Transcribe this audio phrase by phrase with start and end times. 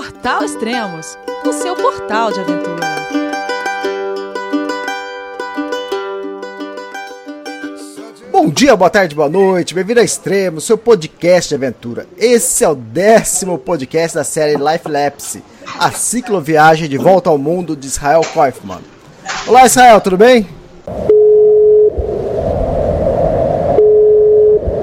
[0.00, 2.86] Portal Extremos, o seu portal de aventura.
[8.32, 12.06] Bom dia, boa tarde, boa noite, bem-vindo a Extremos, seu podcast de aventura.
[12.16, 15.44] Esse é o décimo podcast da série Life Lapse,
[15.78, 18.80] a cicloviagem de volta ao mundo de Israel Kaufman.
[19.46, 20.48] Olá, Israel, tudo bem?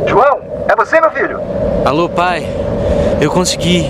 [0.05, 1.39] João, é você, meu filho?
[1.83, 2.45] Alô, pai.
[3.19, 3.89] Eu consegui.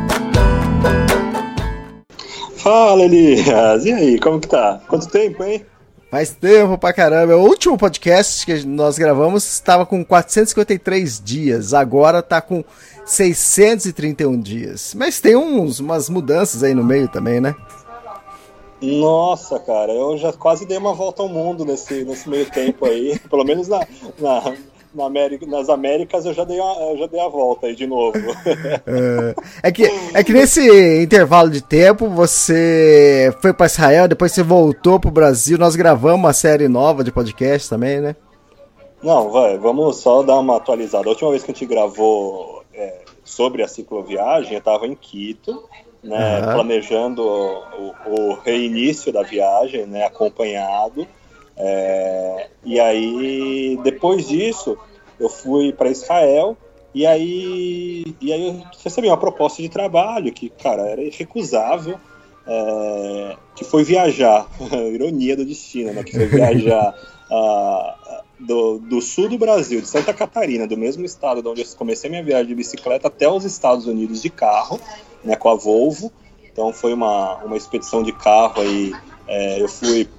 [2.61, 3.85] Fala, Elias.
[3.85, 4.79] E aí, como que tá?
[4.87, 5.65] Quanto tempo, hein?
[6.11, 7.35] Faz tempo pra caramba.
[7.35, 12.63] O último podcast que nós gravamos estava com 453 dias, agora tá com
[13.03, 14.93] 631 dias.
[14.93, 17.55] Mas tem uns, umas mudanças aí no meio também, né?
[18.79, 23.17] Nossa, cara, eu já quase dei uma volta ao mundo nesse, nesse meio tempo aí.
[23.29, 23.79] Pelo menos na,
[24.19, 24.53] na,
[24.93, 28.17] na América, nas Américas eu já, dei a, já dei a volta aí de novo.
[28.87, 34.43] é, é, que, é que nesse intervalo de tempo você foi para Israel, depois você
[34.43, 35.57] voltou para o Brasil.
[35.57, 38.15] Nós gravamos uma série nova de podcast também, né?
[39.01, 41.05] Não, vai, vamos só dar uma atualizada.
[41.07, 45.63] A última vez que a gente gravou é, sobre a cicloviagem, eu estava em Quito,
[46.03, 46.53] né, uhum.
[46.53, 51.07] planejando o, o, reinício da viagem, né, acompanhado.
[51.63, 54.75] É, e aí, depois disso,
[55.19, 56.57] eu fui para Israel
[56.93, 61.99] e aí, e aí eu recebi uma proposta de trabalho que, cara, era irrecusável,
[62.47, 64.47] é, que foi viajar,
[64.91, 66.03] ironia do destino, né?
[66.03, 66.95] Que foi viajar
[68.39, 72.09] do, do, sul do Brasil, de Santa Catarina, do mesmo estado de onde eu comecei
[72.09, 74.81] minha viagem de bicicleta, até os Estados Unidos de carro,
[75.23, 75.35] né?
[75.35, 76.11] Com a Volvo.
[76.51, 78.93] Então foi uma, uma expedição de carro aí.
[79.27, 80.09] É, eu fui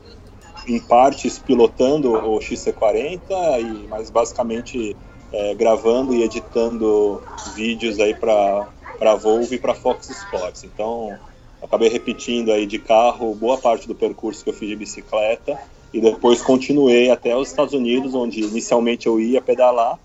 [0.66, 3.20] em partes pilotando o XC40
[3.60, 4.96] e mais basicamente
[5.32, 7.22] é, gravando e editando
[7.54, 8.68] vídeos aí para
[8.98, 10.62] para Volvo e para Fox Sports.
[10.62, 11.18] Então
[11.60, 15.58] acabei repetindo aí de carro boa parte do percurso que eu fiz de bicicleta
[15.92, 19.98] e depois continuei até os Estados Unidos, onde inicialmente eu ia pedalar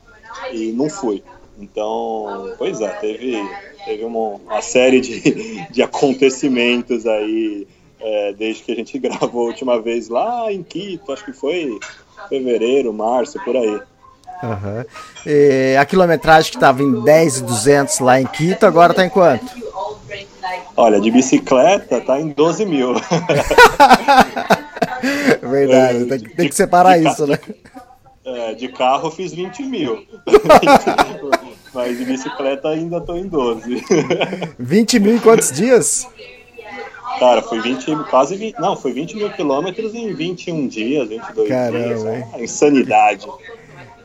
[0.51, 1.23] e não fui.
[1.59, 3.41] Então, pois é, teve,
[3.85, 7.67] teve uma, uma série de, de acontecimentos aí
[7.99, 11.77] é, desde que a gente gravou a última vez lá em Quito, acho que foi
[12.29, 13.79] fevereiro, março, por aí.
[14.43, 14.85] Uhum.
[15.25, 19.45] E a quilometragem que estava em 10,200 lá em Quito, agora está em quanto?
[20.75, 22.93] Olha, de bicicleta tá em 12 mil.
[25.41, 27.39] Verdade, tem, tem de, que separar isso, né?
[28.23, 30.05] É, de carro fiz 20 mil.
[31.73, 33.83] Mas de bicicleta ainda tô em 12.
[34.59, 36.07] 20 mil em quantos dias?
[37.19, 41.79] Cara, foi 20, quase 20, não, foi 20 mil quilômetros em 21 dias, 22 Caramba,
[41.79, 42.05] dias.
[42.05, 42.23] Hein?
[42.33, 43.27] É insanidade.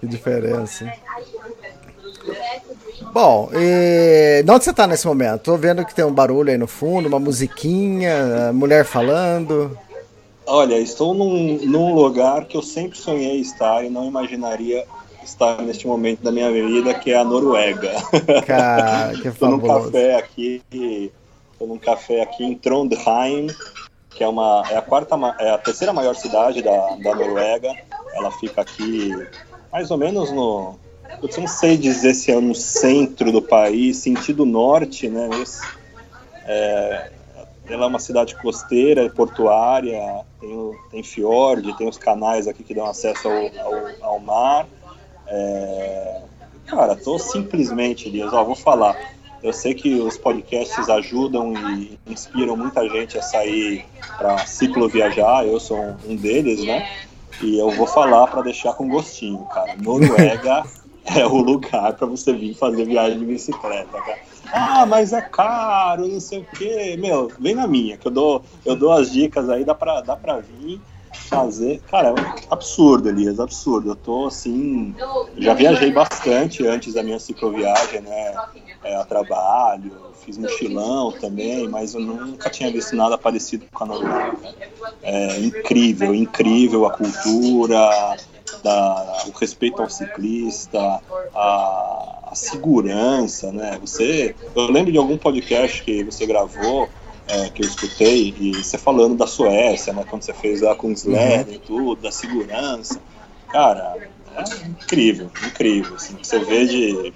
[0.01, 0.93] Que diferença.
[3.13, 4.43] Bom, e...
[4.43, 5.43] de onde você tá nesse momento?
[5.43, 9.77] Tô vendo que tem um barulho aí no fundo, uma musiquinha, mulher falando.
[10.47, 14.85] Olha, estou num, num lugar que eu sempre sonhei estar e não imaginaria
[15.25, 17.93] estar neste momento da minha vida, que é a Noruega.
[18.47, 20.63] Cara, que Estou num café aqui
[21.63, 23.47] Estou num café aqui em Trondheim,
[24.11, 27.73] que é, uma, é, a quarta, é a terceira maior cidade da, da Noruega.
[28.15, 29.13] Ela fica aqui
[29.73, 30.75] mais ou menos no.
[31.23, 35.31] Eu não sei dizer se é no centro do país, sentido norte, né?
[36.47, 37.13] É,
[37.69, 40.03] ela é uma cidade costeira, portuária,
[40.41, 44.67] tem, tem fiord, tem os canais aqui que dão acesso ao, ao, ao mar.
[45.29, 46.23] É,
[46.67, 48.97] cara, tô simplesmente, Elias, ó, vou falar.
[49.43, 53.85] Eu sei que os podcasts ajudam e inspiram muita gente a sair
[54.17, 55.45] para ciclo viajar.
[55.47, 56.89] Eu sou um deles, né?
[57.41, 59.75] E eu vou falar para deixar com gostinho, cara.
[59.77, 60.63] Noruega
[61.05, 64.19] é o lugar para você vir fazer viagem de bicicleta, cara.
[64.53, 66.97] Ah, mas é caro, não sei o quê.
[66.99, 70.17] Meu, vem na minha, que eu dou, eu dou as dicas aí, dá pra, dá
[70.41, 70.81] vir
[71.13, 71.81] fazer.
[71.91, 72.15] Cara, é
[72.51, 73.91] absurdo, Elias, absurdo.
[73.91, 74.95] Eu tô assim.
[75.39, 78.35] Já viajei bastante antes da minha cicloviagem, né?
[78.85, 79.93] É, a trabalho,
[80.25, 84.37] fiz mochilão também, mas eu nunca tinha visto nada parecido com a Noruega.
[85.03, 88.17] É incrível, incrível a cultura,
[88.63, 91.01] da, o respeito ao ciclista,
[91.35, 93.79] a, a segurança, né?
[93.81, 96.89] Você, eu lembro de algum podcast que você gravou
[97.29, 101.47] é, que eu escutei, e você falando da Suécia, né, quando você fez a Kungsleden
[101.47, 101.53] uhum.
[101.55, 103.01] e tudo, da segurança,
[103.51, 103.97] cara,
[104.37, 107.13] é incrível, incrível, assim, você vê de,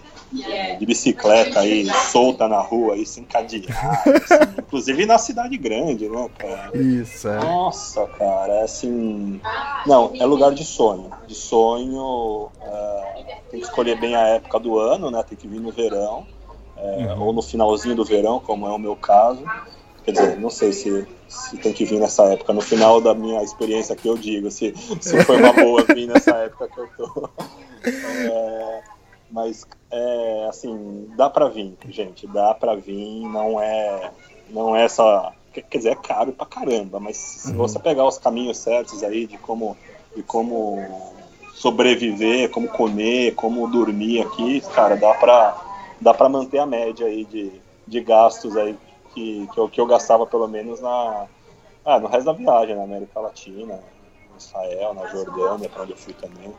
[0.79, 6.31] de bicicleta aí, solta na rua aí, sem cadear, assim, inclusive na cidade grande, né,
[6.39, 6.77] cara?
[6.77, 7.39] Isso, é.
[7.39, 9.41] Nossa, cara, é assim,
[9.87, 14.79] não, é lugar de sonho, de sonho, é, tem que escolher bem a época do
[14.79, 16.27] ano, né, tem que vir no verão,
[16.77, 17.23] é, uhum.
[17.23, 19.43] ou no finalzinho do verão, como é o meu caso,
[20.07, 22.53] Quer dizer, não sei se, se tem que vir nessa época.
[22.53, 26.31] No final da minha experiência que eu digo, se, se foi uma boa vir nessa
[26.37, 27.29] época que eu tô.
[27.85, 28.83] É,
[29.29, 32.25] mas, é, assim, dá pra vir, gente.
[32.29, 34.13] Dá pra vir, não é,
[34.49, 35.33] não é só...
[35.53, 37.57] Quer dizer, é caro pra caramba, mas se uhum.
[37.57, 39.77] você pegar os caminhos certos aí de como,
[40.15, 40.79] de como
[41.55, 45.57] sobreviver, como comer, como dormir aqui, cara, dá pra,
[46.01, 47.51] dá pra manter a média aí de,
[47.89, 48.77] de gastos aí
[49.17, 51.25] que, que, eu, que eu gastava pelo menos na,
[51.83, 53.81] ah, no resto da viagem, na América Latina,
[54.31, 56.53] no Israel, na Jordânia, para onde eu fui também.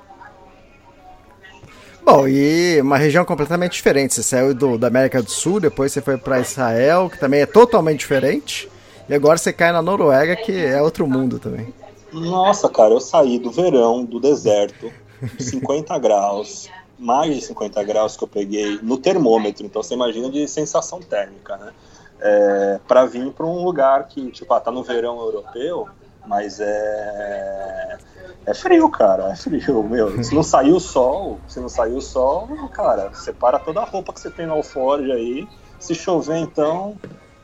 [2.03, 4.15] Bom, e uma região completamente diferente.
[4.15, 7.45] Você saiu do, da América do Sul, depois você foi para Israel, que também é
[7.45, 8.67] totalmente diferente,
[9.07, 11.71] e agora você cai na Noruega, que é outro mundo também.
[12.11, 14.91] Nossa, cara, eu saí do verão, do deserto,
[15.37, 20.47] 50 graus, mais de 50 graus que eu peguei no termômetro, então você imagina de
[20.47, 21.73] sensação térmica, né?
[22.19, 25.87] É, para vir para um lugar que, tipo, ah, tá no verão europeu,
[26.25, 27.97] mas é.
[28.45, 30.23] É frio, cara, é frio, meu.
[30.23, 34.13] Se não saiu o sol, se não saiu o sol, cara, separa toda a roupa
[34.13, 35.47] que você tem no alforge aí.
[35.79, 36.95] Se chover, então,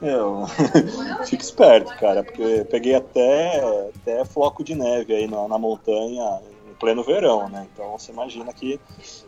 [0.02, 0.46] meu,
[1.26, 6.74] fica esperto, cara, porque peguei até, até floco de neve aí na, na montanha em
[6.74, 7.68] pleno verão, né?
[7.72, 8.80] Então você imagina que,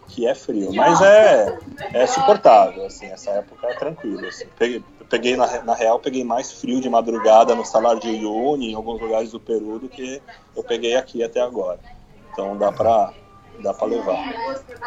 [0.07, 0.73] que é frio.
[0.73, 1.59] Mas é,
[1.93, 4.27] é suportável, assim, essa época é tranquila.
[4.27, 4.45] Assim.
[4.57, 8.75] Peguei, peguei na, na real, peguei mais frio de madrugada no salário de Uyuni, em
[8.75, 10.21] alguns lugares do Peru, do que
[10.55, 11.79] eu peguei aqui até agora.
[12.31, 13.13] Então dá pra,
[13.59, 14.33] dá pra levar.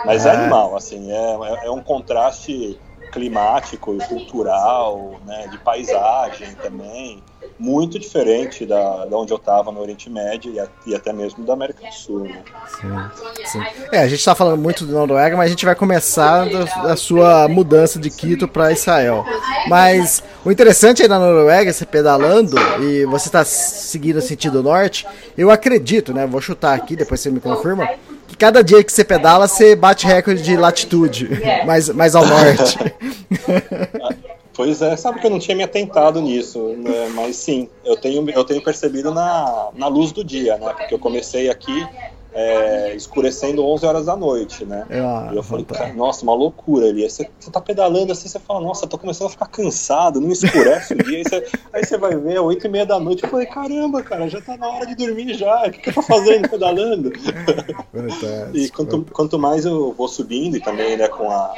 [0.04, 5.58] Mas é, é animal, assim, é, é, é um contraste climático e cultural, né, de
[5.58, 7.22] paisagem também,
[7.58, 11.54] muito diferente da, da onde eu estava no Oriente Médio e, e, até mesmo da
[11.54, 12.20] América do Sul.
[12.20, 12.42] Né?
[12.68, 13.62] Sim, sim.
[13.92, 16.96] É, a gente está falando muito de Noruega, mas a gente vai começar da, da
[16.96, 19.24] sua mudança de Quito para Israel.
[19.68, 25.06] Mas o interessante aí na Noruega, você pedalando e você está seguindo sentido norte,
[25.36, 26.26] eu acredito, né?
[26.26, 27.88] Vou chutar aqui, depois você me confirma
[28.38, 31.28] cada dia que você pedala, você bate recorde de latitude,
[31.66, 32.78] mais, mais ao norte.
[34.58, 37.08] Pois é, sabe que eu não tinha me atentado nisso, né?
[37.14, 40.74] mas sim, eu tenho, eu tenho percebido na, na luz do dia, né?
[40.76, 41.86] Porque eu comecei aqui
[42.32, 44.86] é, escurecendo 11 horas da noite, né?
[44.90, 47.08] Ah, e eu falei, cara, nossa, uma loucura ali.
[47.08, 50.94] Você, você tá pedalando assim, você fala, nossa, tô começando a ficar cansado, não escurece
[50.94, 51.18] o dia.
[51.18, 53.24] Aí você, aí você vai ver, 8 e meia da noite.
[53.24, 55.66] Eu falei, caramba, cara, já tá na hora de dormir já.
[55.66, 57.12] O que, que eu tô fazendo pedalando?
[58.52, 61.54] e quanto, quanto mais eu vou subindo, e também, né, com a,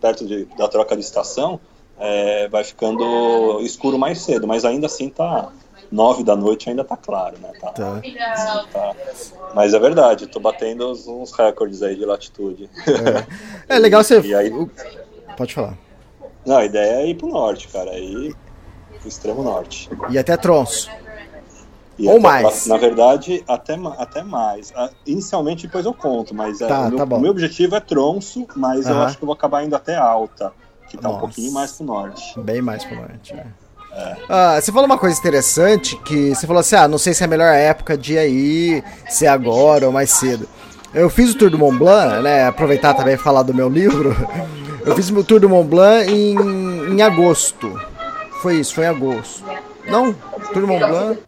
[0.00, 1.60] perto de, da troca de estação,
[1.98, 5.52] é, vai ficando escuro mais cedo, mas ainda assim tá
[5.92, 7.50] nove da noite ainda tá claro, né?
[7.60, 8.02] Tá, tá.
[8.72, 8.94] tá.
[9.54, 12.70] Mas é verdade, tô batendo uns, uns recordes aí de latitude.
[13.68, 14.16] É, é legal você.
[14.34, 14.50] Aí...
[15.36, 15.76] Pode falar.
[16.44, 17.90] Não, a ideia é ir pro norte, cara.
[17.90, 18.34] Aí
[18.98, 19.90] pro extremo norte.
[20.10, 20.90] E até Tronço.
[21.98, 22.66] E Ou mais.
[22.66, 24.72] Na verdade, até, até mais.
[24.74, 27.80] Ah, inicialmente, depois eu conto, mas é, tá, o, meu, tá o, meu, objetivo é
[27.80, 30.52] Tronço, mas eu acho que eu vou acabar indo até Alta,
[30.88, 31.16] que tá Nossa.
[31.16, 32.40] um pouquinho mais pro norte.
[32.40, 33.46] Bem mais pro norte, é.
[34.28, 37.26] Ah, você falou uma coisa interessante que você falou assim, ah, não sei se é
[37.26, 40.48] a melhor época de ir aí, se é agora ou mais cedo.
[40.94, 42.46] Eu fiz o Tour do Mont Blanc, né?
[42.46, 44.14] Aproveitar também falar do meu livro.
[44.84, 46.34] Eu fiz o Tour do Mont Blanc em,
[46.92, 47.80] em agosto.
[48.42, 49.44] Foi isso, foi em agosto.
[49.86, 50.12] Não,
[50.52, 51.18] Tour do Mont Blanc.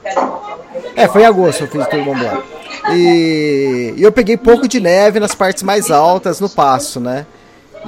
[0.96, 2.42] É, foi em agosto eu fiz o Tour do Mont Blanc.
[2.90, 7.26] E, e eu peguei pouco de neve nas partes mais altas no passo, né?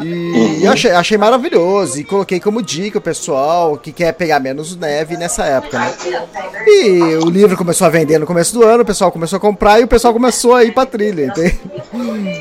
[0.02, 1.98] E eu achei, achei maravilhoso.
[1.98, 5.94] E coloquei como dica o pessoal que quer pegar menos neve nessa época, né?
[6.66, 9.80] E o livro começou a vender no começo do ano, o pessoal começou a comprar
[9.80, 11.60] e o pessoal começou a ir pra trilha, entende?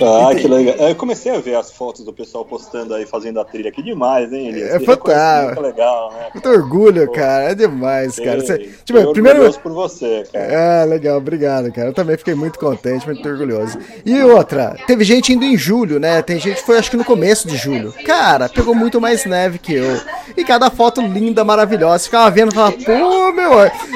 [0.01, 0.75] Ah, que legal.
[0.77, 3.81] É, eu comecei a ver as fotos do pessoal postando aí, fazendo a trilha aqui
[3.81, 4.71] demais, hein, Elias?
[4.71, 5.62] É fantástico.
[5.62, 6.29] legal, né?
[6.33, 7.13] Muito orgulho, Pô.
[7.13, 7.51] cara.
[7.51, 8.41] É demais, cara.
[8.41, 9.51] Você, tipo, primeiro...
[9.59, 10.81] por você, cara.
[10.81, 11.17] Ah, legal.
[11.17, 11.89] Obrigado, cara.
[11.89, 13.77] Eu também fiquei muito contente, muito orgulhoso.
[14.05, 16.21] E outra, teve gente indo em julho, né?
[16.21, 17.93] Tem gente que foi, acho que no começo de julho.
[18.05, 20.01] Cara, pegou muito mais neve que eu.
[20.35, 22.05] E cada foto linda, maravilhosa.
[22.05, 23.51] Ficava vendo e falava, pô, meu,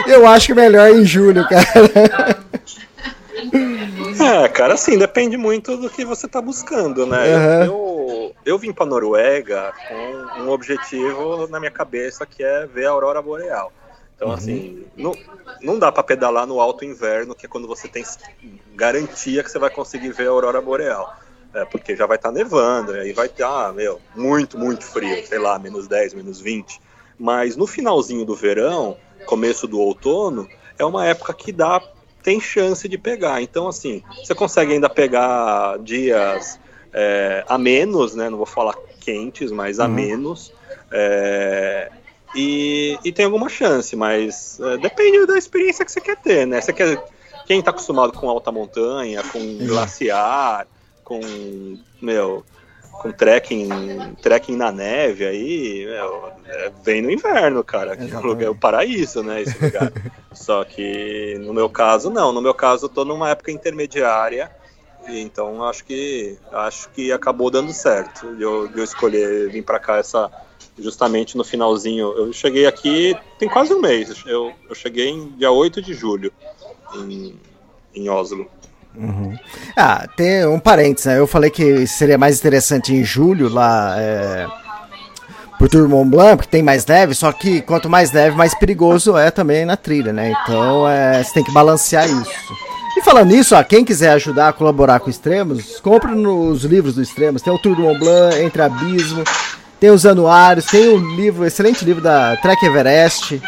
[0.08, 2.40] eu acho que é melhor em julho, cara.
[4.20, 7.36] É, cara, assim, depende muito do que você tá buscando, né?
[7.36, 7.64] Uhum.
[7.64, 12.90] Eu, eu vim pra Noruega com um objetivo na minha cabeça que é ver a
[12.90, 13.72] aurora boreal.
[14.16, 15.16] Então, assim, não,
[15.62, 18.04] não dá para pedalar no alto inverno, que é quando você tem
[18.76, 21.16] garantia que você vai conseguir ver a aurora boreal.
[21.54, 24.86] É, porque já vai estar tá nevando, e aí vai estar, ah, meu, muito, muito
[24.86, 26.80] frio, sei lá, menos 10, menos 20.
[27.20, 31.82] Mas no finalzinho do verão, começo do outono, é uma época que dá,
[32.24, 33.42] tem chance de pegar.
[33.42, 36.60] Então, assim, você consegue ainda pegar dias
[36.94, 38.30] é, a menos, né?
[38.30, 39.94] Não vou falar quentes, mas a uhum.
[39.94, 40.54] menos.
[40.92, 41.92] É,
[42.36, 46.62] e, e, tem alguma chance, mas é, depende da experiência que você quer ter, né?
[46.62, 47.04] Você quer,
[47.46, 50.68] quem está acostumado com alta montanha, com glaciar,
[51.10, 52.46] com, meu,
[52.92, 53.68] com trekking,
[54.22, 57.98] trekking na neve aí, meu, é, vem no inverno, cara.
[57.98, 58.12] Que
[58.44, 59.42] é o paraíso, né?
[59.42, 59.92] Esse lugar.
[60.32, 62.32] Só que no meu caso, não.
[62.32, 64.52] No meu caso, eu tô numa época intermediária.
[65.08, 68.28] Então acho que acho que acabou dando certo.
[68.40, 70.30] Eu, eu escolher vir para cá essa
[70.78, 72.14] justamente no finalzinho.
[72.16, 74.24] Eu cheguei aqui tem quase um mês.
[74.28, 76.32] Eu, eu cheguei em dia 8 de julho
[76.94, 77.36] em,
[77.96, 78.48] em Oslo.
[78.96, 79.38] Uhum.
[79.76, 81.20] Ah, tem um parênteses, né?
[81.20, 84.48] Eu falei que seria mais interessante em julho lá é,
[85.58, 89.18] por Tour Mont Blanc, porque tem mais neve, só que quanto mais neve, mais perigoso
[89.18, 90.32] é também na trilha, né?
[90.32, 92.54] Então é, você tem que balancear isso.
[92.98, 97.02] E falando nisso, ó, quem quiser ajudar a colaborar com Extremos, compre nos livros do
[97.02, 97.42] Extremos.
[97.42, 99.24] Tem o Tour Mont Blanc, Entre Abismo,
[99.80, 103.42] tem os anuários, tem o livro, excelente livro da Trek Everest,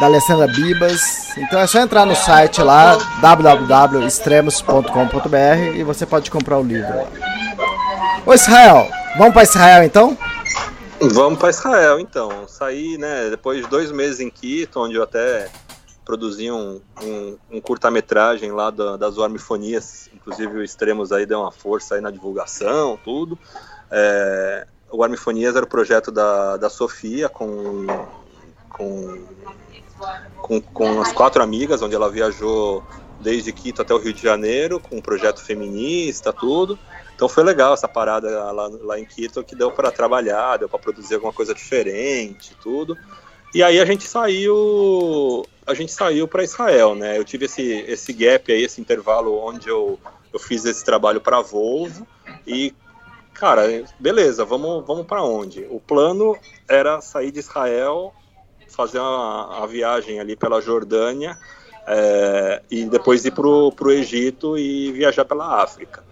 [0.00, 1.34] da Alessandra Bibas.
[1.38, 6.92] Então é só entrar no site lá, www.extremos.com.br e você pode comprar o livro.
[8.26, 8.86] Ô Israel,
[9.16, 10.18] vamos para Israel então?
[11.00, 12.46] Vamos para Israel então.
[12.46, 15.48] Saí, né, depois de dois meses em Quito, onde eu até
[16.04, 21.50] produzi um, um, um curta-metragem lá da, das Warmifonias, inclusive o Extremos aí deu uma
[21.50, 23.36] força aí na divulgação, tudo.
[23.90, 27.86] É, o Armifonias era o projeto da, da Sofia com,
[28.70, 29.24] com,
[30.36, 32.82] com, com as quatro amigas, onde ela viajou
[33.20, 36.78] desde Quito até o Rio de Janeiro, com um projeto feminista, tudo.
[37.14, 40.78] Então foi legal essa parada lá, lá em Quito, que deu para trabalhar, deu para
[40.78, 42.96] produzir alguma coisa diferente, tudo.
[43.54, 47.18] E aí a gente saiu, a gente saiu para Israel, né?
[47.18, 49.98] Eu tive esse, esse gap aí, esse intervalo onde eu,
[50.32, 52.06] eu fiz esse trabalho para Volvo
[52.46, 52.74] e
[53.38, 55.66] cara, beleza, vamos, vamos para onde?
[55.70, 56.36] O plano
[56.68, 58.12] era sair de Israel,
[58.68, 61.38] fazer a, a viagem ali pela Jordânia
[61.86, 66.04] é, e depois ir pro, pro Egito e viajar pela África.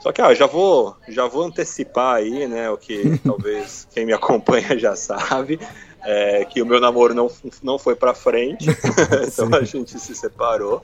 [0.00, 4.12] Só que ah, já vou já vou antecipar aí, né, o que talvez quem me
[4.12, 5.58] acompanha já sabe,
[6.02, 7.30] é, que o meu namoro não,
[7.62, 8.66] não foi para frente,
[9.26, 10.82] então a gente se separou.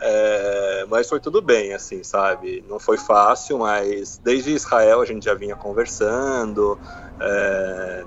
[0.00, 2.64] É, mas foi tudo bem, assim, sabe?
[2.68, 6.78] Não foi fácil, mas desde Israel a gente já vinha conversando,
[7.20, 8.04] é,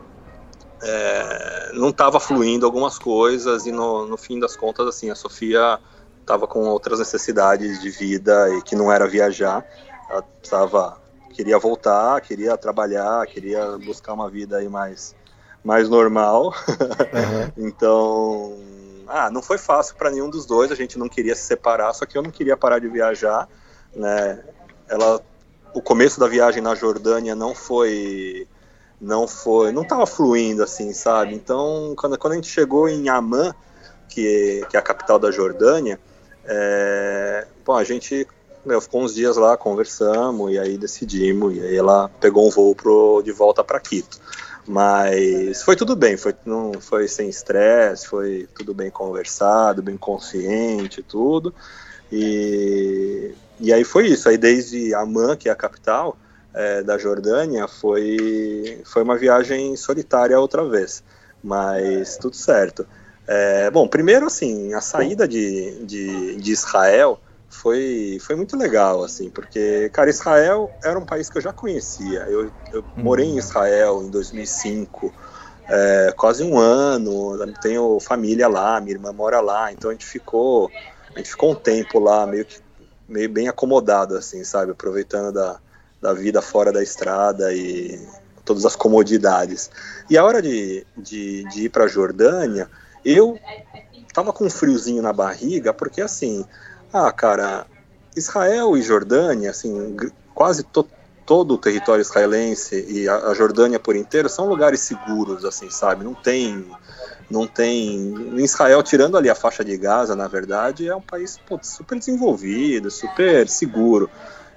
[0.81, 5.79] é, não estava fluindo algumas coisas e no, no fim das contas, assim, a Sofia
[6.19, 9.63] estava com outras necessidades de vida e que não era viajar,
[10.09, 11.01] ela estava
[11.33, 15.15] queria voltar, queria trabalhar, queria buscar uma vida aí mais
[15.63, 16.53] mais normal.
[17.13, 17.67] Uhum.
[17.69, 18.57] então
[19.07, 22.05] ah, não foi fácil para nenhum dos dois, a gente não queria se separar, só
[22.05, 23.47] que eu não queria parar de viajar,
[23.95, 24.43] né?
[24.87, 25.21] Ela,
[25.73, 28.47] o começo da viagem na Jordânia não foi,
[28.99, 31.33] não foi, não estava fluindo assim, sabe?
[31.33, 33.53] Então, quando, quando a gente chegou em Amman,
[34.09, 35.99] que, que é a capital da Jordânia,
[36.45, 38.27] é, bom, a gente
[38.65, 42.73] meu, ficou uns dias lá, conversamos e aí decidimos, e aí ela pegou um voo
[42.73, 44.19] pro, de volta para Quito.
[44.65, 51.03] Mas foi tudo bem, foi, não, foi sem estresse, foi tudo bem conversado, bem consciente,
[51.03, 51.53] tudo.
[52.11, 54.29] E, e aí foi isso.
[54.29, 56.17] Aí desde Amman, que é a capital
[56.53, 61.03] é, da Jordânia, foi, foi uma viagem solitária outra vez.
[61.43, 62.87] Mas tudo certo.
[63.27, 67.19] É, bom, primeiro assim, a saída de, de, de Israel
[67.53, 72.21] foi, foi muito legal, assim, porque, cara, Israel era um país que eu já conhecia.
[72.21, 73.37] Eu, eu morei em uhum.
[73.37, 75.13] Israel em 2005,
[75.69, 80.69] é, quase um ano, tenho família lá, minha irmã mora lá, então a gente ficou,
[81.13, 82.61] a gente ficou um tempo lá, meio que
[83.07, 85.59] meio bem acomodado, assim, sabe, aproveitando da,
[86.01, 87.99] da vida fora da estrada e
[88.43, 89.69] todas as comodidades.
[90.09, 92.69] E a hora de, de, de ir para a Jordânia,
[93.05, 93.37] eu
[94.13, 96.45] tava com um friozinho na barriga, porque assim,
[96.93, 97.65] ah, cara,
[98.15, 99.97] Israel e Jordânia, assim,
[100.33, 100.87] quase to
[101.25, 106.03] todo o território israelense e a, a, Jordânia por inteiro são lugares seguros, assim, sabe?
[106.03, 106.65] Não tem,
[107.31, 108.13] não tem.
[108.39, 112.91] Israel, tirando ali a faixa de Gaza, na verdade, é um país pô, super desenvolvido,
[112.91, 114.09] super seguro.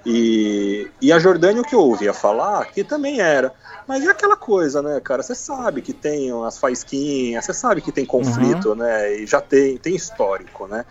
[0.05, 3.53] E, e a Jordânia, o que eu ouvia falar, que também era.
[3.87, 5.23] Mas é aquela coisa, né, cara?
[5.23, 8.75] Você sabe que tem as faísquinhas, você sabe que tem conflito, uhum.
[8.75, 9.15] né?
[9.15, 10.85] E já tem, tem histórico, né?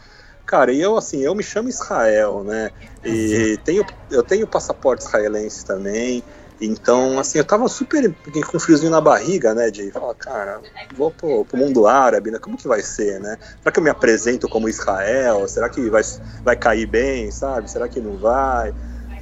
[0.47, 2.71] Cara, e eu assim, eu me chamo Israel, né?
[3.05, 6.23] E tenho, eu tenho passaporte israelense também.
[6.61, 8.15] Então, assim, eu tava super
[8.51, 9.71] com friozinho na barriga, né?
[9.71, 10.61] De falar, cara,
[10.95, 12.39] vou pro, pro, mundo árabe, né?
[12.39, 13.37] Como que vai ser, né?
[13.61, 15.47] Será que eu me apresento como Israel?
[15.49, 16.03] Será que vai,
[16.43, 17.71] vai cair bem, sabe?
[17.71, 18.73] Será que não vai?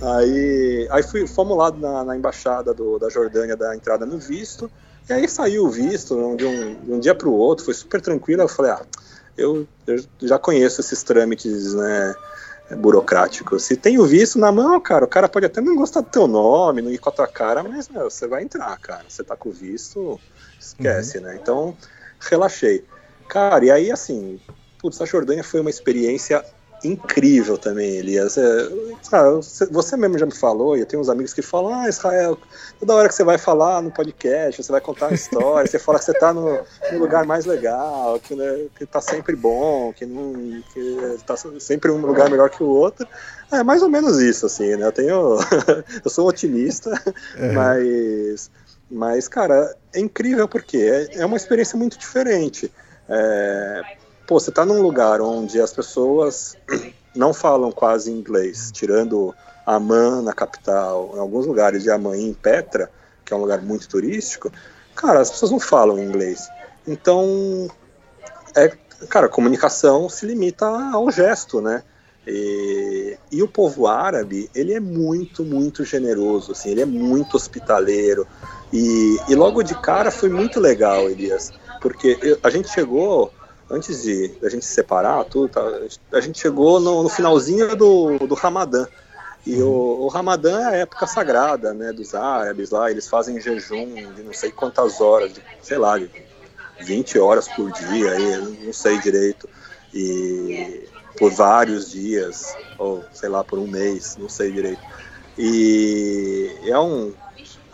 [0.00, 4.70] Aí, aí fui, fomos lá na, na embaixada do, da Jordânia da entrada no visto.
[5.08, 8.00] E aí saiu o visto de um, de um dia para o outro, foi super
[8.00, 8.42] tranquilo.
[8.42, 8.82] Eu falei, ah,
[9.36, 12.14] eu, eu já conheço esses trâmites, né?
[12.78, 13.58] burocrático.
[13.60, 16.26] Se tem o visto na mão, cara, o cara pode até não gostar do teu
[16.26, 19.04] nome, não ir com a tua cara, mas meu, você vai entrar, cara.
[19.06, 20.18] Você tá com o visto,
[20.58, 21.24] esquece, uhum.
[21.24, 21.38] né?
[21.40, 21.76] Então,
[22.18, 22.84] relaxei.
[23.28, 24.40] Cara, e aí assim,
[24.78, 26.44] putz, a Jordânia foi uma experiência
[26.84, 28.36] incrível também, Elias.
[28.36, 28.68] É,
[29.70, 32.38] você mesmo já me falou, e eu tenho uns amigos que falam, ah, Israel,
[32.78, 35.98] toda hora que você vai falar no podcast, você vai contar uma história, você fala
[35.98, 36.58] que você está no,
[36.92, 41.90] no, lugar mais legal, que, né, que tá sempre bom, que, não, que tá sempre
[41.90, 43.06] um lugar melhor que o outro.
[43.52, 44.86] É mais ou menos isso, assim, né?
[44.86, 45.38] Eu tenho.
[46.04, 46.90] eu sou otimista,
[47.36, 47.52] é.
[47.52, 48.50] mas.
[48.90, 52.70] Mas, cara, é incrível porque é, é uma experiência muito diferente.
[53.08, 53.82] É,
[54.26, 56.56] pô, você tá num lugar onde as pessoas
[57.14, 59.34] não falam quase inglês, tirando
[59.66, 62.90] Amman na capital, em alguns lugares de Amman em Petra,
[63.24, 64.52] que é um lugar muito turístico,
[64.94, 66.48] cara, as pessoas não falam inglês.
[66.86, 67.68] Então,
[68.54, 68.68] é,
[69.08, 71.82] cara, a comunicação se limita ao gesto, né?
[72.26, 78.26] E, e, o povo árabe, ele é muito, muito generoso, assim, ele é muito hospitaleiro.
[78.72, 81.52] E, e logo de cara foi muito legal, Elias,
[81.82, 83.30] porque eu, a gente chegou
[83.70, 85.62] antes de a gente se separar, tudo, tá,
[86.12, 88.86] a gente chegou no, no finalzinho do, do Ramadã.
[89.46, 93.94] E o, o, Ramadã é a época sagrada, né, dos árabes lá, eles fazem jejum
[94.14, 96.10] de não sei quantas horas, de, sei lá, de
[96.80, 99.46] 20 horas por dia, aí, não sei direito,
[99.92, 104.80] e por vários dias, ou sei lá, por um mês, não sei direito.
[105.36, 107.12] E é um,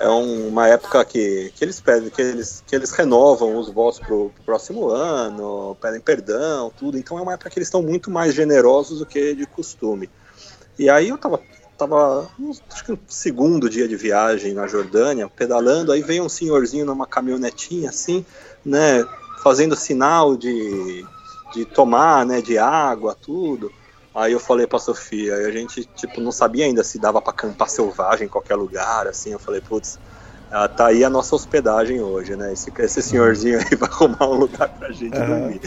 [0.00, 4.14] é uma época que, que eles pedem, que eles, que eles renovam os votos para
[4.14, 6.96] o próximo ano, pedem perdão, tudo.
[6.96, 10.08] Então é uma época que eles estão muito mais generosos do que de costume.
[10.78, 11.38] E aí eu tava,
[11.76, 12.30] tava
[12.72, 17.06] acho que no segundo dia de viagem na Jordânia, pedalando, aí veio um senhorzinho numa
[17.06, 18.24] caminhonetinha assim,
[18.64, 19.06] né,
[19.42, 21.04] fazendo sinal de,
[21.52, 23.70] de tomar, né, de água, tudo.
[24.14, 27.68] Aí eu falei pra Sofia, a gente, tipo, não sabia ainda se dava para acampar
[27.68, 30.00] selvagem em qualquer lugar, assim, eu falei, putz,
[30.50, 32.52] ah, tá aí a nossa hospedagem hoje, né?
[32.52, 35.26] Esse, esse senhorzinho aí vai arrumar um lugar pra gente uhum.
[35.26, 35.60] dormir.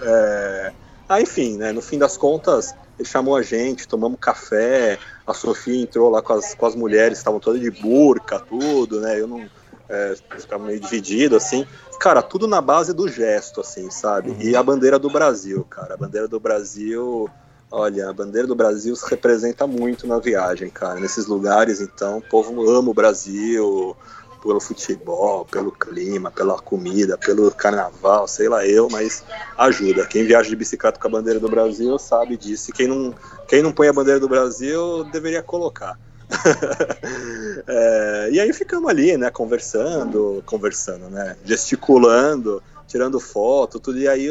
[0.00, 0.72] É...
[1.08, 1.72] Ah, enfim, né?
[1.72, 6.34] No fim das contas, ele chamou a gente, tomamos café, a Sofia entrou lá com
[6.34, 9.20] as, com as mulheres, estavam todas de burca, tudo, né?
[9.20, 9.44] Eu não.
[9.88, 11.66] É, ficava meio dividido, assim.
[11.98, 14.34] Cara, tudo na base do gesto, assim, sabe?
[14.40, 15.94] E a bandeira do Brasil, cara.
[15.94, 17.28] A bandeira do Brasil
[17.74, 21.00] Olha, a bandeira do Brasil se representa muito na viagem, cara.
[21.00, 23.96] Nesses lugares, então, o povo ama o Brasil
[24.42, 29.24] pelo futebol, pelo clima, pela comida, pelo carnaval, sei lá eu, mas
[29.56, 30.04] ajuda.
[30.04, 32.68] Quem viaja de bicicleta com a bandeira do Brasil sabe disso.
[32.68, 33.14] E quem não,
[33.48, 35.98] quem não põe a bandeira do Brasil deveria colocar.
[37.66, 43.98] é, e aí ficamos ali, né, conversando, conversando, né, gesticulando, tirando foto, tudo.
[43.98, 44.28] E aí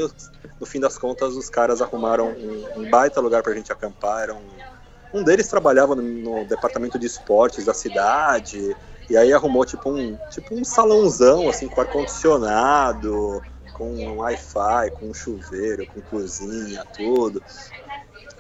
[0.60, 4.22] no fim das contas, os caras arrumaram um, um baita lugar pra gente acampar.
[4.22, 8.76] Era um, um deles trabalhava no, no, departamento de esportes da cidade,
[9.10, 13.42] e aí arrumou tipo um, tipo um salãozão, assim, com ar-condicionado,
[13.74, 17.44] com Wi-Fi, com chuveiro, com cozinha, tudo.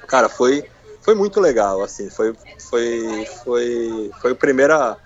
[0.07, 0.69] Cara, foi,
[1.01, 2.35] foi muito legal, assim, foi,
[2.69, 4.97] foi, foi, foi o primeira,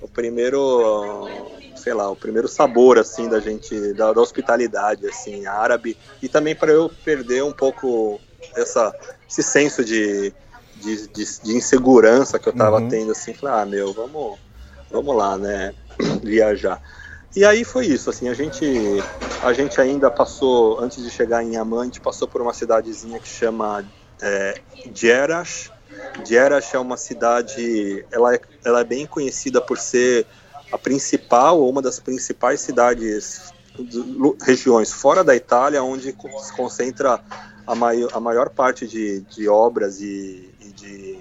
[0.00, 5.96] o primeiro sei lá, o primeiro sabor, assim, da gente, da, da hospitalidade, assim, árabe,
[6.22, 8.20] e também para eu perder um pouco
[8.54, 8.94] essa,
[9.28, 10.32] esse senso de,
[10.76, 12.88] de, de, de insegurança que eu tava uhum.
[12.88, 14.38] tendo, assim, falei, ah, meu, vamos,
[14.90, 15.74] vamos lá, né,
[16.22, 16.80] viajar.
[17.34, 18.64] E aí foi isso, assim, a gente,
[19.42, 23.18] a gente ainda passou, antes de chegar em Amman, a gente passou por uma cidadezinha
[23.18, 23.84] que chama
[24.20, 24.60] é,
[24.94, 25.70] Jerash,
[26.24, 30.26] Jerash é uma cidade, ela é, ela é bem conhecida por ser
[30.72, 33.52] a principal ou uma das principais cidades,
[34.42, 37.20] regiões fora da Itália, onde se concentra
[37.66, 41.18] a maior, a maior parte de, de obras e, e, de,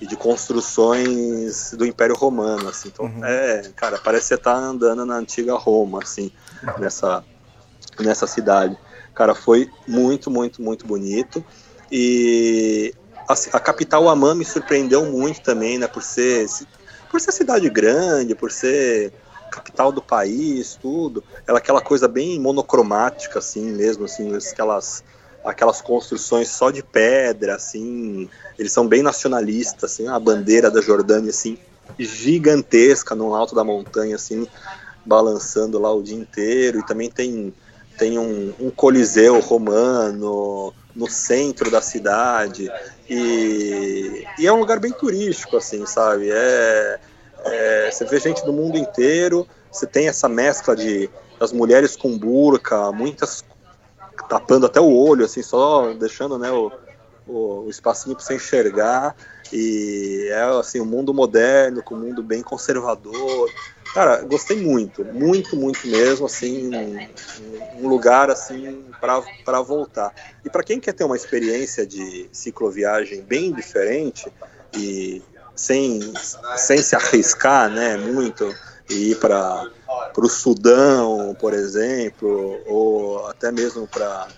[0.00, 2.88] e de construções do Império Romano, assim.
[2.88, 3.24] Então, uhum.
[3.24, 6.30] é, cara, parece que você tá andando na antiga Roma, assim,
[6.78, 7.24] nessa,
[7.98, 8.76] nessa cidade.
[9.14, 11.42] Cara, foi muito, muito, muito bonito.
[11.90, 12.94] E
[13.26, 15.86] a, a, capital Amman me surpreendeu muito também, né?
[15.86, 16.46] Por ser,
[17.16, 19.10] por ser cidade grande, por ser
[19.50, 21.24] capital do país, tudo.
[21.46, 25.02] Ela aquela coisa bem monocromática, assim mesmo, assim, aquelas,
[25.42, 28.28] aquelas construções só de pedra, assim.
[28.58, 31.56] Eles são bem nacionalistas, assim, a bandeira da Jordânia, assim,
[31.98, 34.46] gigantesca no alto da montanha, assim,
[35.02, 36.80] balançando lá o dia inteiro.
[36.80, 37.54] E também tem,
[37.96, 42.72] tem um, um coliseu romano no centro da cidade.
[43.08, 46.30] E, e é um lugar bem turístico, assim, sabe?
[46.32, 46.98] É,
[47.44, 52.18] é, você vê gente do mundo inteiro, você tem essa mescla de as mulheres com
[52.18, 53.44] burca, muitas
[54.28, 56.72] tapando até o olho, assim, só deixando né, o,
[57.28, 59.14] o, o espacinho para você enxergar.
[59.52, 63.50] E é assim, um mundo moderno, com um mundo bem conservador.
[63.92, 66.70] Cara, gostei muito, muito, muito mesmo, assim,
[67.78, 70.14] um, lugar assim para voltar.
[70.44, 74.30] E para quem quer ter uma experiência de cicloviagem bem diferente
[74.74, 75.22] e
[75.54, 76.00] sem,
[76.56, 78.54] sem se arriscar né, muito
[78.90, 79.68] e ir para
[80.16, 84.28] o Sudão, por exemplo, ou até mesmo para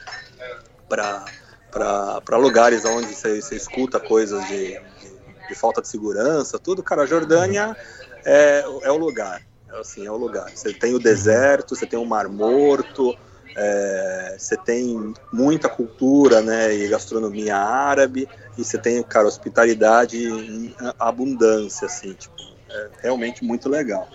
[1.70, 7.02] para lugares onde você, você escuta coisas de, de, de, falta de segurança, tudo, cara,
[7.02, 7.76] a Jordânia
[8.24, 9.42] é, é o lugar.
[9.70, 10.50] É, assim, é o lugar.
[10.54, 13.16] Você tem o deserto, você tem o Mar Morto,
[13.56, 20.74] é, você tem muita cultura né, e gastronomia árabe, e você tem, cara, hospitalidade em
[20.98, 22.34] abundância, assim, tipo,
[22.70, 24.08] é realmente muito legal.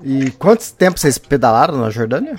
[0.00, 2.38] E quantos tempos vocês pedalaram na Jordânia?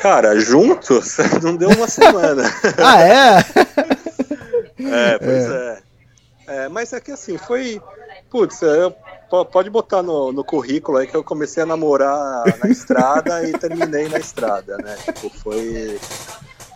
[0.00, 2.42] Cara, juntos não deu uma semana.
[2.78, 3.38] ah, é?
[5.14, 5.72] é, pois é.
[5.72, 5.85] é.
[6.46, 6.68] É.
[6.68, 7.80] Mas é que assim, foi.
[8.30, 8.94] Putz, eu
[9.44, 14.08] pode botar no, no currículo aí que eu comecei a namorar na estrada e terminei
[14.08, 14.96] na estrada, né?
[15.04, 15.98] Tipo, foi.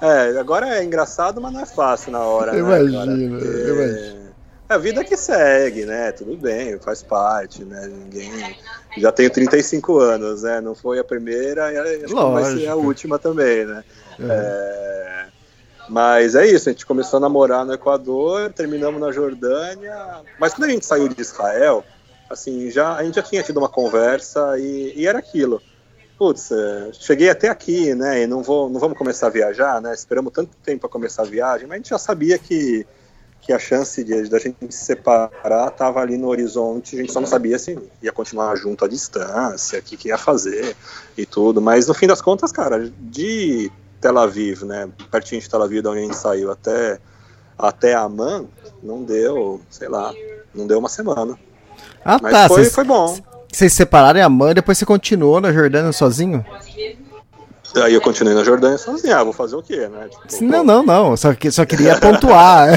[0.03, 2.53] É, agora é engraçado, mas não é fácil na hora.
[2.53, 3.39] Né, imagina.
[4.69, 6.13] É a vida que segue, né?
[6.13, 7.89] Tudo bem, faz parte, né?
[7.89, 8.57] Ninguém.
[8.97, 10.61] Já tenho 35 anos, né?
[10.61, 13.83] Não foi a primeira e acho que vai ser a última também, né?
[14.21, 14.25] É.
[14.31, 15.27] É...
[15.91, 20.23] Mas é isso, a gente começou a namorar no Equador, terminamos na Jordânia.
[20.39, 21.85] Mas quando a gente saiu de Israel,
[22.31, 25.61] assim, já, a gente já tinha tido uma conversa e, e era aquilo.
[26.17, 28.23] Putz, é, cheguei até aqui, né?
[28.23, 29.93] E não, vou, não vamos começar a viajar, né?
[29.93, 32.87] Esperamos tanto tempo para começar a viagem, mas a gente já sabia que,
[33.41, 37.19] que a chance de, a gente se separar estava ali no horizonte, a gente só
[37.19, 40.77] não sabia se ia continuar junto à distância, o que, que ia fazer
[41.19, 41.61] e tudo.
[41.61, 44.89] Mas no fim das contas, cara, de Tel Aviv, né?
[45.11, 46.99] Pertinho de Tel Aviv, da onde a gente saiu, até,
[47.59, 48.49] até Amman,
[48.83, 50.13] não deu, sei lá,
[50.55, 51.39] não deu uma semana.
[52.05, 52.49] Ah, Mas tá.
[52.49, 53.19] Foi, cês, foi bom.
[53.53, 56.45] Vocês separaram a mãe e depois você continuou na Jordânia sozinho?
[57.77, 59.17] Aí eu continuei na Jordânia sozinho.
[59.17, 60.09] Ah, vou fazer o quê, né?
[60.29, 61.17] Tipo, não, não, não.
[61.17, 62.69] Só, que, só queria pontuar.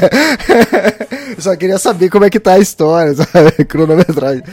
[1.40, 3.66] só queria saber como é que tá a história, sabe?
[3.66, 4.44] Cronometragem.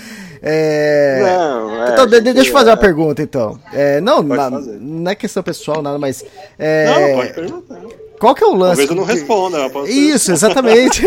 [0.42, 1.20] É...
[1.22, 3.58] Não, é, então, deixa eu fazer uma pergunta, então.
[3.72, 6.24] É, não, na, não é questão pessoal, nada, mas.
[6.58, 6.86] É...
[6.86, 7.80] Não, pode perguntar.
[8.18, 8.86] Qual que é o lance?
[8.86, 9.58] Talvez eu não responda.
[9.58, 11.02] Eu Isso, exatamente.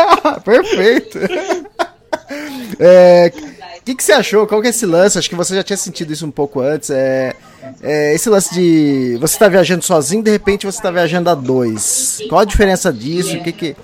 [0.44, 1.18] Perfeito.
[2.78, 3.32] É,
[3.78, 4.46] o que, que você achou?
[4.46, 5.18] Qual que é esse lance?
[5.18, 6.90] Acho que você já tinha sentido isso um pouco antes.
[6.90, 7.34] É,
[7.82, 11.34] é esse lance de você estar tá viajando sozinho, de repente você está viajando a
[11.34, 12.18] dois.
[12.28, 13.40] Qual a diferença disso?
[13.42, 13.76] Que, que,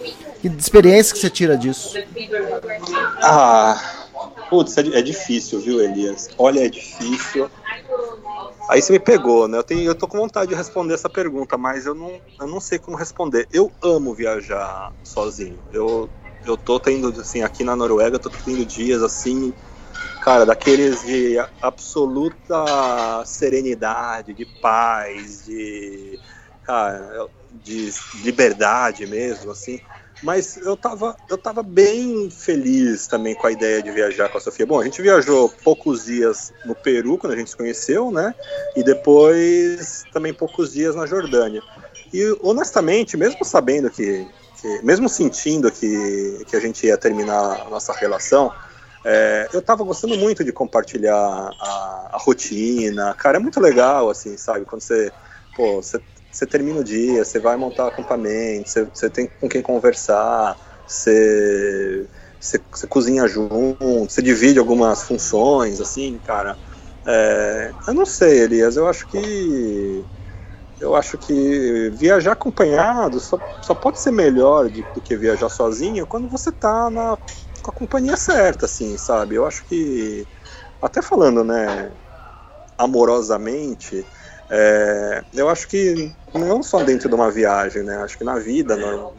[0.42, 1.96] que experiência que você tira disso?
[3.22, 4.03] Ah,
[4.48, 6.28] putz, é, é difícil, viu, Elias?
[6.38, 7.50] Olha, é difícil.
[8.68, 9.58] Aí você me pegou, né?
[9.58, 12.60] Eu, tenho, eu tô com vontade de responder essa pergunta, mas eu não, eu não
[12.60, 13.46] sei como responder.
[13.52, 15.60] Eu amo viajar sozinho.
[15.70, 16.10] Eu
[16.44, 19.54] eu tô tendo, assim, aqui na Noruega, eu tô tendo dias assim,
[20.22, 26.18] cara, daqueles de absoluta serenidade, de paz, de,
[26.62, 27.90] cara, de
[28.22, 29.80] liberdade mesmo, assim.
[30.24, 34.40] Mas eu tava, eu tava bem feliz também com a ideia de viajar com a
[34.40, 34.66] Sofia.
[34.66, 38.34] Bom, a gente viajou poucos dias no Peru, quando a gente se conheceu, né?
[38.74, 41.62] E depois também poucos dias na Jordânia.
[42.12, 44.26] E honestamente, mesmo sabendo que
[44.64, 48.50] que, mesmo sentindo que, que a gente ia terminar a nossa relação,
[49.04, 53.12] é, eu tava gostando muito de compartilhar a, a, rotina.
[53.12, 54.64] Cara, é muito legal, assim, sabe?
[54.64, 55.12] Quando você,
[55.54, 56.00] pô, você,
[56.34, 62.08] você termina o dia, você vai montar acampamento, você, você tem com quem conversar, você,
[62.40, 63.78] você, você cozinha junto,
[64.10, 66.58] você divide algumas funções, assim, cara.
[67.06, 70.04] É, eu não sei, Elias, eu acho que
[70.80, 76.06] eu acho que viajar acompanhado só, só pode ser melhor de, do que viajar sozinho
[76.06, 77.16] quando você tá na,
[77.62, 79.36] com a companhia certa, assim, sabe?
[79.36, 80.26] Eu acho que,
[80.82, 81.92] até falando, né,
[82.76, 84.06] amorosamente,
[84.50, 87.96] É, eu acho que não só dentro de uma viagem, né?
[87.98, 89.12] Acho que na vida no,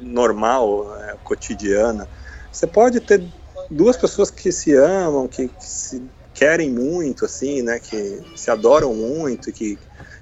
[0.00, 2.08] normal, é, cotidiana,
[2.50, 3.22] você pode ter
[3.70, 7.78] duas pessoas que se amam, que, que, se querem muito, assim, né?
[7.78, 9.78] Que se adoram muito que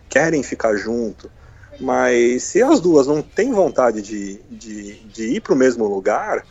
[0.08, 1.30] querem ficar junto.
[1.80, 6.44] Mas se as duas não têm vontade de, de, de ir para o mesmo lugar,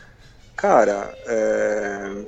[0.56, 2.24] cara, é,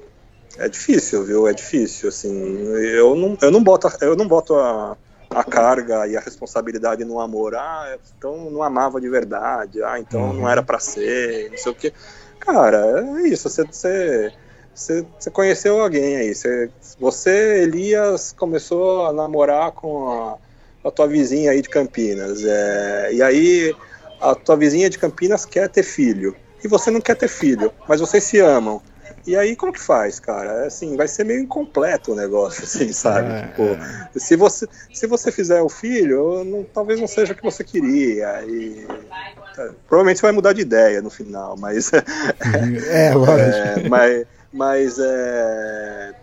[0.58, 1.48] é difícil, viu?
[1.48, 2.30] É difícil, assim.
[2.74, 4.98] Eu não, eu não boto, eu não boto a,
[5.30, 7.54] a carga e a responsabilidade no amor.
[7.54, 9.82] Ah, então não amava de verdade.
[9.82, 10.32] Ah, então uhum.
[10.34, 11.92] não era para ser, não sei o quê.
[12.40, 13.48] Cara, é isso.
[13.48, 14.32] Você, você,
[14.74, 16.34] você, você conheceu alguém aí.
[16.34, 22.42] Você, você, Elias, começou a namorar com a, a tua vizinha aí de Campinas.
[22.44, 23.74] É, e aí
[24.20, 26.34] a tua vizinha de Campinas quer ter filho.
[26.62, 28.82] E você não quer ter filho, mas vocês se amam.
[29.26, 30.64] E aí, como que faz, cara?
[30.64, 33.32] É assim, vai ser meio incompleto o negócio, assim, sabe?
[33.32, 34.10] É, tipo, é.
[34.18, 38.42] Se, você, se você fizer o filho, não, talvez não seja o que você queria.
[38.46, 38.86] E,
[39.54, 41.90] tá, provavelmente você vai mudar de ideia no final, mas.
[42.90, 43.38] é, lógico.
[43.38, 46.14] É, mas, mas é.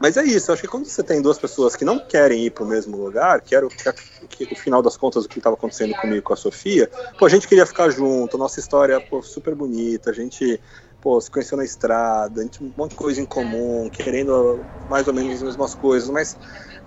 [0.00, 2.62] Mas é isso, acho que quando você tem duas pessoas que não querem ir para
[2.62, 5.56] o mesmo lugar, que era o, que, que, o final das contas o que estava
[5.56, 9.56] acontecendo comigo com a Sofia, pô, a gente queria ficar junto, nossa história pô, super
[9.56, 10.60] bonita, a gente
[11.00, 15.06] pô, se conheceu na estrada, a gente um monte de coisa em comum, querendo mais
[15.06, 16.36] ou menos as mesmas coisas, mas,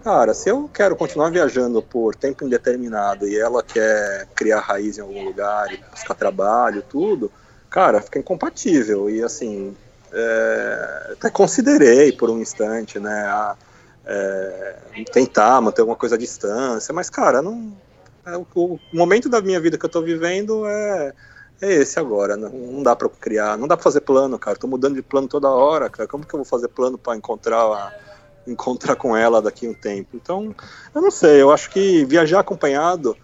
[0.04, 5.02] cara, se eu quero continuar viajando por tempo indeterminado e ela quer criar raiz em
[5.02, 7.32] algum lugar, buscar trabalho, tudo,
[7.69, 9.10] cara, fica incompatível.
[9.10, 9.76] E assim,
[10.12, 13.56] é, até considerei por um instante, né, a,
[14.06, 14.76] é,
[15.13, 17.71] tentar manter alguma coisa à distância, mas, cara, não.
[18.26, 21.12] É, o, o momento da minha vida que eu tô vivendo é
[21.62, 22.36] é esse agora.
[22.36, 24.58] Não, não dá para criar, não dá para fazer plano, cara.
[24.58, 26.08] Tô mudando de plano toda hora, cara.
[26.08, 27.95] Como que eu vou fazer plano para encontrar
[28.47, 30.10] encontrar com ela daqui a um tempo?
[30.15, 30.56] Então,
[30.93, 31.41] eu não sei.
[31.41, 33.15] Eu acho que viajar acompanhado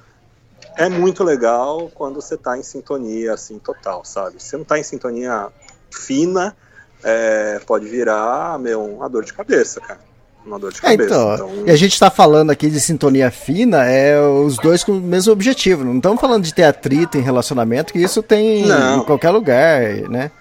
[0.76, 4.42] é muito legal quando você tá em sintonia assim total, sabe?
[4.42, 5.50] Se não tá em sintonia
[5.92, 6.56] fina,
[7.04, 10.07] é, pode virar meu uma dor de cabeça, cara
[10.48, 11.04] uma dor de é, cabeça.
[11.04, 14.84] É, então, então, E a gente está falando aqui de sintonia fina, é os dois
[14.84, 15.84] com o mesmo objetivo.
[15.84, 19.02] Não estamos falando de ter atrito em relacionamento, que isso tem não.
[19.02, 20.32] em qualquer lugar, né?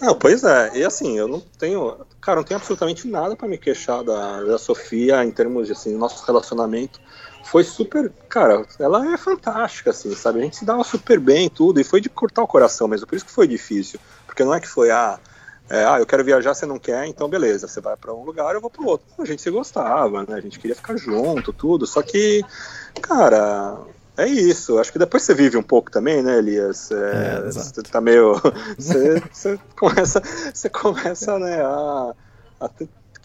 [0.00, 0.72] Não, pois é.
[0.74, 1.96] E assim, eu não tenho.
[2.20, 5.96] Cara, não tenho absolutamente nada para me queixar da, da Sofia em termos de assim,
[5.96, 7.00] nosso relacionamento
[7.44, 8.10] foi super.
[8.28, 10.40] Cara, ela é fantástica, assim, sabe?
[10.40, 13.14] A gente se dava super bem tudo, e foi de cortar o coração mesmo, por
[13.14, 14.00] isso que foi difícil.
[14.26, 15.18] Porque não é que foi, ah,
[15.68, 18.54] é, ah, eu quero viajar, você não quer, então beleza, você vai para um lugar,
[18.54, 19.06] eu vou para outro.
[19.18, 20.34] A gente se gostava, né?
[20.34, 21.86] A gente queria ficar junto, tudo.
[21.86, 22.44] Só que,
[23.00, 23.78] cara,
[24.16, 24.78] é isso.
[24.78, 26.90] Acho que depois você vive um pouco também, né, Elias?
[26.90, 28.34] É, é, você tá meio.
[28.78, 30.22] Você, você começa,
[30.52, 32.14] você começa, né, a,
[32.60, 32.70] a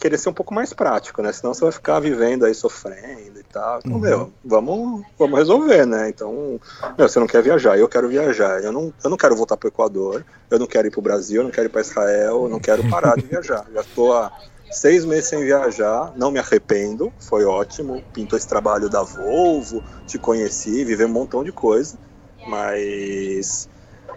[0.00, 1.30] querer ser um pouco mais prático, né?
[1.30, 3.78] Senão você vai ficar vivendo aí sofrendo e tal.
[3.78, 4.00] Então, uhum.
[4.00, 6.08] meu, vamos, vamos resolver, né?
[6.08, 6.58] Então,
[6.96, 8.64] meu, você não quer viajar, eu quero viajar.
[8.64, 11.02] Eu não, eu não quero voltar para o Equador, eu não quero ir para o
[11.02, 13.66] Brasil, eu não quero ir para Israel, eu não quero parar de viajar.
[13.72, 14.32] Já estou há
[14.70, 18.02] seis meses sem viajar, não me arrependo, foi ótimo.
[18.12, 21.98] Pintou esse trabalho da Volvo, te conheci, vivi um montão de coisa,
[22.46, 23.68] mas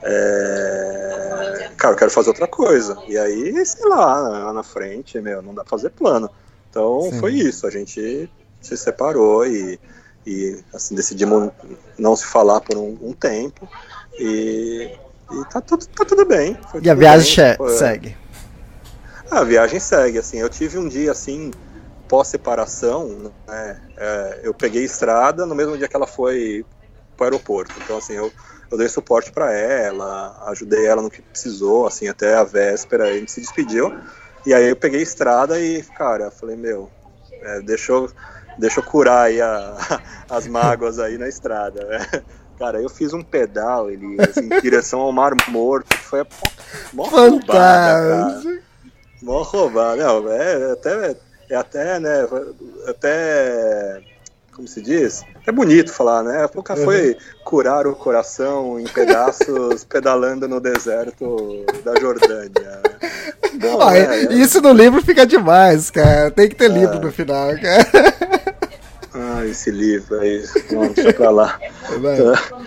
[0.03, 1.71] é...
[1.77, 2.97] Cara, eu quero fazer outra coisa.
[3.07, 6.29] E aí, sei lá, lá na frente, meu, não dá pra fazer plano.
[6.69, 7.19] Então Sim.
[7.19, 8.29] foi isso, a gente
[8.61, 9.79] se separou e,
[10.25, 11.51] e assim, decidimos
[11.97, 13.67] não se falar por um, um tempo.
[14.17, 14.97] E,
[15.31, 16.53] e tá, tudo, tá tudo bem.
[16.53, 17.77] e tudo a viagem bem, foi...
[17.77, 18.17] segue?
[19.29, 21.51] A viagem segue, assim, eu tive um dia assim,
[22.07, 26.63] pós-separação, né, é, eu peguei estrada no mesmo dia que ela foi
[27.17, 27.73] pro aeroporto.
[27.83, 28.31] Então, assim, eu
[28.73, 33.13] eu dei suporte para ela, ajudei ela no que precisou, assim, até a véspera, a
[33.13, 33.95] gente se despediu.
[34.47, 36.89] E aí eu peguei a estrada e, cara, falei, meu,
[37.43, 38.09] é, deixa, eu,
[38.57, 39.77] deixa eu curar aí a,
[40.27, 41.85] as mágoas aí na estrada.
[41.85, 42.23] Né?
[42.57, 46.27] Cara, eu fiz um pedal, ele assim, em direção ao Mar Morto, foi a
[46.93, 48.41] mó roubada,
[49.21, 51.15] Mó roubada, não, é até,
[51.49, 52.27] é até, né,
[52.87, 54.03] até
[54.55, 55.23] como se diz?
[55.45, 56.47] É bonito falar, né?
[56.55, 57.15] O cara foi uhum.
[57.43, 62.81] curar o coração em pedaços pedalando no deserto da Jordânia.
[63.81, 66.31] Ah, é, isso no livro fica demais, cara.
[66.31, 66.73] Tem que ter ah.
[66.73, 68.53] livro no final, cara.
[69.15, 71.59] Ah, esse livro aí, não, deixa pra lá.
[71.99, 72.17] Vai,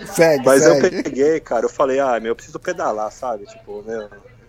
[0.05, 0.97] segue, Mas segue.
[0.97, 3.45] eu peguei, cara, eu falei, ah, meu, eu preciso pedalar, sabe?
[3.45, 4.07] Tipo, meu,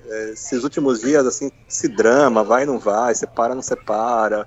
[0.08, 4.46] é, esses últimos dias, assim, se drama, vai não vai, separa não separa,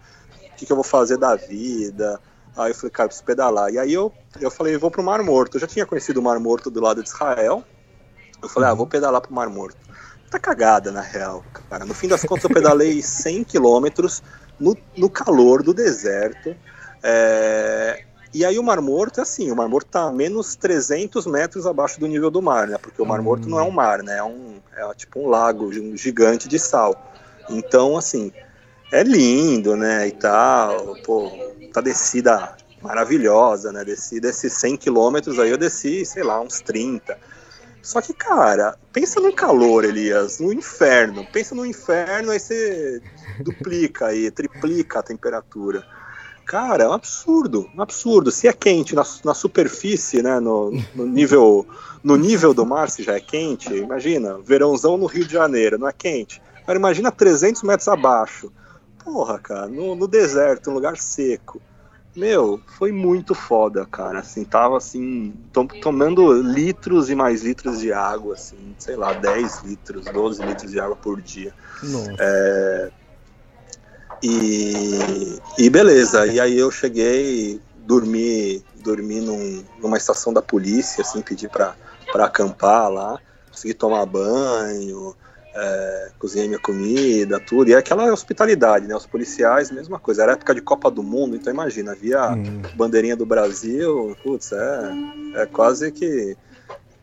[0.53, 2.19] o que, que eu vou fazer da vida?
[2.57, 3.71] Aí eu falei, cara, preciso pedalar.
[3.73, 5.55] E aí eu, eu falei, vou pro Mar Morto.
[5.55, 7.63] Eu já tinha conhecido o Mar Morto do lado de Israel.
[8.41, 9.77] Eu falei, ah, vou pedalar pro Mar Morto.
[10.29, 11.85] Tá cagada, na real, cara.
[11.85, 14.23] No fim das contas, eu pedalei 100 quilômetros
[14.59, 16.55] no, no calor do deserto.
[17.03, 21.25] É, E aí o Mar Morto é assim, o Mar Morto está a menos 300
[21.25, 22.77] metros abaixo do nível do mar, né?
[22.77, 24.17] Porque o Mar Morto não é um mar, né?
[24.17, 26.95] É, um, é tipo um lago um gigante de sal.
[27.49, 28.31] Então, assim,
[28.91, 30.07] é lindo, né?
[30.07, 31.29] E tal, pô,
[31.71, 33.83] tá descida maravilhosa, né?
[33.83, 37.17] Desci desses 100 quilômetros, aí eu desci, sei lá, uns 30.
[37.81, 41.25] Só que, cara, pensa no calor, Elias, no inferno.
[41.31, 43.01] Pensa no inferno, aí você
[43.39, 45.83] duplica aí, triplica a temperatura.
[46.45, 48.29] Cara, é um absurdo, um absurdo.
[48.29, 51.65] Se é quente na, na superfície, né, no, no, nível,
[52.03, 55.87] no nível do mar, se já é quente, imagina, verãozão no Rio de Janeiro, não
[55.87, 56.41] é quente.
[56.61, 58.51] Agora imagina 300 metros abaixo.
[59.03, 61.61] Porra, cara, no, no deserto, um lugar seco.
[62.15, 64.19] Meu, foi muito foda, cara.
[64.19, 69.61] Assim, tava assim, tom, tomando litros e mais litros de água, assim, sei lá, 10
[69.63, 71.53] litros, 12 litros de água por dia.
[71.81, 72.15] Nossa.
[72.19, 72.91] É,
[74.23, 81.21] e, e beleza, e aí eu cheguei, dormi, dormi num, numa estação da polícia, assim,
[81.21, 81.75] pedi pra,
[82.11, 85.15] pra acampar lá, consegui tomar banho,
[85.53, 88.95] é, cozinhei minha comida, tudo, e é aquela hospitalidade, né?
[88.95, 90.23] Os policiais, mesma coisa.
[90.23, 92.61] Era época de Copa do Mundo, então imagina, havia hum.
[92.75, 94.91] bandeirinha do Brasil, putz, é,
[95.35, 96.37] é quase que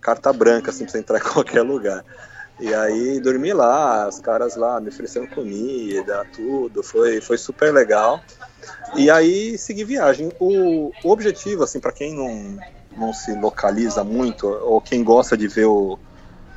[0.00, 2.04] carta branca, assim, pra você entrar em qualquer lugar.
[2.60, 8.20] E aí dormi lá, os caras lá me ofereceram comida, tudo, foi, foi super legal.
[8.96, 10.32] E aí segui viagem.
[10.40, 12.58] O, o objetivo, assim, para quem não,
[12.96, 15.98] não se localiza muito, ou quem gosta de ver o.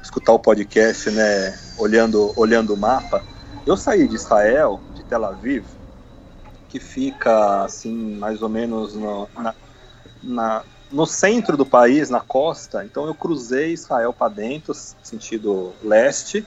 [0.02, 3.24] escutar o podcast, né, olhando, olhando o mapa,
[3.66, 5.66] eu saí de Israel, de Tel Aviv,
[6.70, 9.56] que fica assim, mais ou menos no, na,
[10.24, 16.46] na no centro do país, na costa, então eu cruzei Israel para dentro, sentido leste,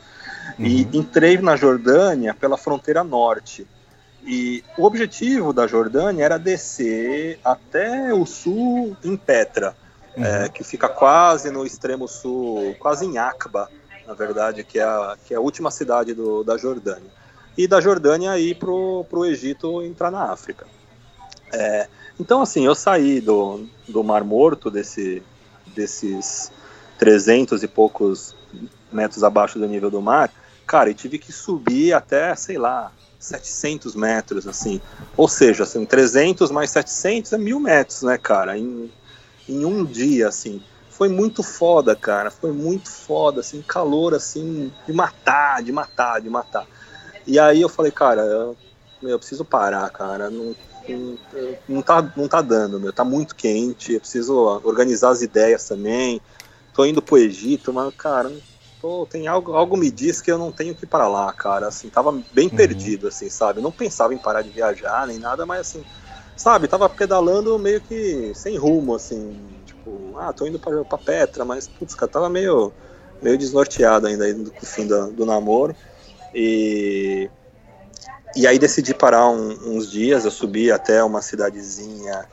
[0.59, 0.67] uhum.
[0.67, 3.67] e entrei na Jordânia pela fronteira norte.
[4.27, 9.75] E o objetivo da Jordânia era descer até o sul em Petra.
[10.17, 13.69] É, que fica quase no extremo sul, quase em Aqba,
[14.07, 17.11] na verdade, que é a, que é a última cidade do, da Jordânia.
[17.57, 20.67] E da Jordânia ir para o Egito entrar na África.
[21.53, 25.23] É, então, assim, eu saí do, do Mar Morto, desse,
[25.75, 26.51] desses
[26.99, 28.37] 300 e poucos
[28.93, 30.31] metros abaixo do nível do mar,
[30.67, 34.81] cara, e tive que subir até, sei lá, 700 metros, assim.
[35.17, 38.57] Ou seja, assim, 300 mais 700 é mil metros, né, cara?
[38.57, 38.91] Em,
[39.49, 40.63] em um dia, assim.
[40.91, 42.31] Foi muito foda, cara.
[42.31, 46.67] Foi muito foda, assim, calor, assim, de matar, de matar, de matar.
[47.27, 48.57] E aí eu falei, cara, eu,
[49.03, 50.31] eu preciso parar, cara.
[50.31, 50.55] Não,
[51.69, 52.93] não, tá, não tá dando, meu.
[52.93, 56.21] Tá muito quente, eu preciso organizar as ideias também.
[56.73, 58.31] Tô indo pro Egito, mas, cara,
[58.81, 61.69] tô, tem algo, algo me diz que eu não tenho que ir para lá, cara.
[61.69, 62.57] Assim, tava bem uhum.
[62.57, 63.61] perdido, assim, sabe?
[63.61, 65.85] Não pensava em parar de viajar nem nada, mas assim,
[66.37, 71.45] sabe, tava pedalando meio que sem rumo, assim, tipo, ah, tô indo pra, pra Petra,
[71.45, 72.73] mas, putz, cara, tava meio,
[73.23, 75.75] meio desnorteado ainda aí no fim do, do namoro.
[76.35, 77.31] E
[78.37, 82.27] e aí decidi parar um, uns dias, eu subi até uma cidadezinha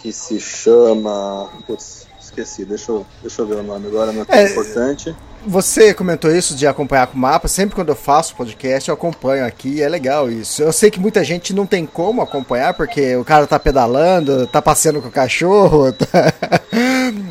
[0.00, 1.50] que se chama.
[1.66, 5.16] Putz, esqueci, deixa eu, deixa eu ver o nome agora, não é tão é, importante.
[5.46, 7.48] Você comentou isso de acompanhar com o mapa.
[7.48, 9.82] Sempre quando eu faço podcast, eu acompanho aqui.
[9.82, 10.62] É legal isso.
[10.62, 14.62] Eu sei que muita gente não tem como acompanhar, porque o cara tá pedalando, tá
[14.62, 16.32] passeando com o cachorro, tá...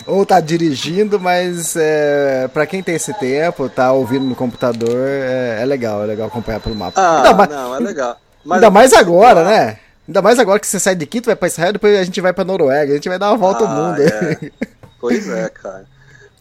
[0.06, 5.60] ou tá dirigindo, mas é, para quem tem esse tempo, tá ouvindo no computador, é,
[5.62, 7.00] é legal, é legal acompanhar pelo mapa.
[7.00, 8.18] Ah, ainda mais, não, é legal.
[8.44, 9.78] Mas ainda mais agora, né?
[10.08, 12.34] Ainda mais agora que você sai de Quito, vai pra Israel, depois a gente vai
[12.34, 14.02] pra Noruega, a gente vai dar uma volta ah, ao mundo.
[14.02, 14.52] É.
[15.02, 15.84] Pois é, cara.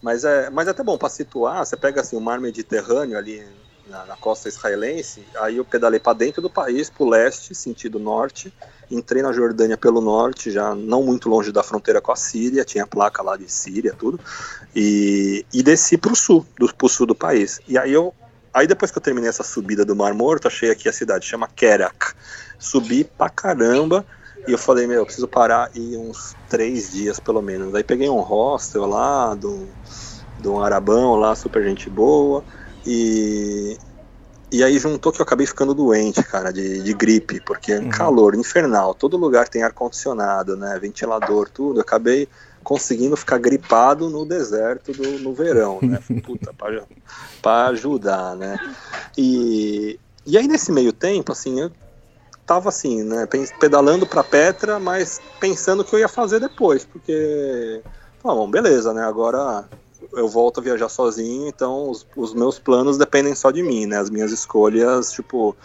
[0.01, 3.45] Mas é, mas é até bom para situar, você pega assim o mar Mediterrâneo ali
[3.87, 7.99] na, na costa israelense, aí eu pedalei para dentro do país, para o leste, sentido
[7.99, 8.51] norte,
[8.89, 12.87] entrei na Jordânia pelo norte, já não muito longe da fronteira com a Síria, tinha
[12.87, 14.19] placa lá de Síria, tudo,
[14.75, 17.59] e, e desci para o sul, do pro sul do país.
[17.67, 18.13] E aí eu,
[18.53, 21.47] aí depois que eu terminei essa subida do Mar Morto, achei aqui a cidade, chama
[21.47, 22.13] Kerak.
[22.57, 24.05] Subi pra caramba,
[24.47, 27.73] e eu falei, meu, eu preciso parar e uns três dias pelo menos.
[27.75, 29.67] Aí peguei um hostel lá, do,
[30.39, 32.43] de um arabão lá, super gente boa.
[32.85, 33.77] E,
[34.51, 37.89] e aí juntou que eu acabei ficando doente, cara, de, de gripe, porque uhum.
[37.89, 40.77] calor infernal, todo lugar tem ar-condicionado, né?
[40.79, 41.77] Ventilador, tudo.
[41.79, 42.27] Eu acabei
[42.63, 45.99] conseguindo ficar gripado no deserto do, no verão, né?
[46.25, 46.83] Puta, pra,
[47.41, 48.57] pra ajudar, né?
[49.15, 51.71] E, e aí nesse meio tempo, assim, eu
[52.51, 53.25] tava assim, né,
[53.61, 57.81] pedalando para Petra, mas pensando o que eu ia fazer depois, porque,
[58.21, 59.63] tá bom, beleza, né, agora
[60.11, 63.97] eu volto a viajar sozinho, então os, os meus planos dependem só de mim, né,
[63.97, 65.55] as minhas escolhas, tipo,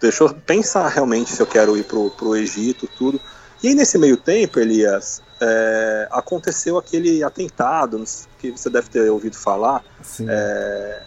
[0.00, 3.20] deixa eu pensar realmente se eu quero ir pro, pro Egito, tudo,
[3.62, 8.02] E aí, nesse meio tempo, Elias, é, aconteceu aquele atentado
[8.38, 9.84] que você deve ter ouvido falar
[10.26, 11.02] é,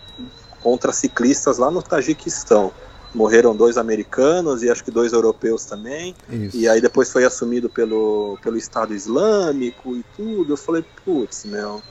[0.62, 2.72] contra ciclistas lá no Tajiquistão.
[3.16, 6.16] Morreram dois americanos e acho que dois europeus também.
[6.30, 6.58] Isso.
[6.58, 10.54] E aí depois foi assumido pelo, pelo Estado Islâmico e tudo.
[10.54, 11.82] Eu falei, putz, meu.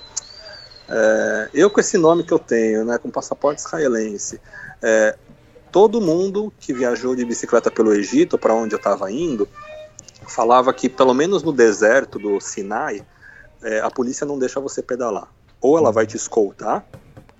[0.88, 4.40] É, eu com esse nome que eu tenho, né, com passaporte israelense,
[4.82, 5.16] é,
[5.72, 9.48] todo mundo que viajou de bicicleta pelo Egito, para onde eu estava indo,
[10.28, 13.04] falava que pelo menos no deserto do Sinai,
[13.62, 15.28] é, a polícia não deixa você pedalar.
[15.60, 16.84] Ou ela vai te escoltar,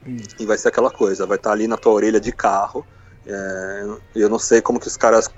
[0.06, 0.16] hum.
[0.38, 2.84] e vai ser aquela coisa, vai estar ali na tua orelha de carro.
[3.26, 5.30] É, eu não sei como que os caras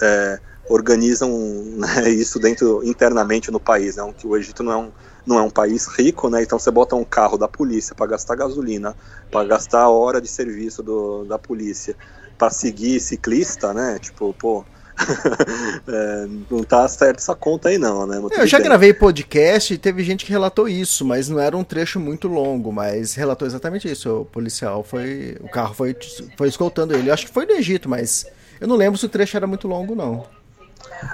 [0.00, 1.30] é, organizam
[1.76, 4.14] né, isso dentro internamente no país, né?
[4.16, 4.92] Que o Egito não é um
[5.26, 6.42] não é um país rico, né?
[6.42, 8.94] Então você bota um carro da polícia para gastar gasolina,
[9.30, 11.96] para gastar a hora de serviço do, da polícia,
[12.36, 13.98] para seguir ciclista, né?
[13.98, 14.66] Tipo, pô,
[15.88, 18.22] é, não tá certo essa conta aí não, né?
[18.36, 21.98] eu já gravei podcast e teve gente que relatou isso, mas não era um trecho
[21.98, 24.20] muito longo, mas relatou exatamente isso.
[24.20, 25.96] O policial foi, o carro foi,
[26.36, 27.10] foi escoltando ele.
[27.10, 28.26] Eu acho que foi do Egito, mas
[28.60, 30.26] eu não lembro se o trecho era muito longo não.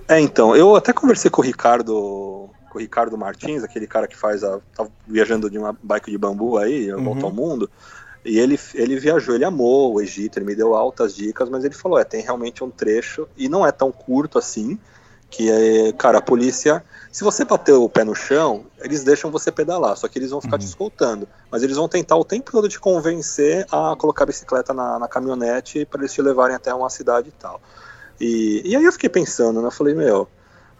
[0.06, 4.16] É, então, eu até conversei com o Ricardo, com o Ricardo Martins, aquele cara que
[4.16, 7.04] faz a, tá viajando de uma bike de bambu aí, uhum.
[7.04, 7.70] volta ao mundo.
[8.24, 11.74] E ele, ele viajou, ele amou o Egito, ele me deu altas dicas, mas ele
[11.74, 14.78] falou: é, tem realmente um trecho, e não é tão curto assim,
[15.30, 19.50] que é, cara, a polícia, se você bater o pé no chão, eles deixam você
[19.50, 20.60] pedalar, só que eles vão ficar uhum.
[20.60, 24.74] te escoltando, mas eles vão tentar o tempo todo te convencer a colocar a bicicleta
[24.74, 27.60] na, na caminhonete para eles te levarem até uma cidade e tal.
[28.20, 30.28] E, e aí eu fiquei pensando, né, eu falei, meu,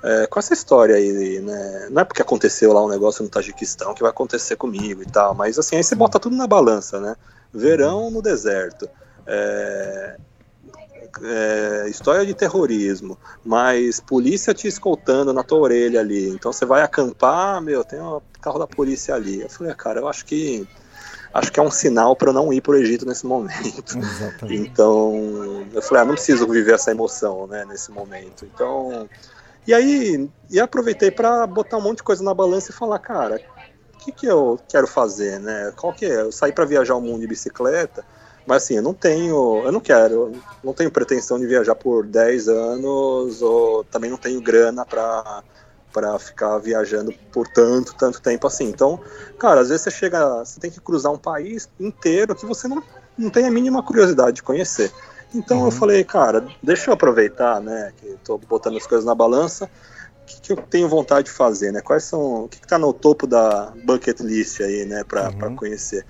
[0.02, 1.88] é, com essa história aí, né?
[1.90, 5.34] Não é porque aconteceu lá um negócio no Tajiquistão que vai acontecer comigo e tal,
[5.34, 7.16] mas assim, aí você bota tudo na balança, né?
[7.52, 8.88] Verão no deserto.
[9.26, 10.16] É,
[11.22, 16.28] é, história de terrorismo, mas polícia te escoltando na tua orelha ali.
[16.28, 19.42] Então você vai acampar, meu, tem um carro da polícia ali.
[19.42, 20.66] Eu falei, ah, cara, eu acho que
[21.32, 23.98] acho que é um sinal para eu não ir para o Egito nesse momento.
[23.98, 24.62] Exatamente.
[24.62, 28.46] Então eu falei, ah, não preciso viver essa emoção, né, nesse momento.
[28.46, 29.08] Então
[29.70, 33.40] e aí, e aproveitei para botar um monte de coisa na balança e falar, cara,
[33.94, 35.72] o que, que eu quero fazer, né?
[35.76, 36.22] Qual que é?
[36.22, 38.04] Eu saí para viajar o mundo de bicicleta,
[38.44, 40.32] mas assim, eu não tenho, eu não quero,
[40.64, 45.44] não tenho pretensão de viajar por 10 anos, ou também não tenho grana para
[45.92, 48.64] para ficar viajando por tanto, tanto tempo assim.
[48.64, 49.00] Então,
[49.38, 52.82] cara, às vezes você chega, você tem que cruzar um país inteiro que você não,
[53.16, 54.92] não tem a mínima curiosidade de conhecer.
[55.34, 55.66] Então uhum.
[55.66, 60.26] eu falei, cara, deixa eu aproveitar, né, que estou botando as coisas na balança, o
[60.26, 61.80] que, que, eu tenho vontade de fazer, né?
[61.80, 65.56] Quais são, o que, está no topo da bucket list aí, né, para uhum.
[65.56, 66.04] conhecer?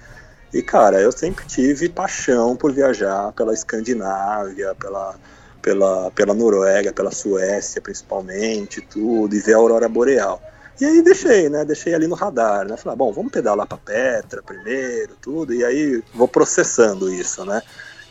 [0.53, 5.17] E cara, eu sempre tive paixão por viajar pela Escandinávia, pela
[5.61, 10.43] pela, pela Noruega, pela Suécia principalmente, tudo, e ver a aurora boreal.
[10.81, 11.65] E aí deixei, né?
[11.65, 12.77] Deixei ali no radar, né?
[12.77, 17.63] Falei, ah, bom, vamos pedalar para Petra primeiro, tudo, e aí vou processando isso, né?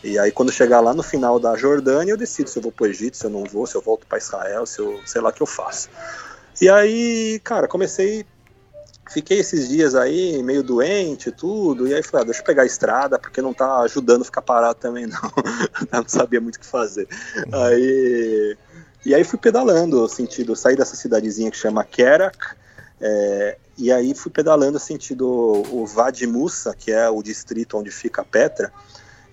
[0.02, 2.84] E aí, quando chegar lá no final da Jordânia, eu decido se eu vou para
[2.84, 5.28] o Egito, se eu não vou, se eu volto para Israel, se eu sei lá
[5.28, 5.88] o que eu faço.
[6.60, 8.24] E aí, cara, comecei.
[9.10, 12.66] Fiquei esses dias aí meio doente tudo, e aí falei, ah, deixa eu pegar a
[12.66, 15.20] estrada, porque não tá ajudando a ficar parado também, não.
[15.92, 17.08] não sabia muito o que fazer.
[17.52, 18.56] Aí.
[19.04, 22.38] E aí fui pedalando, sentido, saí dessa cidadezinha que chama Kerak,
[23.00, 28.22] é, e aí fui pedalando sentido o Vadi Musa, que é o distrito onde fica
[28.22, 28.70] Petra,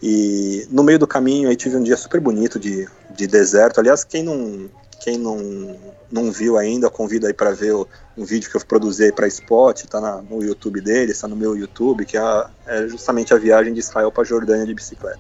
[0.01, 3.79] e no meio do caminho aí tive um dia super bonito de, de deserto.
[3.79, 4.69] Aliás, quem não
[4.99, 5.77] quem não,
[6.11, 7.87] não viu ainda, convido aí para ver o,
[8.17, 11.55] um vídeo que eu produzi para Spot, tá na, no YouTube dele, está no meu
[11.55, 15.19] YouTube, que é, é, justamente a viagem de Israel para Jordânia de bicicleta.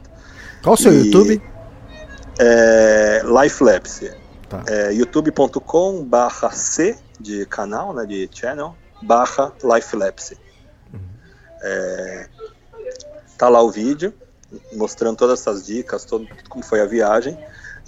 [0.63, 1.41] Qual o seu e, YouTube?
[2.39, 4.11] É, Lifelapse.
[4.49, 4.63] Tá.
[4.67, 10.37] É, youtube.com barra C de canal, né, de channel, barra Lifelapse.
[10.93, 10.99] Uhum.
[11.61, 12.27] É,
[13.37, 14.13] tá lá o vídeo
[14.73, 17.37] mostrando todas essas dicas, todo, como foi a viagem.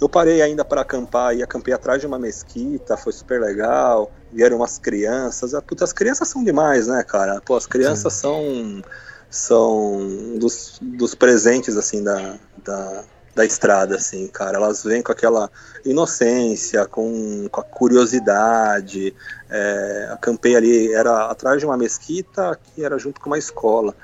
[0.00, 4.10] Eu parei ainda para acampar e acampei atrás de uma mesquita, foi super legal.
[4.32, 5.54] Vieram umas crianças.
[5.54, 7.40] Ah, puta, as crianças são demais, né, cara?
[7.44, 8.20] Pô, as crianças Sim.
[8.20, 8.82] são
[9.28, 13.04] são dos, dos presentes assim da, da,
[13.34, 14.56] da estrada, assim, cara.
[14.56, 15.50] Elas vêm com aquela
[15.84, 19.14] inocência, com, com a curiosidade.
[19.48, 23.94] É, acampei ali, era atrás de uma mesquita que era junto com uma escola.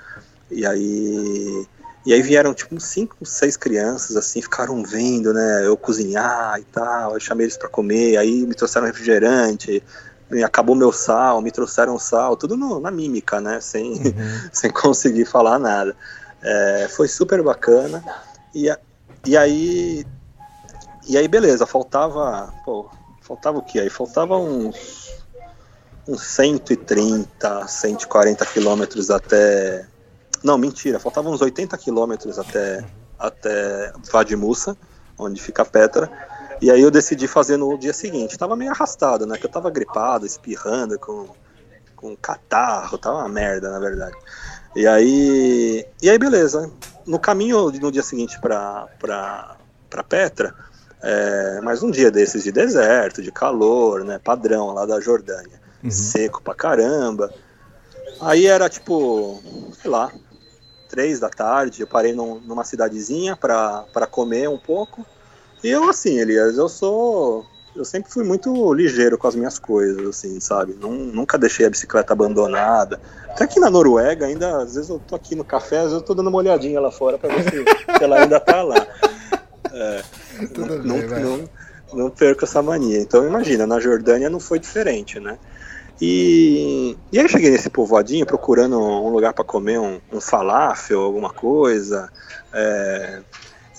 [0.51, 1.67] E aí
[2.07, 7.15] e aí vieram, tipo, cinco, seis crianças, assim, ficaram vendo, né, eu cozinhar e tal,
[7.15, 9.83] eu chamei eles para comer, aí me trouxeram refrigerante,
[10.45, 14.49] acabou meu sal, me trouxeram sal, tudo no, na mímica, né, sem, uhum.
[14.53, 15.97] sem conseguir falar nada.
[16.41, 18.05] É, foi super bacana,
[18.55, 18.73] e,
[19.27, 20.07] e aí,
[21.09, 22.89] e aí beleza, faltava, pô,
[23.27, 23.91] faltava o que aí?
[23.91, 25.11] Faltava uns,
[26.07, 29.87] uns 130, 140 quilômetros até.
[30.43, 32.85] Não, mentira, faltavam uns 80 quilômetros até,
[33.19, 34.77] até Vadimusa,
[35.19, 36.11] onde fica Petra.
[36.61, 38.39] E aí eu decidi fazer no dia seguinte.
[38.39, 39.37] Tava meio arrastado, né?
[39.37, 41.29] Que eu tava gripado, espirrando, com,
[41.95, 44.17] com catarro, tava uma merda, na verdade.
[44.75, 46.71] E aí, e aí beleza.
[47.07, 48.89] No caminho no dia seguinte para
[49.89, 50.55] para Petra,
[51.03, 55.91] é, mais um dia desses de deserto, de calor, né, padrão lá da Jordânia, uhum.
[55.91, 57.33] seco pra caramba.
[58.21, 59.41] Aí era tipo,
[59.81, 60.11] sei lá,
[60.97, 65.05] três da tarde, eu parei num, numa cidadezinha para comer um pouco.
[65.63, 67.45] E eu assim, Elias, eu sou
[67.75, 70.75] eu sempre fui muito ligeiro com as minhas coisas, assim, sabe?
[70.81, 72.99] nunca deixei a bicicleta abandonada.
[73.29, 76.03] Até aqui na Noruega, ainda, às vezes eu tô aqui no café, às vezes eu
[76.03, 77.51] tô dando uma olhadinha lá fora para ver se,
[77.99, 78.87] se, ela ainda tá lá.
[79.71, 80.03] É,
[80.55, 81.49] Tudo não, bem, não, não,
[81.93, 82.99] não perco essa mania.
[82.99, 85.39] Então imagina, na Jordânia não foi diferente, né?
[86.01, 91.01] E, e aí eu cheguei nesse povoadinho procurando um lugar para comer um, um falafel,
[91.01, 92.11] alguma coisa.
[92.53, 93.23] É,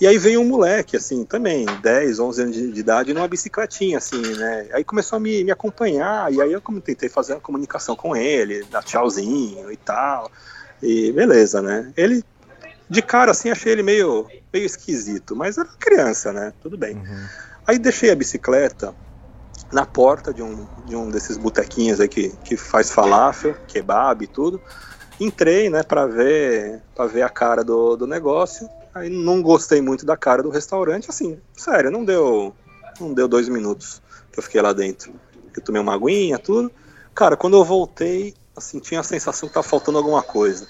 [0.00, 3.98] e aí veio um moleque, assim, também, 10, 11 anos de, de, idade, numa bicicletinha,
[3.98, 4.68] assim, né?
[4.72, 8.64] Aí começou a me, me acompanhar, e aí eu tentei fazer uma comunicação com ele,
[8.64, 10.30] dar tchauzinho e tal.
[10.80, 11.92] E beleza, né?
[11.96, 12.22] Ele,
[12.88, 16.52] de cara, assim, achei ele meio, meio esquisito, mas era criança, né?
[16.62, 16.94] Tudo bem.
[16.94, 17.26] Uhum.
[17.66, 18.94] Aí deixei a bicicleta
[19.72, 24.26] na porta de um, de um desses botequinhos aí que, que faz falafel, kebab e
[24.26, 24.60] tudo.
[25.20, 30.04] Entrei, né, para ver, pra ver a cara do, do negócio Aí não gostei muito
[30.04, 32.52] da cara do restaurante, assim, sério, não deu,
[32.98, 34.02] não deu dois minutos
[34.32, 35.12] que eu fiquei lá dentro.
[35.56, 36.70] Eu tomei uma aguinha, tudo.
[37.14, 40.66] Cara, quando eu voltei, assim, tinha a sensação que tava faltando alguma coisa.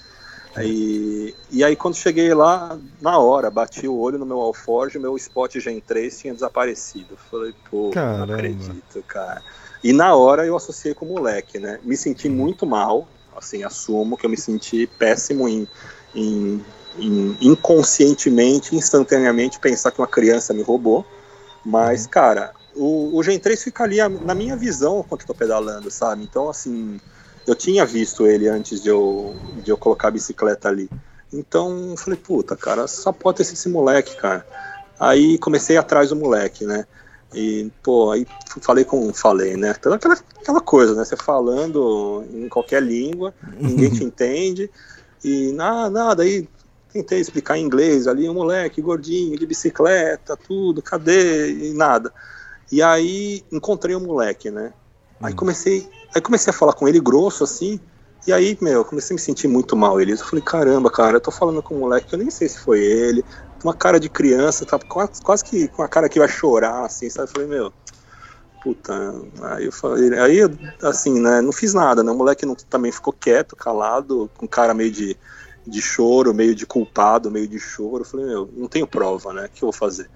[0.59, 5.15] Aí, e aí quando cheguei lá, na hora, bati o olho no meu alforge, meu
[5.15, 7.17] spot Gen 3 tinha desaparecido.
[7.31, 8.25] Falei, pô, Caramba.
[8.25, 9.41] não acredito, cara.
[9.83, 11.79] E na hora eu associei com o moleque, né?
[11.83, 15.67] Me senti muito mal, assim, assumo que eu me senti péssimo em,
[16.13, 16.63] em
[17.41, 21.05] inconscientemente, instantaneamente, pensar que uma criança me roubou.
[21.63, 22.09] Mas, uhum.
[22.09, 26.23] cara, o, o Gen 3 fica ali na minha visão enquanto estou pedalando, sabe?
[26.23, 26.99] Então, assim,
[27.49, 30.89] eu tinha visto ele antes de eu, de eu colocar a bicicleta ali.
[31.31, 34.45] Então, falei, puta, cara, só pode ter sido esse moleque, cara.
[34.99, 36.85] Aí comecei atrás do moleque, né?
[37.33, 38.25] E, pô, aí
[38.61, 39.13] falei com.
[39.13, 39.71] Falei, né?
[39.71, 41.05] Aquela, aquela coisa, né?
[41.05, 44.69] Você falando em qualquer língua, ninguém te entende.
[45.23, 46.47] E nada, nada, aí
[46.91, 51.51] Tentei explicar em inglês ali, um moleque gordinho, de bicicleta, tudo, cadê?
[51.51, 52.11] E nada.
[52.71, 54.73] E aí encontrei o um moleque, né?
[55.21, 55.35] Aí hum.
[55.35, 57.79] comecei, aí comecei a falar com ele grosso assim,
[58.27, 60.11] e aí, meu, comecei a me sentir muito mal ele.
[60.13, 62.59] Eu falei, caramba, cara, eu tô falando com um moleque que eu nem sei se
[62.59, 63.23] foi ele,
[63.63, 67.09] uma cara de criança, tá quase, quase que com a cara que vai chorar, assim,
[67.09, 67.29] sabe?
[67.29, 67.73] Eu falei, meu,
[68.61, 68.93] puta.
[69.41, 70.39] Aí eu falei, aí,
[70.83, 72.11] assim, né, não fiz nada, né?
[72.11, 75.17] O moleque não, também ficou quieto, calado, com cara meio de
[75.69, 78.01] de choro, meio de culpado, meio de choro.
[78.01, 79.45] Eu falei, meu, não tenho prova, né?
[79.45, 80.09] O que eu vou fazer?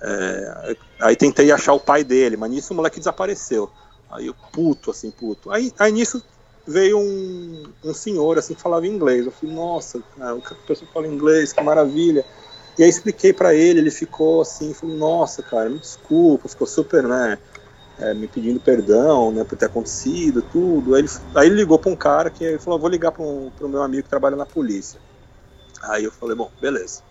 [0.00, 3.70] É, aí tentei achar o pai dele, mas nisso o moleque desapareceu.
[4.10, 5.50] Aí eu, puto, assim, puto.
[5.50, 6.22] Aí, aí nisso
[6.66, 9.26] veio um, um senhor, assim, que falava inglês.
[9.26, 12.24] Eu falei, nossa, cara, a pessoa fala inglês, que maravilha.
[12.78, 17.04] E aí expliquei para ele, ele ficou assim, falou, nossa, cara, me desculpa, ficou super,
[17.04, 17.38] né,
[17.98, 20.94] é, me pedindo perdão, né, por ter acontecido, tudo.
[20.94, 23.52] Aí ele, aí ele ligou para um cara que ele falou, vou ligar para o
[23.60, 24.98] meu amigo que trabalha na polícia.
[25.82, 27.02] Aí eu falei, bom, beleza,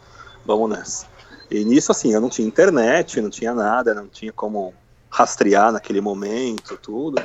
[0.46, 1.06] vamos nessa.
[1.50, 4.74] E nisso, assim, eu não tinha internet, não tinha nada, não tinha como
[5.14, 7.24] rastrear naquele momento, tudo.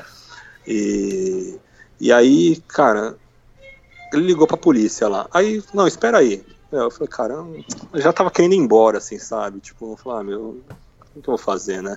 [0.67, 1.59] E,
[1.99, 3.17] e aí, cara,
[4.13, 5.27] ele ligou pra polícia lá.
[5.33, 6.45] Aí, não, espera aí.
[6.71, 9.59] Eu falei, cara, eu já tava querendo ir embora, assim, sabe?
[9.59, 10.63] Tipo, eu falei, ah, meu,
[11.17, 11.97] o que eu vou fazer, né?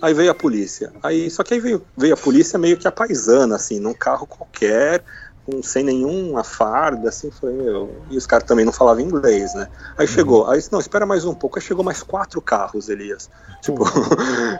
[0.00, 0.92] Aí veio a polícia.
[1.02, 4.26] Aí, só que aí veio, veio a polícia meio que a paisana, assim, num carro
[4.26, 5.04] qualquer,
[5.48, 9.66] com, sem nenhuma farda, assim, foi, meu, e os caras também não falavam inglês, né?
[9.96, 10.12] Aí uhum.
[10.12, 13.30] chegou, aí não, espera mais um pouco, aí chegou mais quatro carros, Elias.
[13.62, 14.04] Tipo, uhum.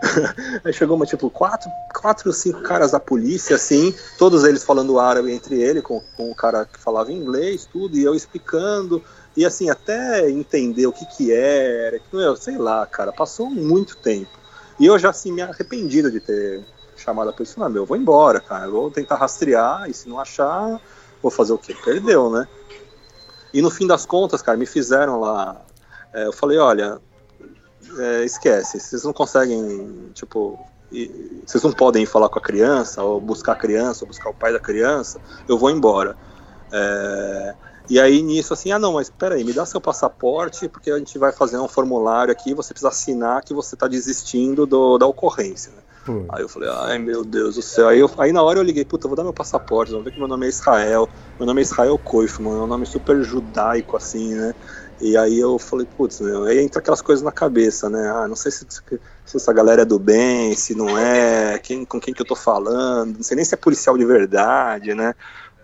[0.65, 4.99] aí chegou, uma, tipo, quatro, quatro ou cinco caras da polícia, assim, todos eles falando
[4.99, 9.03] árabe entre ele, com, com o cara que falava inglês, tudo, e eu explicando,
[9.37, 13.97] e assim, até entender o que que era, que, meu, sei lá, cara, passou muito
[13.99, 14.39] tempo.
[14.81, 16.65] E eu já, assim, me arrependido de ter
[17.09, 17.59] chamado a polícia.
[17.59, 18.67] Não, meu, eu vou embora, cara.
[18.67, 20.81] Eu vou tentar rastrear e se não achar,
[21.23, 21.75] vou fazer o quê?
[21.85, 22.47] Perdeu, né?
[23.53, 25.61] E no fim das contas, cara, me fizeram lá.
[26.13, 27.01] É, eu falei, olha,
[27.99, 30.59] é, esquece, vocês não conseguem, tipo,
[30.93, 34.35] e, vocês não podem falar com a criança, ou buscar a criança, ou buscar o
[34.35, 36.17] pai da criança, eu vou embora.
[36.71, 37.55] É,
[37.89, 41.19] e aí nisso assim, ah não, mas peraí, me dá seu passaporte, porque a gente
[41.19, 45.73] vai fazer um formulário aqui, você precisa assinar que você está desistindo do, da ocorrência.
[45.73, 45.83] Né?
[46.09, 46.25] Pô.
[46.31, 47.87] Aí eu falei, ai meu Deus do céu.
[47.87, 50.19] Aí, eu, aí na hora eu liguei, puta, vou dar meu passaporte, vamos ver que
[50.19, 51.07] meu nome é Israel.
[51.39, 54.55] Meu nome é Israel Koifman, é um nome super judaico, assim, né?
[55.03, 58.09] E aí eu falei, putz, meu, aí entra aquelas coisas na cabeça, né?
[58.09, 62.01] Ah, não sei se, se essa galera é do bem, se não é, quem, com
[62.01, 65.15] quem que eu tô falando, não sei nem se é policial de verdade, né?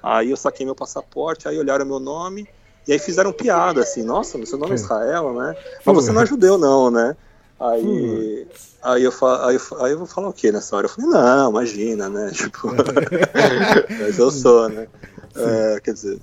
[0.03, 2.47] Aí eu saquei meu passaporte, aí olharam meu nome,
[2.87, 5.57] e aí fizeram piada, assim, nossa, seu nome é Israel, né?
[5.87, 7.17] Mas você não é judeu, não, né?
[7.59, 8.47] Aí,
[8.85, 9.13] aí, eu,
[9.43, 10.87] aí, eu, aí eu vou falar o quê nessa hora?
[10.87, 12.31] Eu falei, não, imagina, né?
[12.35, 12.69] Tipo,
[14.01, 14.87] mas eu sou, né?
[15.37, 16.21] É, quer dizer,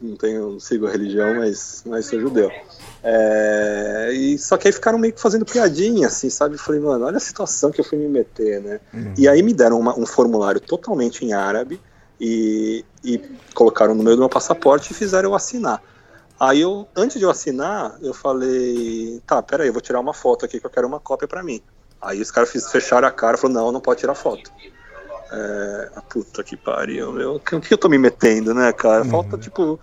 [0.00, 2.50] não tenho, não sigo a religião, mas, mas sou judeu.
[3.02, 6.54] É, e só que aí ficaram meio que fazendo piadinha, assim, sabe?
[6.54, 8.80] Eu falei, mano, olha a situação que eu fui me meter, né?
[8.92, 9.14] Uhum.
[9.16, 11.80] E aí me deram uma, um formulário totalmente em árabe
[12.20, 13.18] e, e
[13.54, 15.82] colocaram no meio do meu passaporte e fizeram eu assinar.
[16.40, 20.46] Aí eu, antes de eu assinar, eu falei, tá, peraí, eu vou tirar uma foto
[20.46, 21.60] aqui que eu quero uma cópia para mim.
[22.00, 24.50] Aí os caras fecharam a cara e falaram, não, não pode tirar foto.
[25.30, 27.34] É, a puta que pariu, meu.
[27.34, 29.04] O que eu tô me metendo, né, cara?
[29.04, 29.42] Falta, uhum.
[29.42, 29.78] tipo,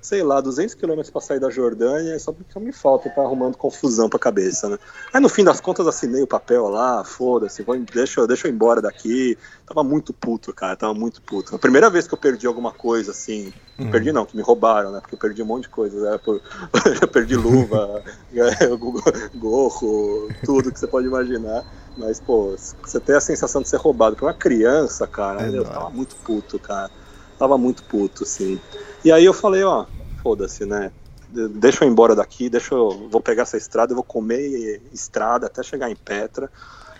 [0.00, 4.08] sei lá, 200 quilômetros para sair da Jordânia, só porque me falta tá arrumando confusão
[4.08, 4.78] pra cabeça, né?
[5.12, 8.80] Aí no fim das contas assinei o papel lá, foda-se, deixa, deixa eu ir embora
[8.80, 9.36] daqui.
[9.66, 11.54] Tava muito puto, cara, tava muito puto.
[11.54, 13.90] A primeira vez que eu perdi alguma coisa, assim, uhum.
[13.90, 15.00] perdi não, que me roubaram, né?
[15.00, 16.18] Porque eu perdi um monte de coisa, né?
[16.18, 16.40] Por,
[17.02, 18.02] eu perdi luva,
[19.34, 21.64] gorro, tudo que você pode imaginar.
[21.96, 25.64] Mas, pô, você tem a sensação de ser roubado por uma criança, cara, é eu
[25.64, 26.90] tava muito puto, cara.
[27.38, 28.60] Tava muito puto, assim.
[29.04, 29.86] E aí eu falei, ó,
[30.22, 30.90] foda-se, né?
[31.30, 33.08] Deixa eu ir embora daqui, deixa eu.
[33.10, 36.50] Vou pegar essa estrada, eu vou comer estrada até chegar em Petra.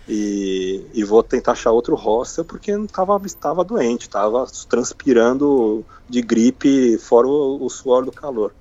[0.09, 6.97] E, e vou tentar achar outro hostel porque estava estava doente, estava transpirando de gripe,
[6.97, 8.55] fora o, o suor do calor.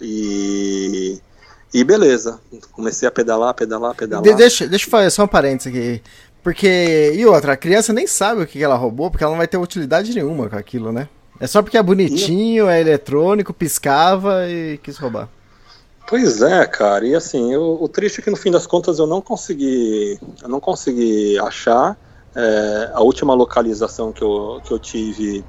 [0.00, 1.20] E,
[1.72, 2.40] e beleza,
[2.70, 4.22] comecei a pedalar, pedalar, pedalar.
[4.22, 6.02] De, deixa, deixa eu fazer só um parênteses aqui.
[6.44, 9.48] Porque, e outra, a criança nem sabe o que ela roubou, porque ela não vai
[9.48, 11.08] ter utilidade nenhuma com aquilo, né?
[11.40, 15.28] É só porque é bonitinho, é eletrônico, piscava e quis roubar.
[16.06, 17.06] Pois é, cara.
[17.06, 20.48] E assim, eu, o triste é que no fim das contas eu não consegui, eu
[20.48, 21.96] não consegui achar
[22.34, 25.44] é, a última localização que eu, que eu tive.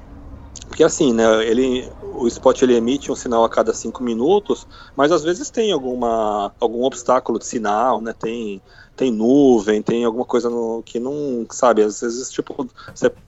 [0.68, 4.66] Porque assim, né, ele, o spot ele emite um sinal a cada cinco minutos,
[4.96, 8.14] mas às vezes tem alguma, algum obstáculo de sinal, né?
[8.18, 8.60] Tem
[8.96, 12.66] tem nuvem, tem alguma coisa no, que não, sabe, às vezes, tipo,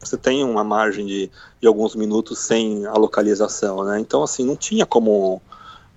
[0.00, 4.00] você tem uma margem de, de alguns minutos sem a localização, né?
[4.00, 5.42] Então, assim, não tinha como,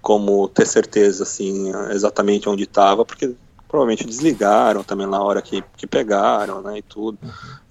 [0.01, 3.34] como ter certeza, assim, exatamente onde estava, porque
[3.72, 7.17] provavelmente desligaram também na hora que, que pegaram, né, e tudo.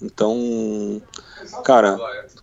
[0.01, 1.03] Então,
[1.63, 1.99] cara,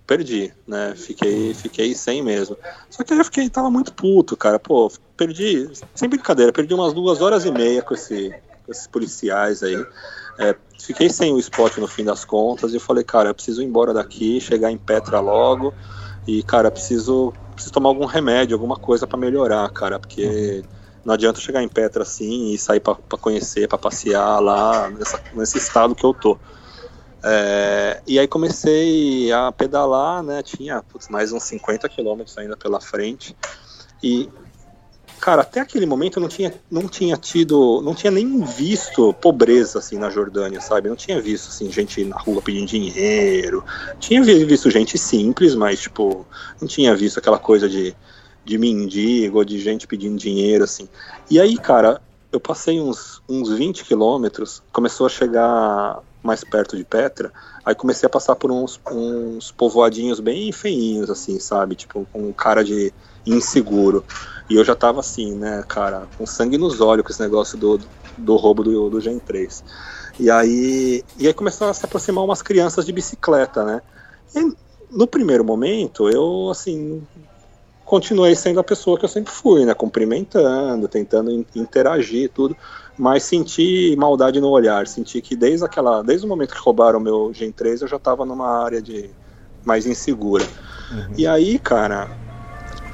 [0.06, 2.56] perdi, né, fiquei, fiquei sem mesmo.
[2.92, 6.94] Só que aí eu fiquei, tava muito puto, cara, pô, perdi, sem brincadeira, perdi umas
[6.94, 8.32] duas horas e meia com esse,
[8.68, 9.86] esses policiais aí.
[10.40, 13.66] É, fiquei sem o spot no fim das contas e falei, cara, eu preciso ir
[13.66, 15.74] embora daqui, chegar em Petra logo
[16.28, 20.64] e, cara, preciso, preciso tomar algum remédio, alguma coisa para melhorar, cara, porque
[21.04, 25.58] não adianta chegar em Petra assim e sair para conhecer, para passear lá nessa, nesse
[25.58, 26.38] estado que eu tô.
[27.24, 30.44] É, e aí comecei a pedalar, né?
[30.44, 33.36] Tinha putz, mais uns 50 quilômetros ainda pela frente.
[34.04, 34.30] E
[35.20, 39.80] cara, até aquele momento eu não tinha, não tinha tido, não tinha nem visto pobreza
[39.80, 40.90] assim na Jordânia, sabe?
[40.90, 43.64] Não tinha visto assim gente na rua pedindo dinheiro.
[44.00, 46.26] Tinha visto gente simples, mas tipo,
[46.62, 47.96] não tinha visto aquela coisa de
[48.46, 50.88] de mendigo, de gente pedindo dinheiro assim.
[51.30, 52.02] E aí, cara,
[52.32, 57.32] eu passei uns uns 20 quilômetros, começou a chegar mais perto de Petra,
[57.64, 61.76] aí comecei a passar por uns, uns povoadinhos bem feinhos, assim, sabe?
[61.76, 62.94] Tipo, com um cara de
[63.26, 64.04] inseguro.
[64.50, 67.80] E eu já tava assim, né, cara, com sangue nos olhos com esse negócio do,
[68.18, 69.64] do roubo do, do Gen 3.
[70.20, 73.82] E aí, e aí começaram a se aproximar umas crianças de bicicleta, né?
[74.36, 74.52] E
[74.90, 77.06] no primeiro momento, eu, assim,
[77.86, 79.74] continuei sendo a pessoa que eu sempre fui, né?
[79.74, 82.56] Cumprimentando, tentando interagir tudo,
[82.98, 87.02] mas senti maldade no olhar, senti que desde aquela, desde o momento que roubaram o
[87.02, 89.10] meu Gen 3, eu já estava numa área de
[89.64, 90.46] mais insegura.
[90.92, 91.14] Uhum.
[91.18, 92.10] E aí, cara,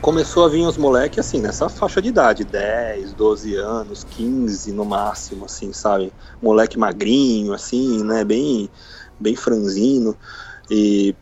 [0.04, 4.84] começou a vir os moleques assim, nessa faixa de idade, 10, 12 anos, 15 no
[4.84, 6.14] máximo, assim, sabe?
[6.42, 8.26] Moleque magrinho, assim, né?
[8.26, 8.70] Bem,
[9.18, 10.18] bem franzino.
[10.70, 11.16] E,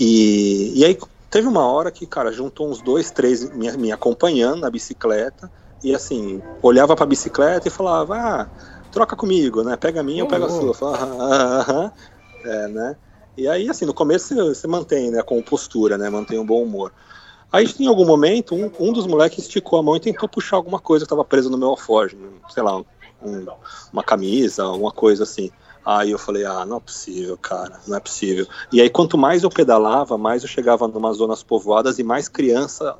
[0.00, 0.98] e, e aí
[1.30, 5.48] teve uma hora que, cara, juntou uns dois, três me, me acompanhando na bicicleta.
[5.84, 8.48] E assim, olhava pra bicicleta e falava, ah,
[8.90, 9.76] troca comigo, né?
[9.76, 10.74] Pega a minha, eu pego a sua.
[10.74, 11.92] Falava, ah, ah, ah.
[12.44, 12.96] É, né?
[13.36, 16.64] E aí, assim, no começo você, você mantém, né, com postura, né, mantém um bom
[16.64, 16.92] humor.
[17.56, 20.78] Aí, em algum momento, um, um dos moleques esticou a mão e tentou puxar alguma
[20.78, 22.14] coisa que estava presa no meu alforje,
[22.50, 23.46] sei lá, um,
[23.90, 25.50] uma camisa, alguma coisa assim.
[25.82, 28.46] Aí eu falei, ah, não é possível, cara, não é possível.
[28.70, 32.94] E aí, quanto mais eu pedalava, mais eu chegava numas zonas povoadas e mais criança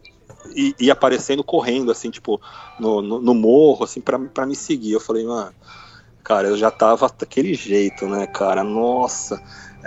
[0.79, 2.41] ia aparecendo correndo, assim, tipo,
[2.81, 4.93] no, no, no morro, assim, pra me seguir.
[4.93, 5.53] Eu falei, mano,
[6.25, 8.65] cara, eu já tava daquele jeito, né, cara?
[8.65, 9.39] Nossa,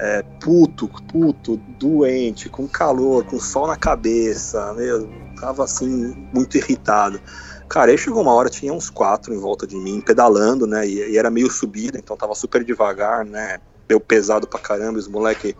[0.02, 7.20] é, puto, puto, doente, com calor, com sol na cabeça, meu, tava assim, muito irritado.
[7.68, 10.88] Cara, aí chegou uma hora, tinha uns quatro em volta de mim, pedalando, né?
[10.88, 13.60] E, e era meio subida, então tava super devagar, né?
[13.90, 15.54] Deu pesado pra caramba, os moleque,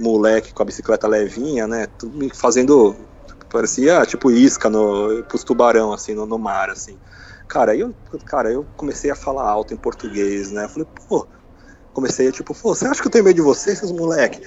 [0.00, 1.86] moleque com a bicicleta levinha, né?
[1.86, 2.96] Tudo fazendo.
[3.50, 6.98] Parecia tipo isca no, pros tubarão, assim, no, no mar, assim.
[7.46, 10.66] Cara, aí eu, cara, eu comecei a falar alto em português, né?
[10.66, 11.28] Falei, pô,
[11.94, 14.42] comecei a tipo, pô, você acha que eu tenho medo de vocês, seus moleque?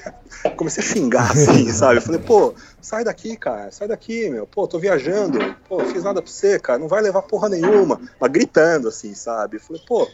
[0.58, 2.02] Comecei a xingar, assim, sabe?
[2.02, 6.22] Falei, pô, sai daqui, cara, sai daqui, meu, pô, tô viajando, pô, não fiz nada
[6.22, 9.58] pra você, cara, não vai levar porra nenhuma, mas gritando, assim, sabe?
[9.58, 10.08] Falei, pô,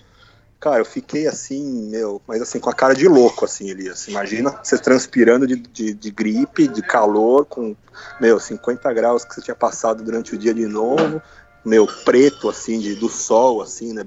[0.59, 4.07] cara, eu fiquei assim, meu, mas assim, com a cara de louco, assim, Elias.
[4.07, 7.75] Imagina você transpirando de, de, de gripe, de calor, com,
[8.21, 11.21] meu, 50 graus que você tinha passado durante o dia de novo,
[11.65, 14.05] meu, preto, assim, de, do sol, assim, né?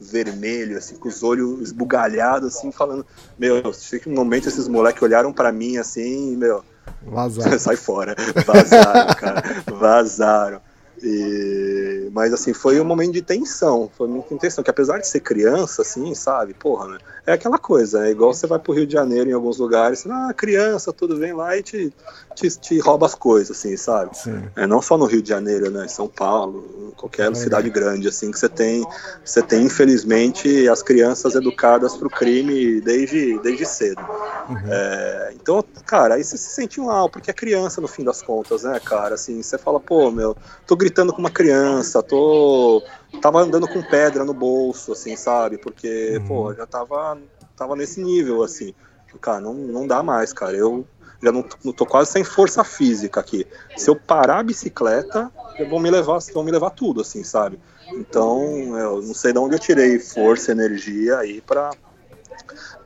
[0.00, 3.04] Vermelho, assim, com os olhos esbugalhados, assim, falando,
[3.38, 6.64] meu, sei que um momento esses moleques olharam para mim assim, meu,
[7.02, 7.58] vazaram.
[7.60, 10.60] sai fora, vazaram, cara, vazaram.
[11.02, 15.20] E, mas assim, foi um momento de tensão, foi muita tensão, que apesar de ser
[15.20, 16.98] criança, assim, sabe, porra, né?
[17.26, 20.32] É aquela coisa, é igual você vai pro Rio de Janeiro em alguns lugares, ah,
[20.34, 21.92] criança, tudo vem lá e te,
[22.34, 24.16] te, te rouba as coisas, assim, sabe?
[24.16, 24.42] Sim.
[24.56, 25.86] É não só no Rio de Janeiro, né?
[25.88, 27.34] São Paulo, qualquer é.
[27.34, 28.84] cidade grande, assim, que você tem,
[29.24, 34.02] você tem, infelizmente, as crianças educadas pro crime desde, desde cedo.
[34.48, 34.58] Uhum.
[34.68, 38.64] É, então, cara, aí você se sente mal, porque é criança no fim das contas,
[38.64, 39.14] né, cara?
[39.14, 40.36] Assim, você fala, pô, meu,
[40.66, 42.82] tô gritando com uma criança, tô.
[43.20, 45.58] Tava andando com pedra no bolso, assim, sabe?
[45.58, 46.26] Porque, uhum.
[46.26, 47.18] pô, já tava,
[47.56, 48.74] tava nesse nível, assim.
[49.20, 50.56] Cara, não, não dá mais, cara.
[50.56, 50.86] Eu
[51.22, 53.46] já não, não tô quase sem força física aqui.
[53.76, 55.30] Se eu parar a bicicleta,
[55.68, 57.58] vão me levar, vão me levar tudo, assim, sabe?
[57.92, 61.70] Então, eu não sei de onde eu tirei força, energia aí para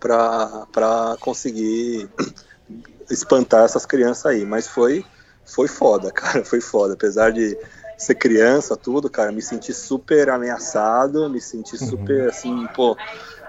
[0.00, 2.10] para conseguir
[3.10, 5.04] espantar essas crianças aí, mas foi
[5.46, 7.56] foi foda, cara, foi foda, apesar de
[8.04, 11.88] ser criança, tudo, cara, me senti super ameaçado, me senti uhum.
[11.88, 12.96] super assim, pô,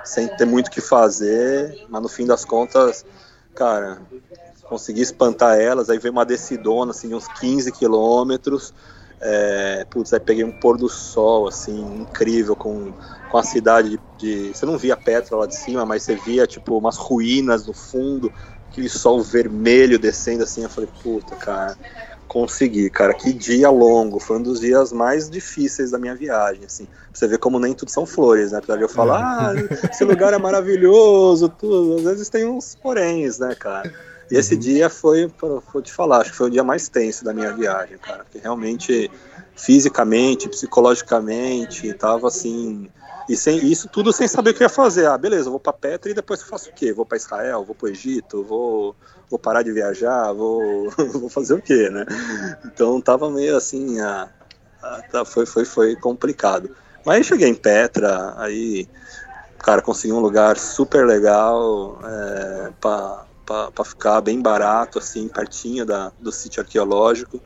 [0.03, 3.06] sem ter muito o que fazer, mas no fim das contas,
[3.53, 4.01] cara,
[4.68, 8.74] consegui espantar elas, aí veio uma decidona, assim, de uns 15 quilômetros,
[9.22, 12.93] é, putz, aí peguei um pôr do sol, assim, incrível, com,
[13.30, 16.45] com a cidade de, de, Você não via Petra lá de cima, mas você via,
[16.45, 18.32] tipo, umas ruínas no fundo,
[18.70, 21.78] aquele sol vermelho descendo, assim, eu falei, puta, cara,
[22.36, 26.86] consegui, cara, que dia longo, foi um dos dias mais difíceis da minha viagem, assim,
[27.13, 29.61] você vê como nem tudo são flores, né, apesar de eu falar, é.
[29.61, 33.89] ah, esse lugar é maravilhoso, tudo, às vezes tem uns poréns, né, cara,
[34.29, 34.59] e esse uhum.
[34.59, 37.97] dia foi, vou te falar, acho que foi o dia mais tenso da minha viagem,
[37.97, 38.23] cara.
[38.23, 39.09] Porque realmente,
[39.55, 42.89] fisicamente, psicologicamente, tava assim.
[43.28, 45.07] E sem, isso tudo sem saber o que ia fazer.
[45.07, 46.93] Ah, beleza, vou para Petra e depois faço o quê?
[46.93, 48.95] Vou para Israel, vou para o Egito, vou,
[49.30, 52.05] vou parar de viajar, vou, vou fazer o quê, né?
[52.65, 54.30] Então tava meio assim, ah,
[55.26, 56.76] foi, foi, foi complicado.
[57.05, 58.88] Mas aí cheguei em Petra, aí,
[59.59, 66.11] cara, consegui um lugar super legal é, para para ficar bem barato, assim, pertinho da,
[66.19, 67.39] do sítio arqueológico.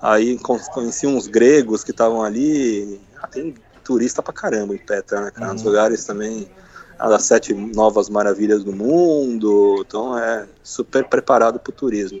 [0.00, 3.00] Aí conheci uns gregos que estavam ali.
[3.22, 3.54] Ah, tem
[3.84, 5.48] turista pra caramba em Petra, né, cara?
[5.48, 5.54] Uhum.
[5.54, 6.48] Uns lugares também
[6.98, 9.84] das sete novas maravilhas do mundo.
[9.86, 12.20] Então é super preparado pro turismo.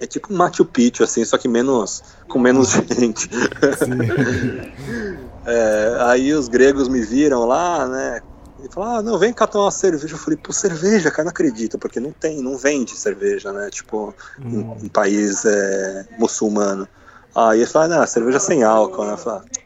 [0.00, 3.28] É tipo um Machu Picchu, assim, só que menos com menos gente.
[5.46, 8.20] é, aí os gregos me viram lá, né?
[8.58, 10.14] Ele falou, ah, não, vem cá tomar uma cerveja.
[10.14, 13.70] Eu falei, pô, cerveja, cara, não acredito, porque não tem, não vende cerveja, né?
[13.70, 14.76] Tipo, hum.
[14.78, 16.86] em, em, país é, muçulmano.
[17.34, 19.12] Aí ele falou, ah, não, cerveja sem álcool, né?
[19.12, 19.60] Eu falei, ah,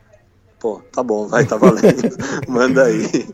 [0.64, 2.16] pô, tá bom, vai, tá valendo,
[2.48, 3.28] manda aí.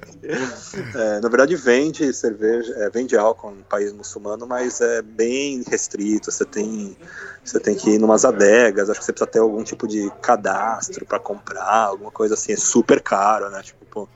[0.97, 6.33] É, na verdade, vende cerveja, é, vende álcool em país muçulmano, mas é bem restrito.
[6.33, 6.99] Você tem,
[7.45, 11.07] você tem que ir numas adegas, acho que você precisa ter algum tipo de cadastro
[11.07, 13.63] para comprar, alguma coisa assim, é super caro, né?
[13.63, 14.09] Tipo, pô,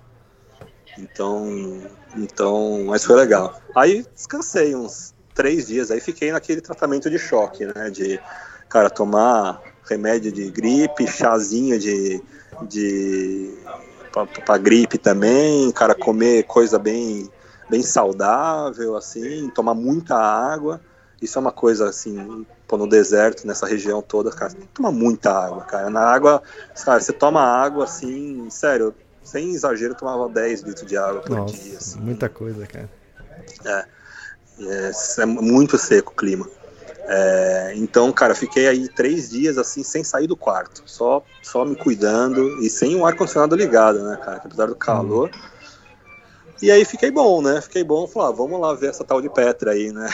[0.99, 1.85] então,
[2.17, 3.57] então, mas foi legal.
[3.77, 7.91] Aí descansei uns três dias, aí fiquei naquele tratamento de choque, né?
[7.91, 8.21] De,
[8.69, 12.21] cara, tomar remédio de gripe, chazinho de,
[12.63, 13.53] de
[14.45, 17.29] para gripe também, cara, comer coisa bem,
[17.69, 20.81] bem saudável, assim, tomar muita água.
[21.21, 24.93] Isso é uma coisa assim, pô, no deserto, nessa região toda, cara, tem que tomar
[24.93, 25.91] muita água, cara.
[25.91, 26.43] Na água,
[26.85, 31.37] cara, você toma água assim, sério, sem exagero, eu tomava 10 litros de água por
[31.37, 31.79] Nossa, dia.
[31.79, 32.01] assim.
[32.01, 32.91] muita coisa, cara.
[33.65, 33.87] É,
[34.61, 36.49] é, é muito seco o clima.
[37.07, 41.77] É, então, cara, fiquei aí três dias assim sem sair do quarto, só, só me
[41.77, 44.39] cuidando e sem o ar condicionado ligado, né, cara?
[44.39, 45.31] Apesar do calor.
[46.63, 47.61] E aí fiquei bom, né?
[47.61, 50.09] Fiquei bom, falei, ah, vamos lá ver essa tal de Petra aí, né?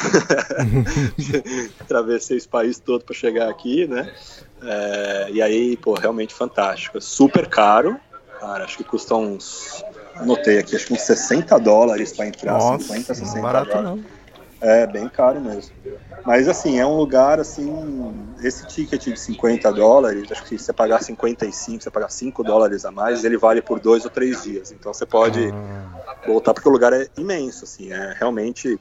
[1.79, 4.13] Atravessei esse país todo para chegar aqui, né?
[4.61, 7.01] É, e aí, pô, realmente fantástico.
[7.01, 8.01] Super caro,
[8.41, 9.85] cara, acho que custa uns.
[10.17, 13.71] Anotei aqui, acho que uns 60 dólares para entrar, Nossa, 50, 60 não é barato
[13.71, 13.91] dólares.
[13.91, 14.20] não.
[14.61, 15.73] É, bem caro mesmo.
[16.25, 18.15] Mas assim, é um lugar assim.
[18.43, 22.85] Esse ticket de 50 dólares, acho que se você pagar 55, você pagar 5 dólares
[22.85, 24.71] a mais, ele vale por dois ou três dias.
[24.71, 28.79] Então você pode Ah, voltar porque o lugar é imenso, assim, é realmente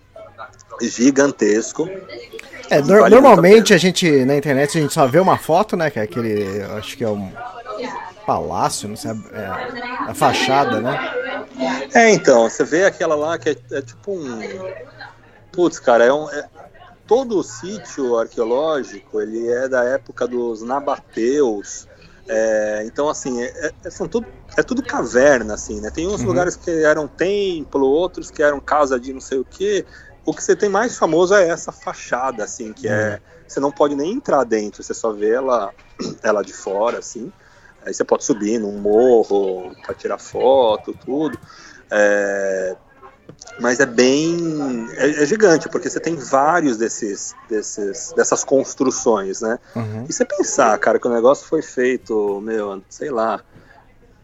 [0.82, 1.90] gigantesco.
[2.70, 5.38] É, nor- vale muito a normalmente a gente, na internet, a gente só vê uma
[5.38, 5.90] foto, né?
[5.90, 7.32] Que é aquele, acho que é um
[8.26, 11.00] palácio, não sei, é, a fachada, né?
[11.94, 14.42] É, então, você vê aquela lá que é, é tipo um.
[15.60, 16.30] Putz, cara, é um.
[16.30, 16.48] é-
[17.06, 21.86] Todo o sítio arqueológico ele é da época dos nabateus.
[22.30, 25.90] é, então, assim, é, é- são tudo, é tudo caverna, assim, né?
[25.90, 29.86] Tem uns lugares que eram templo, outros que eram casa de não sei o quê.
[30.24, 33.20] O que você tem mais famoso é essa fachada, assim, que é.
[33.48, 35.74] Você não pode nem entrar dentro, você só vê ela,
[36.24, 37.34] ela de fora, assim.
[37.82, 41.38] Aí você pode subir num morro para tirar foto, tudo.
[41.92, 42.78] É,
[43.60, 44.90] mas é bem.
[44.98, 49.60] É, é gigante, porque você tem vários desses, desses, dessas construções, né?
[49.76, 50.06] Uhum.
[50.08, 53.42] E você pensar, cara, que o negócio foi feito, meu, sei lá,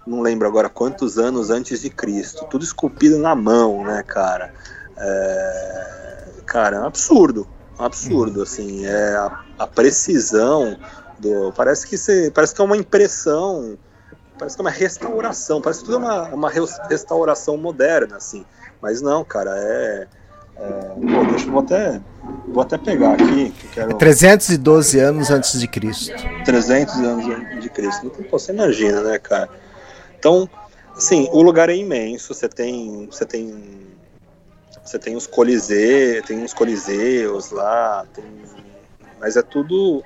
[0.05, 4.53] não lembro agora quantos anos antes de Cristo, tudo esculpido na mão, né, cara?
[4.97, 7.47] É, cara, é um absurdo,
[7.79, 10.77] um absurdo, assim, é a, a precisão
[11.19, 13.77] do, parece que parece que é uma impressão,
[14.37, 18.45] parece que é uma restauração, parece que tudo é uma, uma res- restauração moderna, assim,
[18.85, 20.07] mas não, cara, é,
[20.57, 21.99] é pô, deixa eu vou até,
[22.49, 26.13] vou até pegar aqui, que quero 312 anos antes de Cristo.
[26.45, 28.05] 300 anos antes de Cristo.
[28.05, 29.49] Então, pô, você imagina, né, cara?
[30.19, 30.47] Então,
[30.95, 32.31] assim, o lugar é imenso.
[32.31, 33.87] Você tem, você tem,
[34.83, 38.23] você tem os coliseus, tem uns coliseus lá, tem,
[39.19, 40.03] mas é tudo,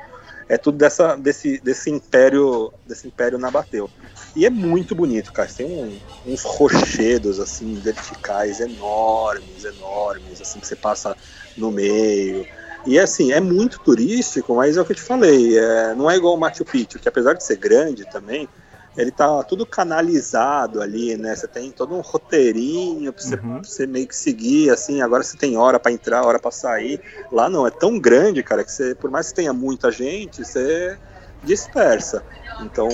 [0.47, 3.89] é tudo dessa, desse, desse império, desse império nabateu.
[4.35, 5.49] E é muito bonito, cara.
[5.49, 11.15] Tem um- uns rochedos assim verticais enormes, enormes, assim que você passa
[11.57, 12.45] no meio.
[12.85, 16.15] E assim, é muito turístico, mas é o que eu te falei, é, não é
[16.15, 18.47] igual o Machu Picchu, que apesar de ser grande também,
[18.97, 21.35] ele tá tudo canalizado ali, né?
[21.35, 23.59] Você tem todo um roteirinho pra você, Uhum.
[23.61, 27.01] pra você meio que seguir, assim, agora você tem hora pra entrar, hora pra sair.
[27.31, 30.97] Lá não, é tão grande, cara, que você, por mais que tenha muita gente, você
[31.43, 32.23] dispersa.
[32.61, 32.89] Então,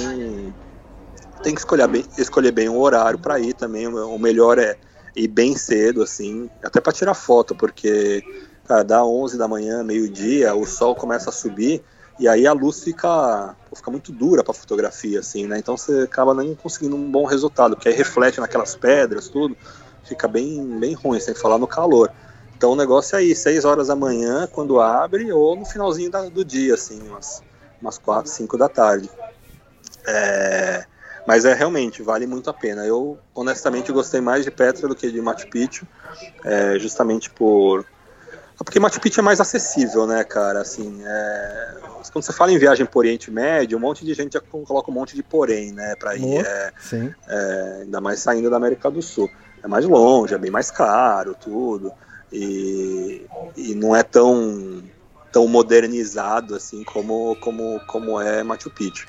[1.46, 3.88] tem que escolher bem, escolher bem o horário para ir também.
[3.88, 4.76] O melhor é
[5.16, 8.24] ir bem cedo, assim, até para tirar foto, porque
[8.68, 11.84] cara, dá 11 da manhã, meio-dia, o sol começa a subir
[12.18, 15.60] e aí a luz fica, fica muito dura para fotografia, assim, né?
[15.60, 19.56] Então você acaba nem conseguindo um bom resultado, porque aí reflete naquelas pedras, tudo,
[20.04, 22.12] fica bem, bem ruim, sem falar no calor.
[22.58, 26.28] Então o negócio é aí, 6 horas da manhã, quando abre, ou no finalzinho da-
[26.28, 27.44] do dia, assim, umas,
[27.80, 29.12] umas 4, 5 da tarde.
[30.08, 30.86] É,
[31.26, 32.86] mas é realmente, vale muito a pena.
[32.86, 35.88] Eu, honestamente, gostei mais de Petra do que de Machu Picchu,
[36.44, 37.86] é, justamente por.
[38.58, 40.62] Porque Machu Picchu é mais acessível, né, cara?
[40.62, 41.76] Assim, é,
[42.14, 44.94] quando você fala em viagem por Oriente Médio, um monte de gente já coloca um
[44.94, 46.46] monte de porém, né, pra ir.
[46.46, 47.14] É, Sim.
[47.28, 49.30] é, ainda mais saindo da América do Sul.
[49.64, 51.92] É mais longe, é bem mais caro, tudo.
[52.32, 53.26] E,
[53.58, 54.84] e não é tão,
[55.32, 59.08] tão modernizado assim como, como, como é Machu Picchu.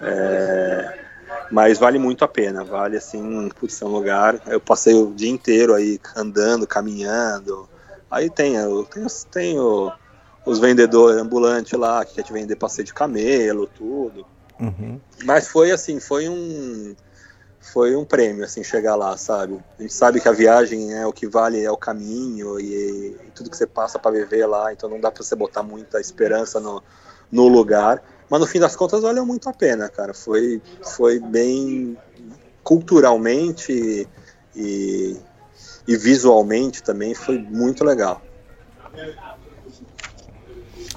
[0.00, 1.09] É,
[1.50, 4.40] mas vale muito a pena, vale assim, putz, é um lugar.
[4.46, 7.68] Eu passei o dia inteiro aí andando, caminhando.
[8.10, 9.92] Aí tem, eu- tem, os- tem o-
[10.44, 14.26] os vendedores ambulantes lá que quer te vender passeio de camelo, tudo.
[14.60, 15.00] Uhum.
[15.24, 16.94] Mas foi assim, foi um
[17.62, 19.60] foi um prêmio assim chegar lá, sabe?
[19.78, 23.30] A gente sabe que a viagem é o que vale é o caminho e, e
[23.34, 26.58] tudo que você passa para viver lá, então não dá para você botar muita esperança
[26.58, 26.82] no,
[27.30, 30.14] no lugar, mas no fim das contas valeu muito a pena, cara.
[30.14, 31.98] Foi foi bem
[32.62, 34.08] culturalmente
[34.54, 35.16] e,
[35.86, 38.22] e visualmente também foi muito legal.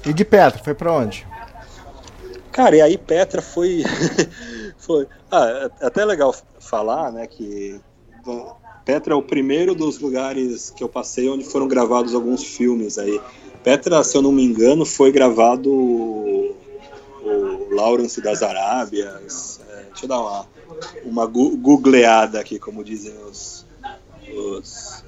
[0.06, 1.26] E de Petra, foi pra onde?
[2.52, 3.82] Cara, e aí Petra foi.
[4.78, 7.80] foi ah, é até legal falar, né, que
[8.84, 13.20] Petra é o primeiro dos lugares que eu passei onde foram gravados alguns filmes aí.
[13.64, 16.54] Petra, se eu não me engano, foi gravado
[17.24, 19.60] o, Lawrence das Arábias.
[19.68, 20.46] é, deixa eu dar uma,
[21.04, 23.64] uma googleada aqui, como dizem os,
[24.28, 25.04] os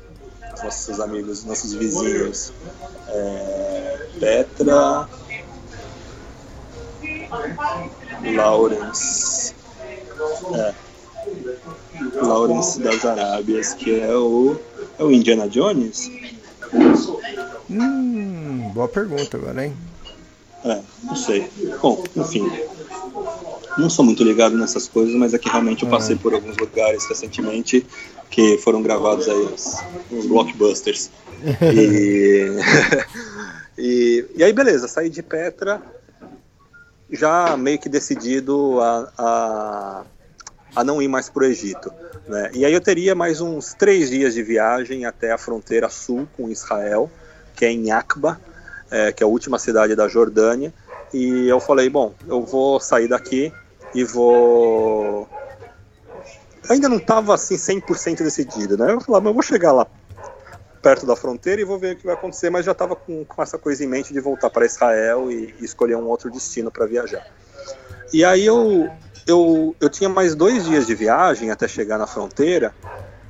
[0.63, 2.53] nossos amigos, nossos vizinhos.
[3.09, 5.09] É, Petra
[8.35, 9.55] Lawrence.
[10.55, 10.75] É.
[12.23, 14.59] Lawrence das Arábias, que é o,
[14.99, 16.11] é o Indiana Jones?
[17.69, 19.77] Hum, boa pergunta agora, hein?
[20.65, 21.49] É, não sei.
[21.81, 22.51] Bom, enfim.
[23.79, 26.19] Não sou muito ligado nessas coisas, mas é que realmente eu passei é.
[26.19, 27.87] por alguns lugares recentemente
[28.31, 29.77] que foram gravados aí os,
[30.11, 31.11] os blockbusters.
[31.75, 32.49] e,
[33.79, 35.83] e, e, aí, beleza, saí de Petra
[37.11, 40.05] já meio que decidido a, a,
[40.75, 41.93] a não ir mais para o Egito.
[42.27, 42.51] Né?
[42.55, 46.51] E aí eu teria mais uns três dias de viagem até a fronteira sul com
[46.51, 47.11] Israel,
[47.55, 48.41] que é em Aqba,
[48.91, 50.73] é, que é a última cidade da Jordânia.
[51.13, 53.53] E eu falei, bom, eu vou sair daqui
[53.95, 55.29] e vou.
[56.69, 58.93] Ainda não estava assim 100% decidido, né?
[58.93, 59.87] Eu falei, mas eu vou chegar lá
[60.83, 63.43] perto da fronteira e vou ver o que vai acontecer, mas já estava com, com,
[63.43, 66.87] essa coisa em mente de voltar para Israel e, e, escolher um outro destino para
[66.87, 67.27] viajar.
[68.13, 68.89] E aí eu,
[69.27, 72.73] eu, eu tinha mais dois dias de viagem até chegar na fronteira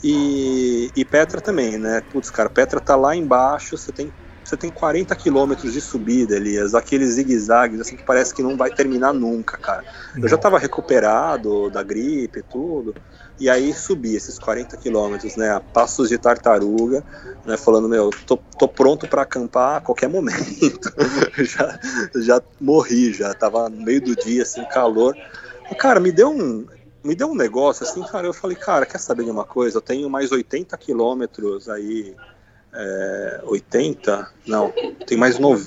[0.04, 2.02] e, e Petra também, né?
[2.10, 4.12] Putz, cara, Petra tá lá embaixo, você tem
[4.46, 8.70] você tem 40 quilômetros de subida, Elias, aqueles zigue-zagues, assim, que parece que não vai
[8.70, 9.84] terminar nunca, cara.
[10.16, 12.94] Eu já estava recuperado da gripe e tudo,
[13.40, 17.04] e aí subi esses 40 quilômetros, né, a passos de tartaruga,
[17.44, 20.94] né, falando, meu, tô, tô pronto para acampar a qualquer momento.
[21.42, 21.80] já,
[22.14, 25.16] já morri, já tava no meio do dia, assim, calor.
[25.76, 26.64] Cara, me deu um,
[27.02, 29.78] me deu um negócio assim, cara, eu falei, cara, quer saber de uma coisa?
[29.78, 32.14] Eu tenho mais 80 quilômetros aí
[32.76, 34.72] é, 80, não,
[35.06, 35.66] tem mais 9.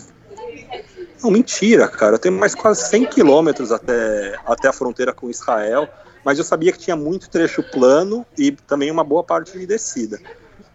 [1.21, 5.89] Não, mentira, cara, eu tenho mais quase 100 quilômetros até, até a fronteira com Israel,
[6.23, 10.19] mas eu sabia que tinha muito trecho plano e também uma boa parte de descida.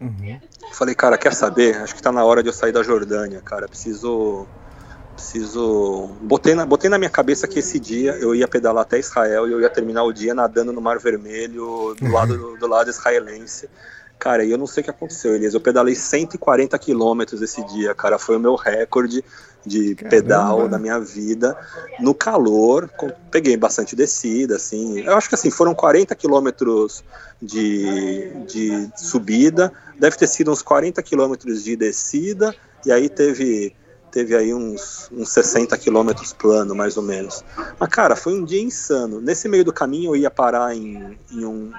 [0.01, 0.39] Uhum.
[0.73, 1.77] Falei, cara, quer saber?
[1.77, 3.69] Acho que tá na hora de eu sair da Jordânia, cara.
[3.69, 4.47] Preciso.
[5.15, 6.11] Preciso.
[6.21, 9.53] Botei na, botei na minha cabeça que esse dia eu ia pedalar até Israel e
[9.53, 13.71] eu ia terminar o dia nadando no Mar Vermelho, do lado, do, do lado israelense.
[14.25, 15.53] Cara, e eu não sei o que aconteceu, Elias.
[15.53, 18.19] Eu pedalei 140 quilômetros esse dia, cara.
[18.19, 19.23] Foi o meu recorde
[19.67, 20.17] de Caramba.
[20.17, 21.55] pedal da minha vida.
[22.01, 22.89] No calor,
[23.31, 25.01] peguei bastante descida, assim.
[25.01, 27.05] Eu acho que assim, foram 40 quilômetros
[27.43, 29.71] de, de subida,
[30.01, 32.57] deve ter sido uns 40 quilômetros de descida,
[32.87, 33.77] e aí teve
[34.11, 37.45] teve aí uns, uns 60 quilômetros plano, mais ou menos.
[37.79, 39.21] Mas, cara, foi um dia insano.
[39.21, 41.73] Nesse meio do caminho eu ia parar em, em um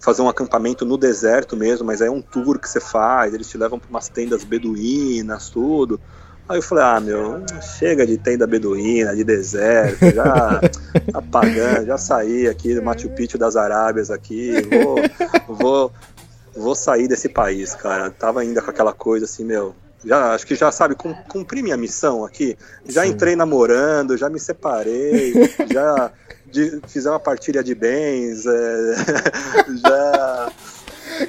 [0.00, 3.58] fazer um acampamento no deserto mesmo, mas é um tour que você faz, eles te
[3.58, 6.00] levam para umas tendas beduínas, tudo.
[6.48, 7.44] Aí eu falei, ah, meu,
[7.78, 10.60] chega de tenda beduína, de deserto, já
[11.14, 15.92] apagando, já saí aqui do Machu Picchu das Arábias aqui, vou, vou,
[16.56, 18.10] vou sair desse país, cara.
[18.10, 20.94] Tava ainda com aquela coisa assim, meu, já acho que já sabe
[21.28, 22.56] cumpri minha missão aqui
[22.86, 23.10] já Sim.
[23.10, 25.34] entrei namorando já me separei
[25.70, 26.10] já
[26.50, 28.94] de, fizer uma partilha de bens, é,
[29.82, 30.52] já.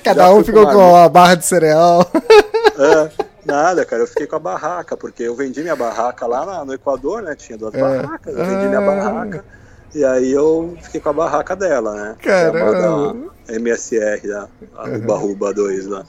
[0.03, 2.09] Cada já um ficou com a barra de cereal.
[2.13, 3.09] É,
[3.45, 7.21] nada, cara, eu fiquei com a barraca, porque eu vendi minha barraca lá no Equador,
[7.21, 7.35] né?
[7.35, 7.79] Tinha duas é.
[7.79, 8.69] barracas, eu vendi ah.
[8.69, 9.45] minha barraca.
[9.93, 12.15] E aí eu fiquei com a barraca dela, né?
[12.21, 13.29] Caramba.
[13.45, 14.47] Da MSR, da,
[14.85, 15.17] uhum.
[15.17, 16.05] Ruba 2 lá.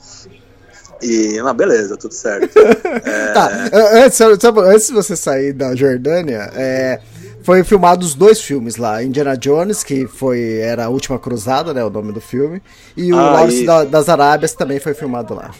[1.01, 2.57] E, mas beleza, tudo certo.
[2.57, 3.33] é...
[3.33, 3.49] Tá,
[3.93, 7.01] antes, antes de você sair da Jordânia, é,
[7.43, 11.83] foi filmado os dois filmes lá, Indiana Jones, que foi era a última cruzada, né,
[11.83, 12.61] o nome do filme,
[12.95, 15.51] e o ah, Lawrence da, das Arábias também foi filmado lá.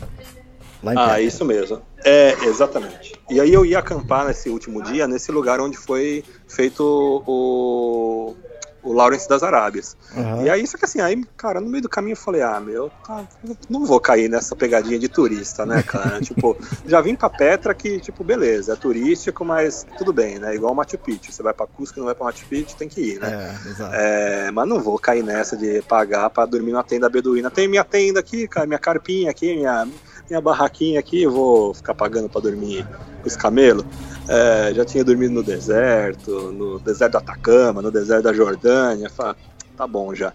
[0.81, 1.81] lá ah, isso mesmo.
[2.03, 3.13] É, exatamente.
[3.29, 8.35] E aí eu ia acampar nesse último dia, nesse lugar onde foi feito o
[8.83, 9.95] o Lawrence das Arábias.
[10.15, 10.45] Uhum.
[10.45, 12.91] E aí, só que assim, aí, cara, no meio do caminho eu falei, ah, meu,
[13.05, 13.25] tá,
[13.69, 16.19] não vou cair nessa pegadinha de turista, né, cara?
[16.21, 20.53] tipo, já vim pra Petra que, tipo, beleza, é turístico, mas tudo bem, né?
[20.53, 21.31] Igual Machu Picchu.
[21.31, 23.57] Você vai pra Cusco, não vai pra Machu Picchu, tem que ir, né?
[23.91, 24.47] É.
[24.47, 27.49] É, mas não vou cair nessa de pagar pra dormir numa tenda beduína.
[27.49, 29.87] Tem minha tenda aqui, cara, minha carpinha aqui, minha,
[30.29, 32.85] minha barraquinha aqui, eu vou ficar pagando pra dormir
[33.21, 33.85] com os camelos.
[34.27, 39.09] É, já tinha dormido no deserto, no deserto do Atacama, no deserto da Jordânia.
[39.09, 39.35] Falei,
[39.75, 40.33] tá bom já.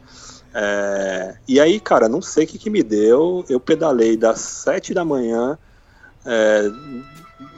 [0.55, 3.45] É, e aí, cara, não sei o que, que me deu.
[3.49, 5.59] Eu pedalei das 7 da manhã
[6.25, 6.71] é,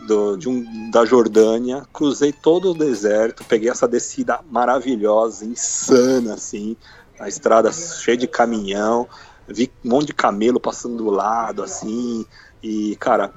[0.06, 6.76] do, de um, da Jordânia, cruzei todo o deserto, peguei essa descida maravilhosa, insana, assim,
[7.18, 9.08] a estrada cheia de caminhão,
[9.46, 12.26] vi um monte de camelo passando do lado, assim,
[12.62, 13.32] e, cara,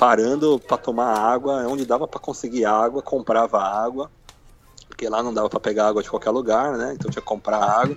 [0.00, 4.10] parando para tomar água, onde dava para conseguir água, comprava água,
[4.88, 6.94] porque lá não dava para pegar água de qualquer lugar, né?
[6.94, 7.94] Então tinha que comprar água.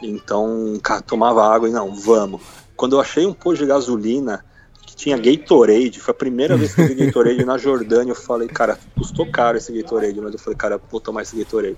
[0.00, 2.40] Então, cara, tomava água e não, vamos.
[2.74, 4.42] Quando eu achei um posto de gasolina
[4.86, 8.48] que tinha Gatorade, foi a primeira vez que eu vi Gatorade na Jordânia, eu falei,
[8.48, 11.76] cara, custou caro esse Gatorade, mas eu falei, cara, vou tomar esse Gatorade.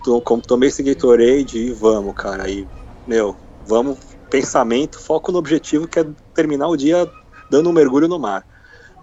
[0.00, 2.44] Então, tomei esse Gatorade e vamos, cara.
[2.44, 2.66] Aí,
[3.06, 3.36] meu,
[3.66, 3.98] vamos,
[4.30, 7.06] pensamento, foco no objetivo que é terminar o dia
[7.50, 8.46] dando um mergulho no mar.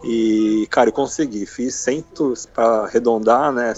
[0.04, 1.46] E, cara, eu consegui.
[1.46, 3.74] Fiz centos para arredondar, né?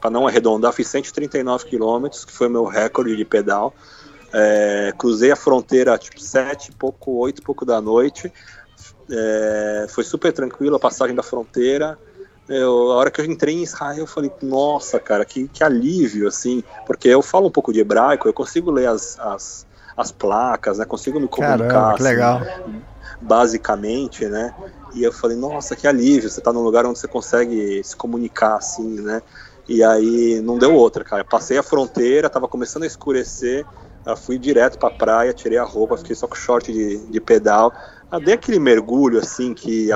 [0.00, 3.74] Para não arredondar, fiz 139 quilômetros, que foi meu recorde de pedal.
[4.32, 8.32] É, cruzei a fronteira tipo sete, pouco, oito, pouco da noite.
[9.10, 11.98] É, foi super tranquilo a passagem da fronteira.
[12.48, 16.26] Eu, a hora que eu entrei em Israel, eu falei, nossa, cara, que, que alívio,
[16.26, 20.78] assim, porque eu falo um pouco de hebraico, eu consigo ler as, as, as placas,
[20.78, 21.68] né, consigo me comunicar.
[21.68, 22.38] Caramba, que legal.
[22.38, 22.82] Assim,
[23.20, 24.54] basicamente, né,
[24.92, 28.56] e eu falei, nossa, que alívio, você tá num lugar onde você consegue se comunicar,
[28.56, 29.22] assim, né,
[29.68, 33.66] e aí não deu outra, cara, passei a fronteira, tava começando a escurecer,
[34.06, 37.72] eu fui direto pra praia, tirei a roupa, fiquei só com short de, de pedal,
[38.10, 39.90] ah, dei aquele mergulho, assim, que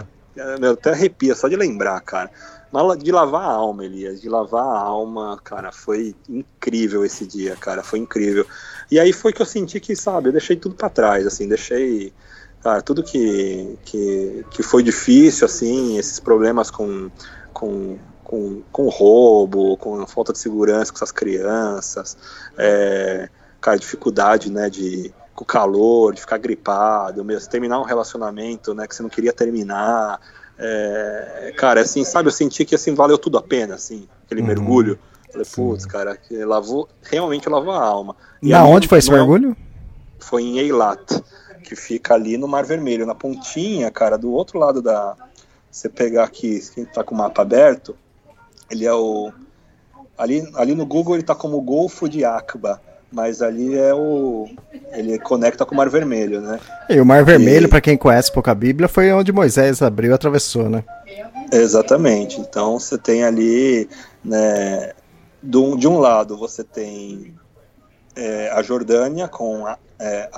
[0.58, 2.30] meu, até arrepia só de lembrar, cara.
[2.70, 7.54] Mas de lavar a alma, Elias, de lavar a alma, cara, foi incrível esse dia,
[7.54, 8.46] cara, foi incrível.
[8.90, 12.14] E aí foi que eu senti que, sabe, eu deixei tudo para trás, assim, deixei,
[12.62, 17.10] cara, tudo que, que, que foi difícil, assim, esses problemas com,
[17.52, 22.16] com, com, com roubo, com falta de segurança com essas crianças,
[22.56, 23.28] é,
[23.60, 28.86] cara, dificuldade, né, de com o calor, de ficar gripado, mesmo terminar um relacionamento, né,
[28.86, 30.20] que você não queria terminar.
[30.58, 34.46] É, cara, assim, sabe, eu senti que assim valeu tudo a pena, assim, aquele uhum.
[34.46, 34.98] mergulho.
[35.32, 38.14] Falei, putz, cara, lavou, realmente lavou a alma.
[38.42, 39.56] E Na onde foi esse mergulho?
[40.18, 41.22] Foi em Eilat,
[41.62, 45.16] que fica ali no Mar Vermelho, na pontinha, cara, do outro lado da.
[45.70, 47.96] Você pegar aqui, quem tá com o mapa aberto,
[48.70, 49.32] ele é o.
[50.18, 52.80] Ali, ali no Google ele tá como Golfo de Aqaba
[53.12, 54.48] mas ali é o
[54.92, 56.58] ele conecta com o Mar Vermelho, né?
[56.88, 57.68] E o Mar Vermelho, e...
[57.68, 60.82] para quem conhece pouco a Bíblia, foi onde Moisés abriu e atravessou, né?
[61.52, 62.40] Exatamente.
[62.40, 63.88] Então você tem ali,
[64.24, 64.92] né,
[65.42, 67.34] do, de um lado você tem
[68.16, 70.30] é, a Jordânia com a, é,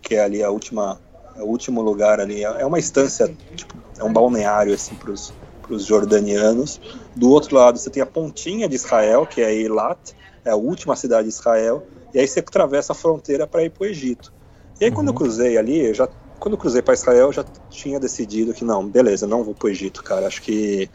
[0.00, 1.00] que é ali a última,
[1.36, 5.84] é o último lugar ali, é uma instância, tipo, é um balneário assim para os
[5.84, 6.80] jordanianos.
[7.14, 10.96] Do outro lado você tem a pontinha de Israel, que é Eilat, é a última
[10.96, 14.32] cidade de Israel, e aí você atravessa a fronteira para ir para o Egito.
[14.80, 14.96] E aí uhum.
[14.96, 15.18] quando eu uhum.
[15.18, 19.26] cruzei ali, já quando eu cruzei para Israel, eu já tinha decidido que não, beleza,
[19.26, 20.26] não vou para o Egito, cara.
[20.26, 20.88] Acho que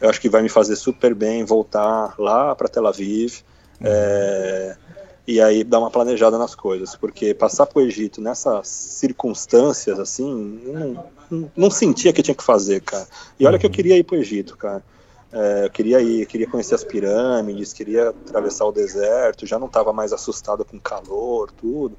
[0.00, 3.42] eu acho que vai me fazer super bem voltar lá para Tel Aviv.
[3.80, 3.86] Uhum.
[3.86, 4.76] É,
[5.28, 10.58] e aí dar uma planejada nas coisas, porque passar para o Egito nessas circunstâncias assim,
[10.64, 13.06] não, não, não, sentia que tinha que fazer, cara.
[13.38, 14.82] E olha que eu queria ir para o Egito, cara.
[15.30, 19.92] É, eu queria ir, queria conhecer as pirâmides, queria atravessar o deserto, já não estava
[19.92, 21.94] mais assustado com calor, tudo.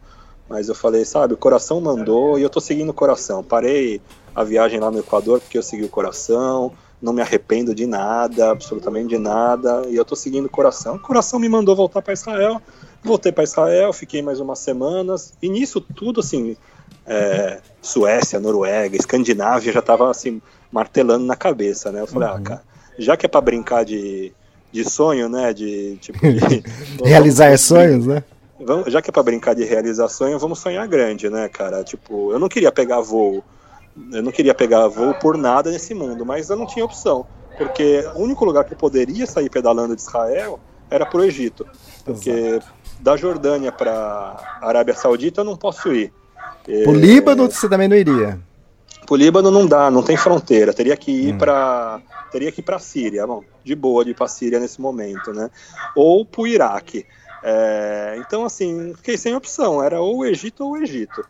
[0.50, 3.44] Mas eu falei, sabe, o coração mandou e eu estou seguindo o coração.
[3.44, 4.02] Parei
[4.34, 8.50] a viagem lá no Equador porque eu segui o coração, não me arrependo de nada,
[8.50, 10.96] absolutamente de nada, e eu estou seguindo o coração.
[10.96, 12.60] O coração me mandou voltar para Israel,
[13.04, 16.56] voltei para Israel, fiquei mais umas semanas, e nisso tudo, assim,
[17.06, 20.42] é, Suécia, Noruega, Escandinávia já estava assim
[20.72, 22.02] martelando na cabeça, né?
[22.02, 22.38] Eu falei, ah, uhum.
[22.38, 22.62] ah, cara,
[22.98, 24.32] já que é para brincar de,
[24.72, 25.54] de sonho, né?
[25.54, 26.64] De tipo de,
[27.04, 28.24] realizar sonhos, né?
[28.60, 31.84] Vamos, já que é para brincar de realizar sonho, vamos sonhar grande, né, cara?
[31.84, 33.44] Tipo, eu não queria pegar voo,
[34.12, 37.26] eu não queria pegar voo por nada nesse mundo, mas eu não tinha opção,
[37.58, 40.60] porque o único lugar que eu poderia sair pedalando de Israel
[40.92, 41.66] era pro Egito,
[42.04, 42.68] porque Exato.
[43.00, 46.14] Da Jordânia para Arábia Saudita eu não posso ir.
[46.86, 48.40] O Líbano você também não iria?
[49.06, 50.74] Pro Líbano não dá, não tem fronteira.
[50.74, 51.38] Teria que ir hum.
[51.38, 52.02] para
[52.32, 55.50] teria que ir para Síria, bom, de boa de ir para Síria nesse momento, né?
[55.96, 57.06] Ou para o Iraque.
[57.42, 59.82] É, então assim, fiquei sem opção.
[59.82, 61.26] Era ou o Egito ou o Egito.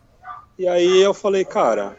[0.58, 1.96] E aí eu falei, cara,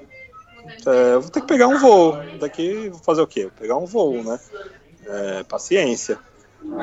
[0.86, 2.16] é, vou ter que pegar um voo.
[2.40, 3.44] Daqui vou fazer o quê?
[3.44, 4.40] Vou pegar um voo, né?
[5.08, 6.20] É, paciência.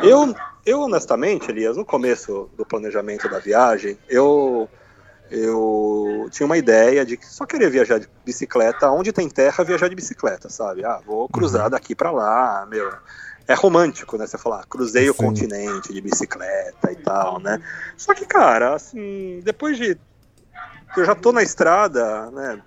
[0.02, 0.34] Eu,
[0.66, 4.68] eu honestamente, Elias, no começo do planejamento da viagem, eu
[5.30, 9.94] eu tinha uma ideia de só querer viajar de bicicleta, onde tem terra, viajar de
[9.94, 10.84] bicicleta, sabe?
[10.84, 11.70] Ah, vou cruzar uhum.
[11.70, 12.90] daqui para lá, meu.
[13.46, 14.26] É romântico, né?
[14.26, 15.10] Você falar, cruzei Sim.
[15.10, 17.62] o continente de bicicleta e tal, né?
[17.96, 19.98] Só que, cara, assim, depois de.
[20.96, 22.62] Eu já tô na estrada, né?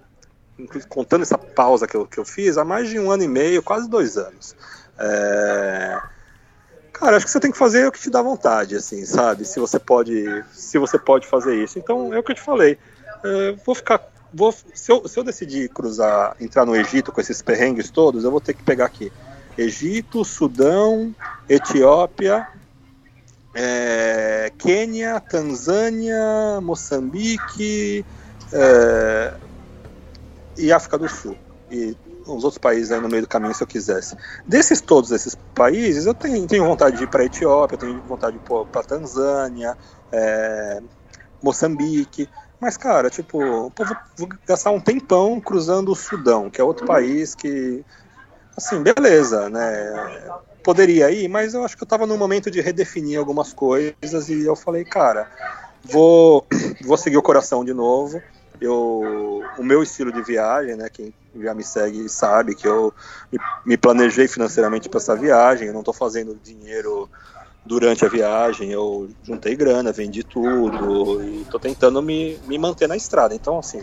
[0.88, 3.64] Contando essa pausa que eu, que eu fiz, há mais de um ano e meio,
[3.64, 4.56] quase dois anos.
[5.00, 6.00] É
[6.94, 9.46] Cara, acho que você tem que fazer o que te dá vontade, assim, sabe?
[9.46, 11.80] Se você pode, se você pode fazer isso.
[11.80, 12.78] Então, é o que eu te falei.
[13.24, 14.02] É, vou ficar,
[14.34, 18.32] vou, se eu, se eu decidir cruzar, entrar no Egito com esses perrengues todos, eu
[18.32, 19.12] vou ter que pegar aqui
[19.58, 21.14] Egito, Sudão,
[21.48, 22.48] Etiópia,
[23.54, 28.06] é, Quênia, Tanzânia, Moçambique
[28.52, 29.34] é,
[30.58, 31.38] e África do Sul.
[31.70, 31.96] E
[32.36, 34.16] os outros países aí no meio do caminho se eu quisesse.
[34.46, 38.38] Desses todos esses países, eu tenho, tenho vontade de ir para a Etiópia, tenho vontade
[38.38, 39.78] de ir para Tanzânia,
[40.12, 40.82] é,
[41.42, 42.30] Moçambique.
[42.60, 46.86] Mas, cara, tipo, pô, vou, vou, gastar um tempão cruzando o Sudão, que é outro
[46.86, 47.84] país que,
[48.56, 50.30] assim, beleza, né?
[50.64, 54.46] Poderia ir, mas eu acho que eu tava no momento de redefinir algumas coisas e
[54.46, 55.28] eu falei, cara,
[55.84, 56.46] vou,
[56.86, 58.22] vou seguir o coração de novo.
[58.62, 60.88] Eu, o meu estilo de viagem, né?
[60.88, 62.94] Quem já me segue sabe que eu
[63.32, 65.68] me, me planejei financeiramente para essa viagem.
[65.68, 67.10] Eu não estou fazendo dinheiro
[67.66, 68.72] durante a viagem.
[68.72, 73.34] Eu juntei grana, vendi tudo e estou tentando me, me manter na estrada.
[73.34, 73.82] Então, assim,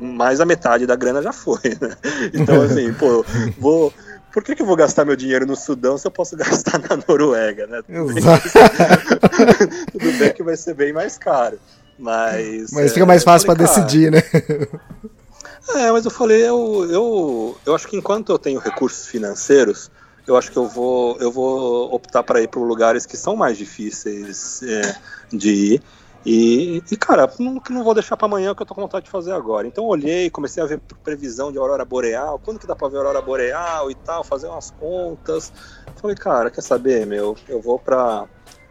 [0.00, 1.96] mais a metade da grana já foi, né?
[2.34, 3.24] Então, assim, pô,
[3.58, 3.92] vou.
[4.32, 7.02] Por que, que eu vou gastar meu dinheiro no Sudão se eu posso gastar na
[7.08, 7.82] Noruega, né?
[7.82, 8.24] Tudo bem,
[9.92, 11.58] Tudo bem que vai ser bem mais caro.
[11.98, 12.70] Mas.
[12.72, 14.22] Mas fica mais fácil para decidir, né?
[15.74, 19.90] É, mas eu falei, eu, eu, eu acho que enquanto eu tenho recursos financeiros,
[20.26, 23.58] eu acho que eu vou, eu vou optar para ir para lugares que são mais
[23.58, 24.96] difíceis é,
[25.30, 25.82] de ir.
[26.24, 29.04] E, e, cara, não, não vou deixar para amanhã o que eu tô com vontade
[29.04, 29.66] de fazer agora.
[29.66, 33.22] Então olhei, comecei a ver previsão de aurora boreal, quando que dá para ver aurora
[33.22, 35.52] boreal e tal, fazer umas contas.
[35.96, 37.36] Falei, cara, quer saber, meu?
[37.48, 38.26] Eu vou para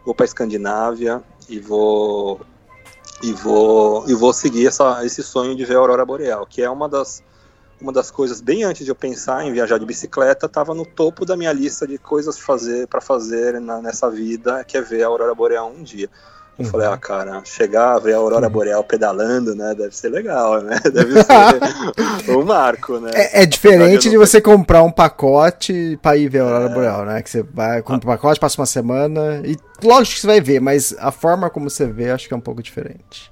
[0.05, 2.41] vou para Escandinávia e vou
[3.21, 6.69] e vou e vou seguir essa, esse sonho de ver a aurora boreal, que é
[6.69, 7.23] uma das
[7.79, 11.25] uma das coisas bem antes de eu pensar em viajar de bicicleta, estava no topo
[11.25, 15.07] da minha lista de coisas fazer para fazer na, nessa vida, que é ver a
[15.07, 16.09] aurora boreal um dia.
[16.57, 16.71] Eu uhum.
[16.71, 18.49] falei, ah, cara, chegar ver a Aurora.
[18.49, 19.75] Boreal pedalando, né?
[19.75, 20.79] Deve ser legal, né?
[20.91, 23.11] Deve ser um marco, né?
[23.13, 26.73] É, é diferente de você comprar um pacote para ir ver a Aurora é...
[26.73, 27.21] Boreal, né?
[27.21, 30.59] Que você vai, compra um pacote, passa uma semana e lógico que você vai ver,
[30.59, 33.31] mas a forma como você vê acho que é um pouco diferente.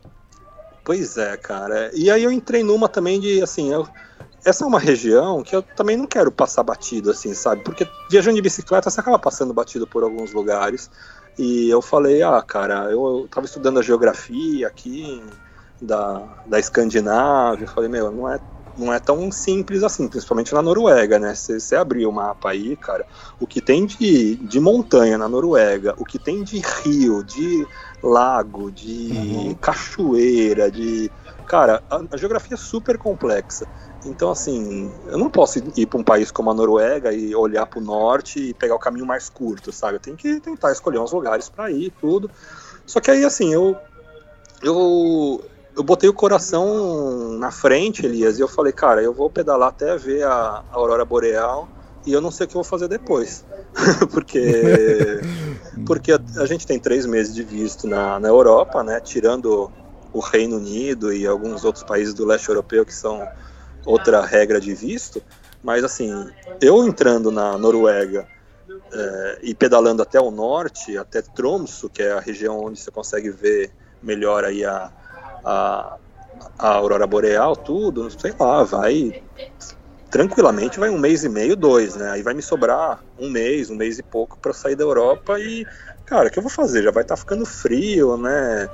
[0.84, 1.90] Pois é, cara.
[1.96, 3.88] E aí eu entrei numa também de, assim, eu,
[4.46, 7.64] essa é uma região que eu também não quero passar batido, assim, sabe?
[7.64, 10.92] Porque viajando de bicicleta você acaba passando batido por alguns lugares.
[11.38, 15.22] E eu falei, ah, cara, eu, eu tava estudando a geografia aqui
[15.82, 17.66] da, da Escandinávia.
[17.66, 18.40] Eu falei, meu, não é,
[18.78, 21.36] não é tão simples assim, principalmente na Noruega, né?
[21.36, 23.06] Você abrir o mapa aí, cara,
[23.40, 27.68] o que tem de, de montanha na Noruega, o que tem de rio, de
[28.02, 29.56] lago, de uhum.
[29.56, 31.12] cachoeira, de.
[31.46, 33.68] Cara, a, a geografia é super complexa.
[34.06, 37.80] Então, assim, eu não posso ir para um país como a Noruega e olhar para
[37.80, 39.96] o norte e pegar o caminho mais curto, sabe?
[39.96, 42.30] Eu tenho que tentar escolher uns lugares para ir, tudo.
[42.86, 43.76] Só que aí, assim, eu,
[44.62, 45.44] eu,
[45.76, 49.98] eu botei o coração na frente, Elias, e eu falei, cara, eu vou pedalar até
[49.98, 51.68] ver a, a aurora boreal
[52.06, 53.44] e eu não sei o que eu vou fazer depois.
[54.12, 55.20] porque
[55.86, 59.00] porque a, a, gente tem três meses de visto na, na Europa, né?
[59.00, 59.72] Tirando
[60.14, 63.28] o Reino Unido e alguns outros países do leste europeu que são
[63.86, 65.22] outra regra de visto,
[65.64, 66.12] mas assim,
[66.62, 68.28] eu entrando na Noruega
[68.92, 73.30] é, e pedalando até o norte, até Tromsø, que é a região onde você consegue
[73.30, 73.72] ver
[74.02, 74.92] melhor aí a,
[75.44, 75.98] a,
[76.58, 79.24] a aurora boreal, tudo, sei lá, vai
[80.10, 82.12] tranquilamente vai um mês e meio, dois, né?
[82.12, 85.66] Aí vai me sobrar um mês, um mês e pouco para sair da Europa e,
[86.06, 86.84] cara, o que eu vou fazer?
[86.84, 88.70] Já vai estar tá ficando frio, né?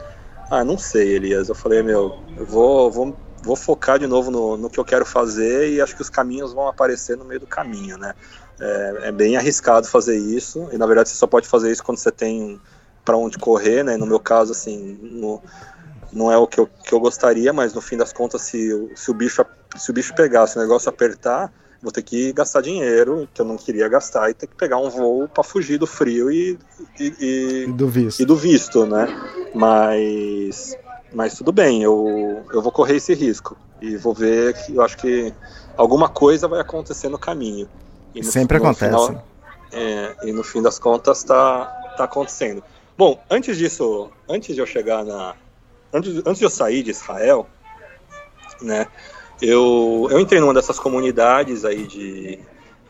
[0.52, 1.50] Ah, não sei, Elias.
[1.50, 5.06] Eu falei, meu, eu vou, vou vou focar de novo no, no que eu quero
[5.06, 8.14] fazer e acho que os caminhos vão aparecer no meio do caminho, né?
[8.60, 11.98] É, é, bem arriscado fazer isso e na verdade você só pode fazer isso quando
[11.98, 12.60] você tem
[13.04, 13.98] para onde correr, né?
[13.98, 15.42] No meu caso, assim, no,
[16.14, 19.10] não é o que eu, que eu gostaria, mas no fim das contas, se, se,
[19.10, 19.44] o bicho
[19.76, 21.52] se o bicho pegar, se o negócio apertar,
[21.82, 24.90] vou ter que gastar dinheiro que eu não queria gastar e ter que pegar um
[24.90, 26.60] voo para fugir do frio e,
[27.00, 28.22] e, e, do visto.
[28.22, 29.08] e do visto, né?
[29.56, 30.78] Mas
[31.14, 33.58] mas tudo bem, eu, eu vou correr esse risco.
[33.82, 35.34] E vou ver que eu acho que
[35.76, 37.68] alguma coisa vai acontecer no caminho.
[38.16, 38.92] No, Sempre no acontece.
[38.92, 39.24] Final,
[39.72, 41.66] é, e no fim das contas tá,
[41.98, 42.64] tá acontecendo.
[42.98, 45.36] Bom, antes disso, antes de eu chegar na.
[45.94, 47.48] Antes, antes de eu sair de Israel,
[48.62, 48.88] né?
[49.42, 52.40] Eu, eu entrei numa dessas comunidades aí de,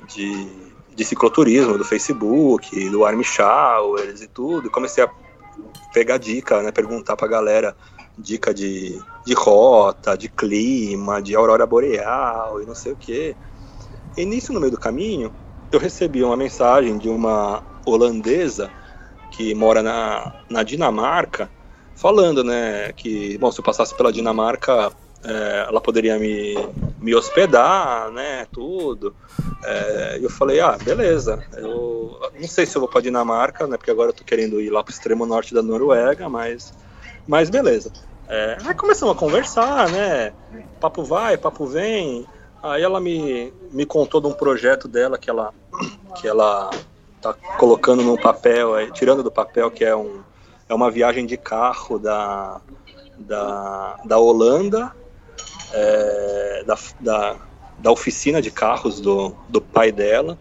[0.08, 0.48] de,
[0.94, 5.10] de cicloturismo do Facebook, do Army Showers e tudo, e comecei a
[5.94, 6.72] pegar dica, né?
[6.72, 7.76] Perguntar pra galera
[8.18, 13.36] dica de, de rota, de clima, de aurora boreal e não sei o que.
[14.18, 15.34] E nisso, no meio do caminho,
[15.72, 18.70] eu recebi uma mensagem de uma holandesa
[19.32, 21.50] que mora na, na Dinamarca,
[21.96, 24.92] falando, né, que, bom, se eu passasse pela Dinamarca,
[25.24, 26.56] é, ela poderia me,
[27.00, 29.16] me hospedar, né, tudo.
[29.64, 31.44] É, eu falei, ah, beleza.
[31.56, 34.70] Eu não sei se eu vou para Dinamarca, né, porque agora eu tô querendo ir
[34.70, 36.74] lá pro extremo norte da Noruega, mas,
[37.28, 37.92] mas beleza.
[38.28, 40.32] É, aí começamos a conversar, né,
[40.80, 42.26] papo vai, papo vem.
[42.64, 45.54] Aí ela me, me contou de um projeto dela que ela,
[46.16, 46.70] que ela
[47.22, 50.22] tá colocando no papel, tirando do papel, que é, um,
[50.70, 52.62] é uma viagem de carro da,
[53.18, 54.92] da, da Holanda
[55.74, 57.36] é, da, da,
[57.80, 60.38] da, oficina de carros do, do pai dela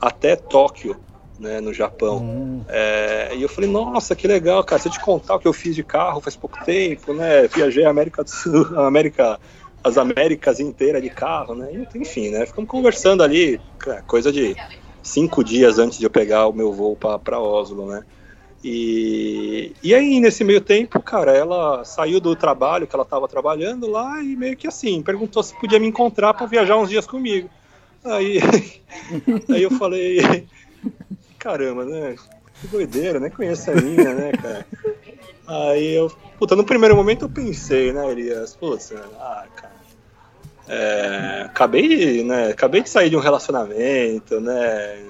[0.00, 0.96] até Tóquio,
[1.40, 2.18] né, no Japão.
[2.18, 2.64] Hum.
[2.68, 4.80] É, e eu falei, nossa, que legal, cara.
[4.80, 7.48] Se eu te contar o que eu fiz de carro faz pouco tempo, né?
[7.48, 9.40] Viajei a América do Sul, a América,
[9.82, 11.86] as Américas inteiras de carro, né?
[11.94, 12.44] Enfim, né?
[12.44, 13.58] Ficamos conversando ali,
[14.06, 14.54] coisa de
[15.02, 18.04] cinco dias antes de eu pegar o meu voo para Oslo, né?
[18.62, 23.86] E, e aí, nesse meio tempo, cara, ela saiu do trabalho que ela estava trabalhando
[23.86, 27.48] lá e meio que assim, perguntou se podia me encontrar para viajar uns dias comigo.
[28.04, 28.38] Aí,
[29.48, 30.46] aí eu falei,
[31.40, 32.14] caramba, né?
[32.60, 34.66] Que doideira, nem conheço a minha, né, cara?
[35.48, 39.72] Aí eu, puta, no primeiro momento eu pensei, né, Elias, putz, ah, cara,
[40.68, 45.02] é, acabei, né, acabei de sair de um relacionamento, né,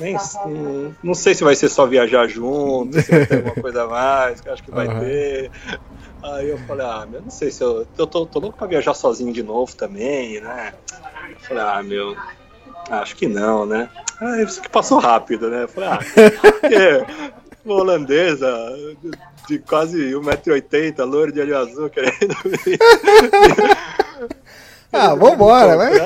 [0.00, 0.16] nem,
[0.46, 3.86] não, não sei se vai ser só viajar junto, se vai ter alguma coisa a
[3.86, 5.00] mais, que acho que vai uhum.
[5.00, 5.50] ter.
[6.22, 7.86] Aí eu falei, ah, meu, não sei se eu.
[7.98, 10.72] Eu tô, tô louco pra viajar sozinho de novo também, né?
[11.30, 12.16] Eu falei, ah, meu,
[12.90, 13.88] acho que não, né?
[14.20, 15.66] Ah, isso que passou rápido, né?
[15.66, 15.98] Falei, ah,
[16.60, 17.06] porque
[17.64, 18.48] uma holandesa
[19.48, 22.18] de quase 1,80m, loiro de olho azul, querendo.
[24.92, 25.98] Ah, vambora, né?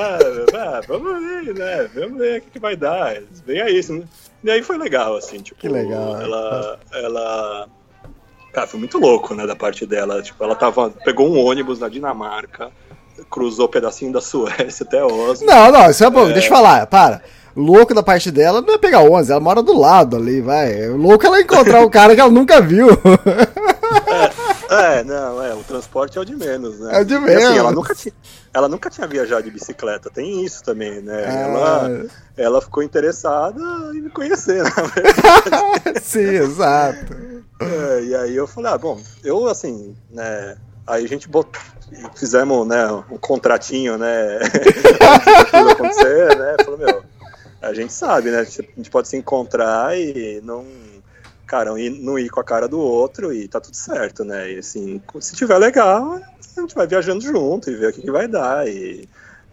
[0.55, 1.90] Ah, vamos ver, né?
[1.94, 3.16] Vamos ver o que, que vai dar.
[3.47, 4.05] Vem aí, isso, né?
[4.43, 5.59] E aí foi legal, assim, tipo.
[5.59, 6.20] Que legal.
[6.20, 6.78] Ela.
[6.93, 7.69] ela
[8.52, 10.23] Cara, foi muito louco, né, da parte dela.
[10.23, 10.90] Tipo, ela tava.
[10.90, 12.70] Pegou um ônibus na Dinamarca,
[13.31, 15.47] cruzou um pedacinho da Suécia até Oslo.
[15.47, 16.32] Não, não, isso é bom, é...
[16.32, 17.23] deixa eu falar, para
[17.57, 20.89] louco da parte dela não é pegar 11, ela mora do lado ali, vai.
[20.89, 22.89] Louco ela encontrar um cara que ela nunca viu.
[24.70, 26.99] É, é, não, é, o transporte é o de menos, né?
[26.99, 27.43] É o de menos.
[27.43, 28.15] E, assim, ela, nunca tinha,
[28.53, 31.24] ela nunca tinha viajado de bicicleta, tem isso também, né?
[31.27, 31.32] Ah.
[31.32, 33.61] Ela, ela ficou interessada
[33.95, 36.01] em me conhecer, na verdade.
[36.03, 37.15] Sim, exato.
[37.61, 40.57] É, e aí eu falei, ah, bom, eu assim, né?
[40.86, 41.61] Aí a gente botou,
[42.15, 44.39] fizemos né, um contratinho, né?
[45.51, 46.56] tudo acontecer, né?
[46.65, 47.02] Falou, meu,
[47.62, 48.40] a gente sabe, né?
[48.40, 50.66] A gente pode se encontrar e não,
[51.47, 54.52] cara, não ir com a cara do outro e tá tudo certo, né?
[54.52, 56.20] E assim, se tiver legal,
[56.56, 59.09] a gente vai viajando junto e ver o que, que vai dar e,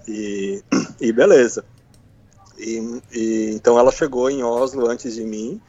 [0.08, 0.64] e,
[1.00, 1.64] e beleza.
[2.58, 5.62] E, e, então ela chegou em Oslo antes de mim.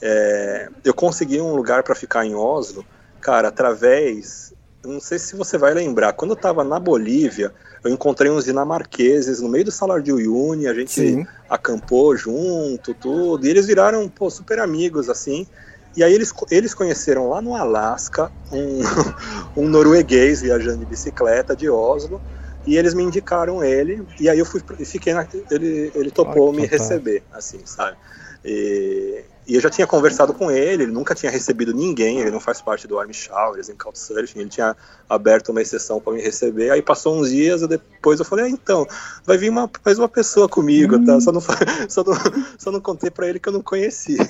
[0.00, 2.84] É, eu consegui um lugar para ficar em Oslo,
[3.20, 4.54] cara, através.
[4.86, 6.12] Não sei se você vai lembrar.
[6.12, 7.52] Quando eu estava na Bolívia,
[7.84, 11.26] eu encontrei uns dinamarqueses no meio do Salar de Uyuni, a gente Sim.
[11.48, 15.46] acampou junto, tudo, e eles viraram pô, super amigos, assim.
[15.96, 18.80] E aí eles, eles conheceram lá no Alasca um,
[19.56, 22.20] um norueguês viajando de bicicleta de Oslo,
[22.66, 26.56] e eles me indicaram ele, e aí eu fui, fiquei na, ele, ele topou Ai,
[26.56, 27.96] me receber, assim, sabe?
[28.44, 32.40] E, e eu já tinha conversado com ele, ele nunca tinha recebido ninguém, ele não
[32.40, 34.76] faz parte do Army Showers, em Couchsurfing, ele tinha
[35.08, 36.70] aberto uma exceção para me receber.
[36.70, 38.86] Aí passou uns dias e depois eu falei: ah, então,
[39.24, 41.20] vai vir uma, mais uma pessoa comigo, tá?
[41.20, 41.40] Só não,
[41.88, 42.14] só não,
[42.58, 44.18] só não contei para ele que eu não conhecia.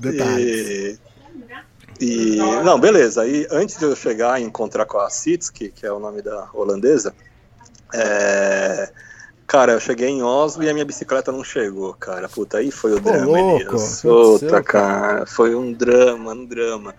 [0.00, 0.96] E,
[2.00, 3.26] e, não, beleza.
[3.26, 6.48] E antes de eu chegar e encontrar com a Sitski, que é o nome da
[6.54, 7.12] holandesa,
[7.92, 8.92] é,
[9.48, 12.28] Cara, eu cheguei em Oslo e a minha bicicleta não chegou, cara.
[12.28, 14.02] Puta, aí foi o drama, louco, Elias.
[14.02, 16.94] Puta, cara, foi um drama, um drama.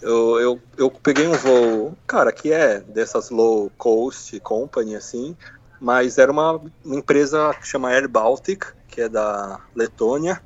[0.00, 5.36] Eu, eu, eu peguei um voo, cara, que é dessas low cost company, assim,
[5.80, 10.40] mas era uma, uma empresa que chama Air Baltic, que é da Letônia,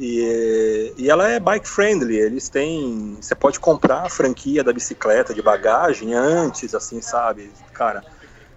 [0.00, 2.16] e, e ela é bike friendly.
[2.16, 3.18] Eles têm.
[3.20, 7.52] Você pode comprar a franquia da bicicleta de bagagem antes, assim, sabe?
[7.74, 8.02] Cara,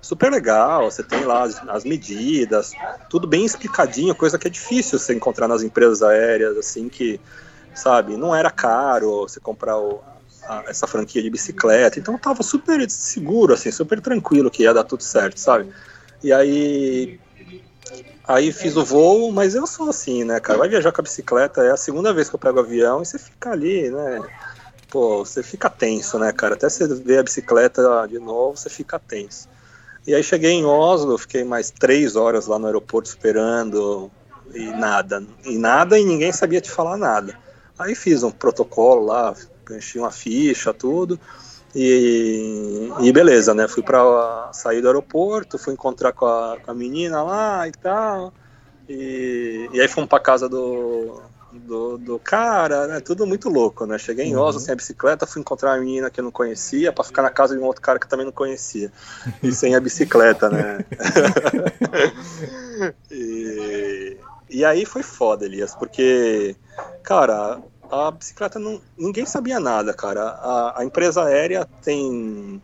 [0.01, 2.71] super legal, você tem lá as, as, medidas,
[3.07, 7.21] tudo bem explicadinho, coisa que é difícil você encontrar nas empresas aéreas, assim, que,
[7.73, 10.01] sabe, não era caro você comprar o,
[10.47, 14.83] a, essa franquia de bicicleta, então tava super seguro, assim, super tranquilo que ia dar
[14.83, 15.71] tudo certo, sabe?
[16.23, 17.19] E aí,
[18.27, 21.61] aí fiz o voo, mas eu sou assim, né, cara, vai viajar com a bicicleta,
[21.61, 24.19] é a segunda vez que eu pego avião e você fica ali, né,
[24.89, 28.97] pô, você fica tenso, né, cara, até você ver a bicicleta de novo, você fica
[28.97, 29.50] tenso.
[30.05, 34.11] E aí cheguei em Oslo, fiquei mais três horas lá no aeroporto esperando
[34.53, 37.37] e nada, e nada e ninguém sabia te falar nada.
[37.77, 39.33] Aí fiz um protocolo lá,
[39.69, 41.19] enchi uma ficha, tudo.
[41.73, 43.67] E, e beleza, né?
[43.67, 48.33] Fui para sair do aeroporto, fui encontrar com a, com a menina lá e tal.
[48.89, 51.21] E, e aí fomos para casa do,
[51.51, 52.99] do, do, cara, né?
[52.99, 53.97] Tudo muito louco, né?
[53.97, 54.65] Cheguei em Oslo uhum.
[54.65, 57.55] sem a bicicleta, fui encontrar uma menina que eu não conhecia para ficar na casa
[57.55, 58.91] de um outro cara que também não conhecia.
[59.43, 60.85] E sem a bicicleta, né?
[63.11, 64.17] e,
[64.49, 66.55] e aí foi foda, Elias, porque,
[67.03, 67.61] cara,
[67.91, 68.81] a bicicleta não.
[68.97, 70.21] Ninguém sabia nada, cara.
[70.21, 72.61] A, a empresa aérea tem.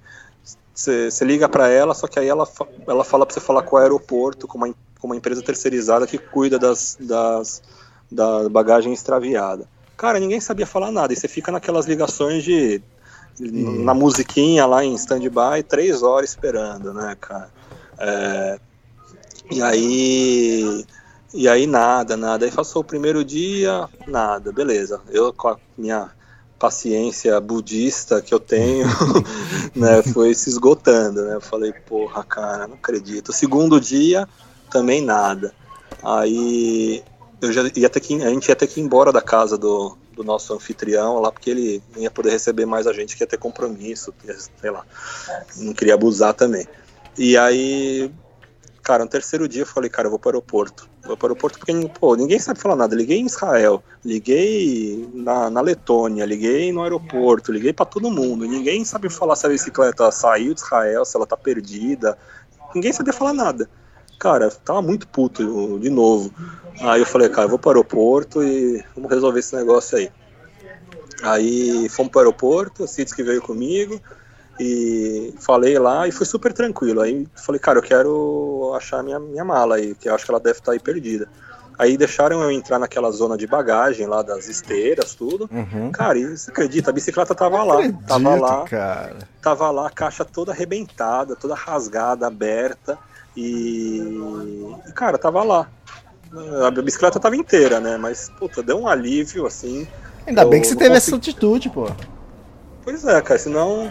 [0.74, 2.48] Você liga para ela, só que aí ela,
[2.88, 4.68] ela fala para você falar com o aeroporto, com uma,
[5.00, 7.64] com uma empresa terceirizada que cuida das, das,
[8.12, 9.68] da bagagem extraviada.
[9.96, 11.12] Cara, ninguém sabia falar nada.
[11.14, 12.82] E você fica naquelas ligações de.
[13.40, 13.84] Hum.
[13.84, 17.50] Na musiquinha lá em stand-by, três horas esperando, né, cara?
[18.00, 18.60] É,
[19.52, 20.86] e aí
[21.34, 22.46] e aí nada, nada.
[22.46, 25.02] Aí passou o primeiro dia, nada, beleza.
[25.10, 26.10] Eu com a minha
[26.58, 28.88] paciência budista que eu tenho,
[29.76, 31.36] né, foi se esgotando, né?
[31.36, 33.30] Eu falei, porra, cara, não acredito.
[33.30, 34.28] O segundo dia,
[34.72, 35.54] também nada.
[36.02, 37.04] Aí
[37.42, 39.98] eu já ia ter que, a gente ia ter que ir embora da casa do,
[40.14, 43.28] do nosso anfitrião lá, porque ele não ia poder receber mais a gente, que ia
[43.28, 44.14] ter compromisso,
[44.60, 44.86] sei lá.
[45.58, 46.68] Não queria abusar também.
[47.18, 48.12] E aí
[48.88, 50.90] Cara, no terceiro dia eu falei, cara, eu vou para o aeroporto.
[51.04, 52.96] Vou para o aeroporto porque pô, ninguém sabe falar nada.
[52.96, 58.46] Liguei em Israel, liguei na, na Letônia, liguei no aeroporto, liguei para todo mundo.
[58.46, 62.18] Ninguém sabe falar se a bicicleta saiu de Israel, se ela tá perdida.
[62.74, 63.70] Ninguém sabia falar nada.
[64.20, 66.32] Cara, tava muito puto de novo.
[66.82, 70.12] Aí eu falei, cara, eu vou para o aeroporto e vamos resolver esse negócio aí.
[71.24, 74.00] Aí fomos para o aeroporto, o Cids que veio comigo
[74.60, 77.02] e falei lá e foi super tranquilo.
[77.02, 80.40] Aí falei, cara, eu quero achar minha, minha mala aí, que eu acho que ela
[80.40, 81.28] deve estar tá aí perdida.
[81.78, 85.48] Aí deixaram eu entrar naquela zona de bagagem lá das esteiras, tudo.
[85.52, 85.92] Uhum.
[85.92, 86.90] Cara, e você acredita?
[86.90, 87.76] A bicicleta tava lá.
[87.76, 88.64] Acredito, tava lá.
[88.64, 89.18] Cara.
[89.42, 92.98] Tava lá, a caixa toda arrebentada, toda rasgada, aberta.
[93.38, 94.02] E.
[94.88, 95.70] e cara, tava lá.
[96.66, 97.96] A bicicleta tava inteira, né?
[97.96, 99.88] Mas, puta, deu um alívio, assim.
[100.26, 101.08] Ainda bem que você teve consegui...
[101.08, 101.90] essa atitude, pô.
[102.84, 103.90] Pois é, cara, senão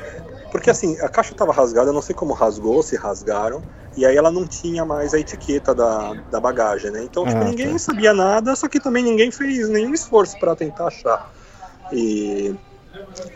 [0.56, 3.62] porque assim, a caixa estava rasgada, eu não sei como rasgou, se rasgaram,
[3.96, 7.02] e aí ela não tinha mais a etiqueta da, da bagagem, né?
[7.02, 7.78] Então, tipo, ah, ninguém tá.
[7.78, 11.30] sabia nada, só que também ninguém fez nenhum esforço para tentar achar.
[11.92, 12.54] E.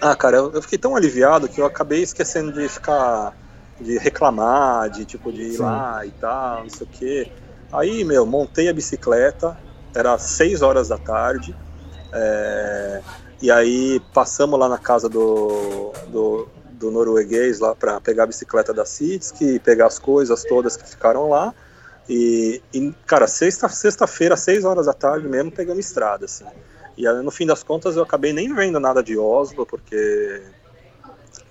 [0.00, 3.36] Ah, cara, eu, eu, fiquei tão aliviado que eu acabei esquecendo de ficar.
[3.80, 5.62] De reclamar, de tipo, de ir Sim.
[5.62, 7.32] lá e tal, não sei o quê.
[7.72, 9.56] Aí, meu, montei a bicicleta,
[9.94, 11.56] era 6 horas da tarde.
[12.12, 13.02] É,
[13.40, 18.74] e aí passamos lá na casa do, do, do norueguês lá para pegar a bicicleta
[18.74, 21.54] da Citski, pegar as coisas todas que ficaram lá.
[22.08, 26.44] E, e cara, sexta, sexta-feira, seis horas da tarde mesmo, pegamos estrada, assim.
[26.96, 30.42] E aí, no fim das contas eu acabei nem vendo nada de Oslo, porque.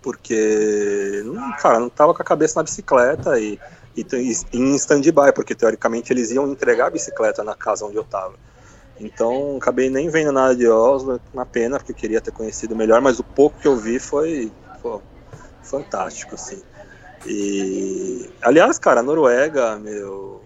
[0.02, 1.24] Porque.
[1.62, 3.60] Cara, não tava com a cabeça na bicicleta e,
[3.96, 4.06] e,
[4.54, 8.34] e em stand-by, porque teoricamente eles iam entregar a bicicleta na casa onde eu tava.
[9.00, 13.02] Então, acabei nem vendo nada de Oslo, uma pena, porque eu queria ter conhecido melhor,
[13.02, 14.52] mas o pouco que eu vi foi,
[14.82, 15.02] pô,
[15.64, 16.62] fantástico, assim.
[17.26, 20.44] E, aliás, cara, a Noruega, meu,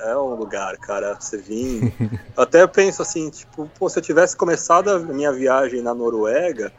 [0.00, 1.92] é um lugar, cara, você vir.
[2.36, 6.72] Eu até penso assim, tipo, pô, se eu tivesse começado a minha viagem na Noruega,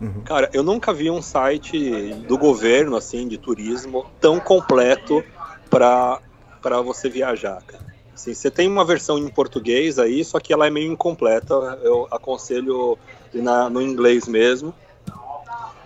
[0.00, 0.22] Uhum.
[0.24, 5.22] Cara, eu nunca vi um site do governo, assim, de turismo, tão completo
[5.70, 6.20] para
[6.82, 7.84] você viajar, cara.
[8.14, 11.54] Assim, você tem uma versão em português aí, só que ela é meio incompleta.
[11.82, 12.96] Eu aconselho
[13.32, 14.72] na, no inglês mesmo.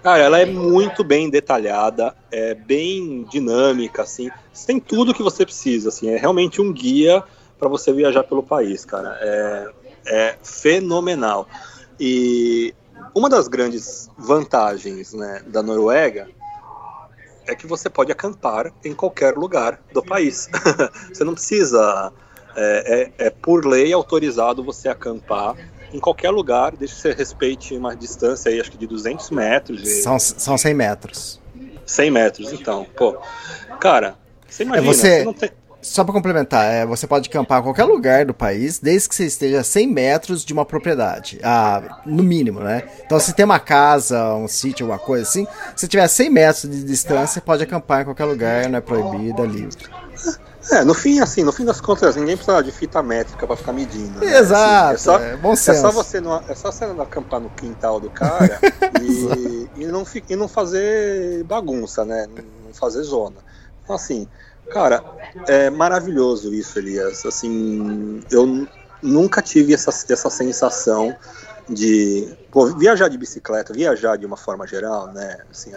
[0.03, 4.31] Cara, ela é muito bem detalhada, é bem dinâmica, assim.
[4.67, 6.09] Tem tudo que você precisa, assim.
[6.11, 7.23] É realmente um guia
[7.59, 9.19] para você viajar pelo país, cara.
[9.21, 9.71] É,
[10.07, 11.49] é fenomenal.
[11.99, 12.75] E
[13.15, 16.29] uma das grandes vantagens né, da Noruega
[17.47, 20.49] é que você pode acampar em qualquer lugar do país.
[21.13, 22.13] você não precisa.
[22.55, 25.55] É, é, é, por lei autorizado você acampar
[25.93, 29.83] em qualquer lugar, desde que você respeite uma distância aí, acho que de 200 metros.
[29.83, 29.89] De...
[29.89, 31.41] São, são 100 metros.
[31.87, 32.87] 100 metros, então.
[32.97, 33.17] Pô,
[33.81, 34.17] cara,
[34.49, 35.25] você imagina, é você...
[35.25, 35.59] você tem...
[35.81, 39.27] Só para complementar, é, você pode acampar em qualquer lugar do país, desde que você
[39.27, 42.83] esteja a 100 metros de uma propriedade, ah, no mínimo, né?
[43.07, 45.47] Então, se tem uma casa, um sítio, alguma coisa assim,
[45.77, 49.47] se tiver 100 metros de distância, pode acampar em qualquer lugar, não é proibido, é
[49.47, 49.85] livre.
[50.71, 53.73] É, no fim, assim, no fim das contas, ninguém precisa de fita métrica para ficar
[53.73, 54.21] medindo.
[54.21, 54.39] Né?
[54.39, 55.79] Exato, assim, é, só, é bom senso.
[55.79, 58.59] É só você não, é só você não acampar no quintal do cara
[59.01, 62.27] e, e, não, e não fazer bagunça, né?
[62.67, 63.37] Não fazer zona.
[63.83, 64.29] Então, assim,
[64.71, 65.03] Cara,
[65.47, 67.25] é maravilhoso isso, Elias.
[67.25, 68.67] Assim, eu
[69.03, 71.17] nunca tive essa, essa sensação
[71.69, 75.39] de pô, viajar de bicicleta, viajar de uma forma geral, né?
[75.51, 75.73] Assim,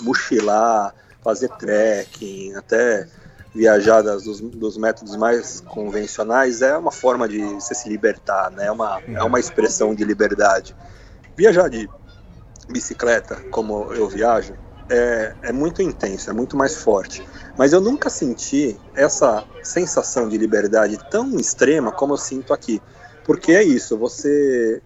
[0.00, 3.08] mochilar, fazer trekking, até
[3.54, 8.66] viajar das, dos, dos, métodos mais convencionais é uma forma de você se libertar, né?
[8.66, 10.74] É uma, é uma expressão de liberdade.
[11.36, 11.88] Viajar de
[12.68, 14.54] bicicleta, como eu viajo,
[14.88, 17.26] é, é muito intenso, é muito mais forte.
[17.56, 22.82] Mas eu nunca senti essa sensação de liberdade tão extrema como eu sinto aqui.
[23.24, 24.82] Porque é isso, você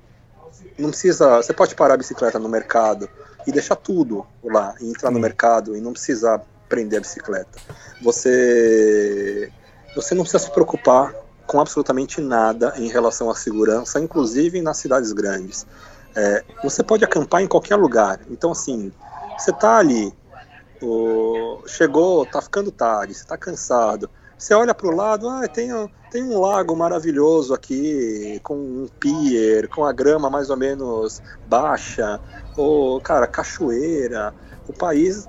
[0.78, 1.36] não precisa.
[1.36, 3.08] Você pode parar a bicicleta no mercado
[3.46, 7.58] e deixar tudo lá, e entrar no mercado e não precisar prender a bicicleta.
[8.02, 9.50] Você,
[9.94, 11.14] você não precisa se preocupar
[11.46, 15.66] com absolutamente nada em relação à segurança, inclusive nas cidades grandes.
[16.14, 18.20] É, você pode acampar em qualquer lugar.
[18.30, 18.92] Então, assim,
[19.36, 20.12] você tá ali,
[20.82, 24.10] o, chegou, tá ficando tarde, você tá cansado.
[24.36, 25.70] Você olha para o lado, ah, tem,
[26.12, 32.20] tem um lago maravilhoso aqui, com um pier, com a grama mais ou menos baixa,
[32.56, 34.32] ou, cara, cachoeira.
[34.68, 35.26] O país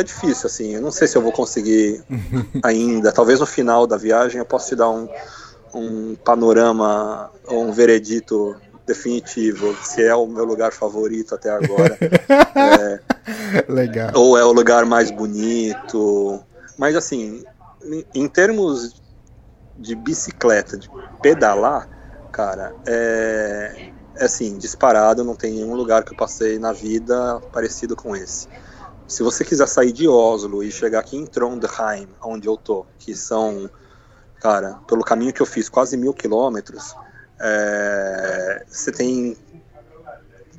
[0.00, 0.74] é difícil, assim.
[0.74, 2.02] Eu não sei se eu vou conseguir
[2.62, 3.12] ainda.
[3.12, 5.08] Talvez no final da viagem eu possa te dar um,
[5.74, 8.56] um panorama, um veredito
[8.86, 11.98] definitivo, se é o meu lugar favorito até agora.
[12.56, 13.00] é,
[13.68, 14.12] Legal.
[14.14, 16.42] Ou é o lugar mais bonito.
[16.78, 17.44] Mas assim,
[18.14, 19.02] em termos
[19.76, 20.88] de bicicleta, de
[21.22, 21.88] pedalar,
[22.32, 27.94] cara, é, é assim, disparado, não tem nenhum lugar que eu passei na vida parecido
[27.94, 28.48] com esse.
[29.08, 33.14] Se você quiser sair de Oslo e chegar aqui em Trondheim, onde eu tô, que
[33.14, 33.70] são,
[34.38, 36.94] cara, pelo caminho que eu fiz, quase mil quilômetros,
[37.40, 39.34] é, você tem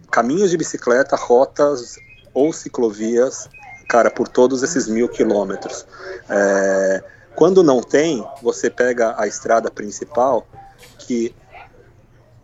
[0.09, 1.97] caminhos de bicicleta, rotas
[2.33, 3.47] ou ciclovias,
[3.87, 5.85] cara, por todos esses mil quilômetros.
[6.27, 7.03] É,
[7.35, 10.47] quando não tem, você pega a estrada principal,
[10.97, 11.35] que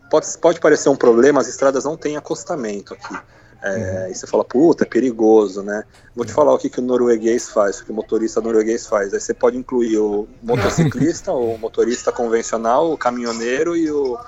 [0.08, 3.18] pode, pode parecer um problema, as estradas não têm acostamento aqui.
[3.62, 4.10] É, uhum.
[4.10, 5.84] E você fala, puta, é perigoso, né?
[6.14, 9.12] Vou te falar o que, que o norueguês faz, o que o motorista norueguês faz.
[9.12, 14.18] Aí você pode incluir o motociclista, o motorista convencional, o caminhoneiro e o,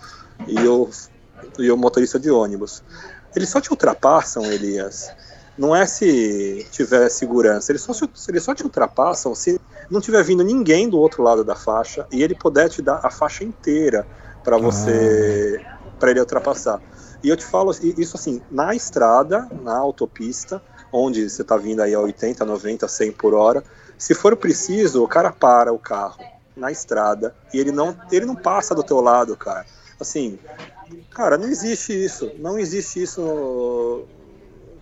[0.47, 0.89] e o,
[1.59, 2.83] e o motorista de ônibus.
[3.35, 5.11] Eles só te ultrapassam, Elias.
[5.57, 7.93] Não é se tiver segurança, eles só,
[8.29, 9.61] eles só te ultrapassam se
[9.91, 13.11] não tiver vindo ninguém do outro lado da faixa e ele puder te dar a
[13.11, 14.07] faixa inteira
[14.45, 15.77] para você, ah.
[15.99, 16.81] para ele ultrapassar.
[17.23, 20.63] E eu te falo isso assim, na estrada, na autopista,
[20.93, 23.63] onde você está vindo aí a 80, 90, 100 por hora,
[23.97, 26.19] se for preciso, o cara para o carro
[26.57, 29.67] na estrada e ele não, ele não passa do teu lado, cara.
[29.99, 30.39] Assim,
[31.11, 32.31] cara, não existe isso.
[32.39, 34.05] Não existe isso no,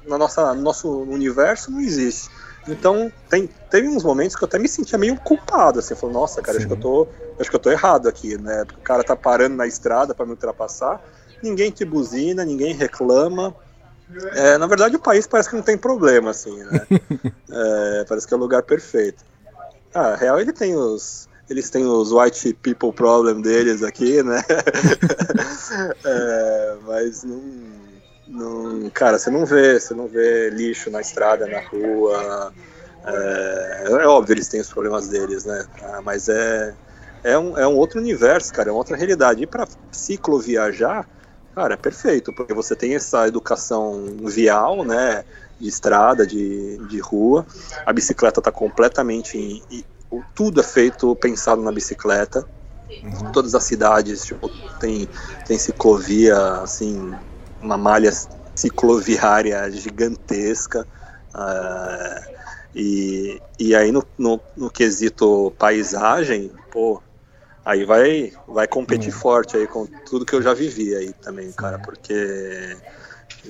[0.06, 2.30] na nossa, no nosso universo, não existe.
[2.68, 6.42] Então, tem, teve uns momentos que eu até me sentia meio culpado, assim, falou, nossa,
[6.42, 7.08] cara, acho que eu tô,
[7.38, 8.64] acho que eu tô errado aqui, né?
[8.64, 11.00] Porque o cara tá parando na estrada para me ultrapassar
[11.42, 13.54] ninguém te buzina, ninguém reclama.
[14.34, 16.86] É, na verdade, o país parece que não tem problema, assim, né?
[17.50, 19.24] é, parece que é o lugar perfeito.
[19.92, 24.42] Ah, real, ele tem os, eles têm os white people problem deles aqui, né?
[26.04, 27.42] é, mas não,
[28.28, 32.52] não, cara, você não vê, você não vê lixo na estrada, na rua.
[33.06, 35.64] É, é óbvio, eles têm os problemas deles, né?
[35.82, 36.74] Ah, mas é,
[37.22, 39.42] é um, é um outro universo, cara, é uma outra realidade.
[39.42, 41.08] E para ciclo viajar,
[41.56, 45.24] cara, é perfeito, porque você tem essa educação vial, né?
[45.58, 47.46] De estrada, de, de rua.
[47.86, 49.38] A bicicleta está completamente.
[49.38, 49.84] Em,
[50.34, 52.46] tudo é feito pensado na bicicleta.
[53.02, 53.32] Uhum.
[53.32, 55.08] Todas as cidades tipo, tem,
[55.46, 57.14] tem ciclovia, assim,
[57.62, 58.12] uma malha
[58.54, 60.86] cicloviária gigantesca.
[61.34, 62.36] Uh,
[62.74, 67.02] e, e aí no, no, no, quesito paisagem, pô,
[67.66, 69.18] aí vai, vai competir uhum.
[69.18, 72.14] forte aí com tudo que eu já vivi aí também, cara, porque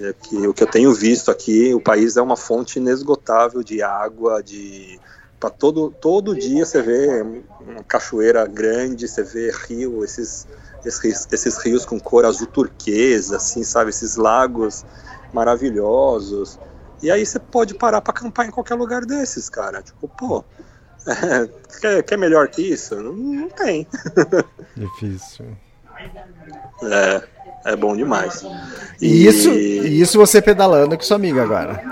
[0.00, 3.82] é que, o que eu tenho visto aqui, o país é uma fonte inesgotável de
[3.82, 4.98] água, de
[5.38, 7.22] para todo todo dia você vê
[7.60, 10.48] uma cachoeira grande, você vê rio, esses
[10.82, 14.84] esses, esses rios com cor azul turquesa, assim, sabe, esses lagos
[15.32, 16.58] maravilhosos.
[17.02, 19.82] E aí você pode parar para acampar em qualquer lugar desses, cara.
[19.82, 20.44] Tipo, pô,
[21.06, 21.48] é,
[21.80, 22.96] quer, quer melhor que isso?
[22.96, 23.86] Não, não tem.
[24.76, 25.46] Difícil.
[26.82, 27.22] É,
[27.72, 28.44] é bom demais.
[29.00, 31.82] E, isso, isso você pedalando com sua amiga agora.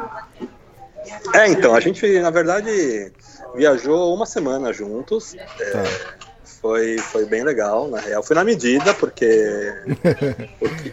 [1.34, 3.12] É, então, a gente, na verdade,
[3.54, 5.34] viajou uma semana juntos.
[5.34, 5.82] É, tá.
[6.60, 8.22] foi, foi bem legal, na real.
[8.22, 9.72] Foi na medida, porque.
[10.58, 10.92] porque...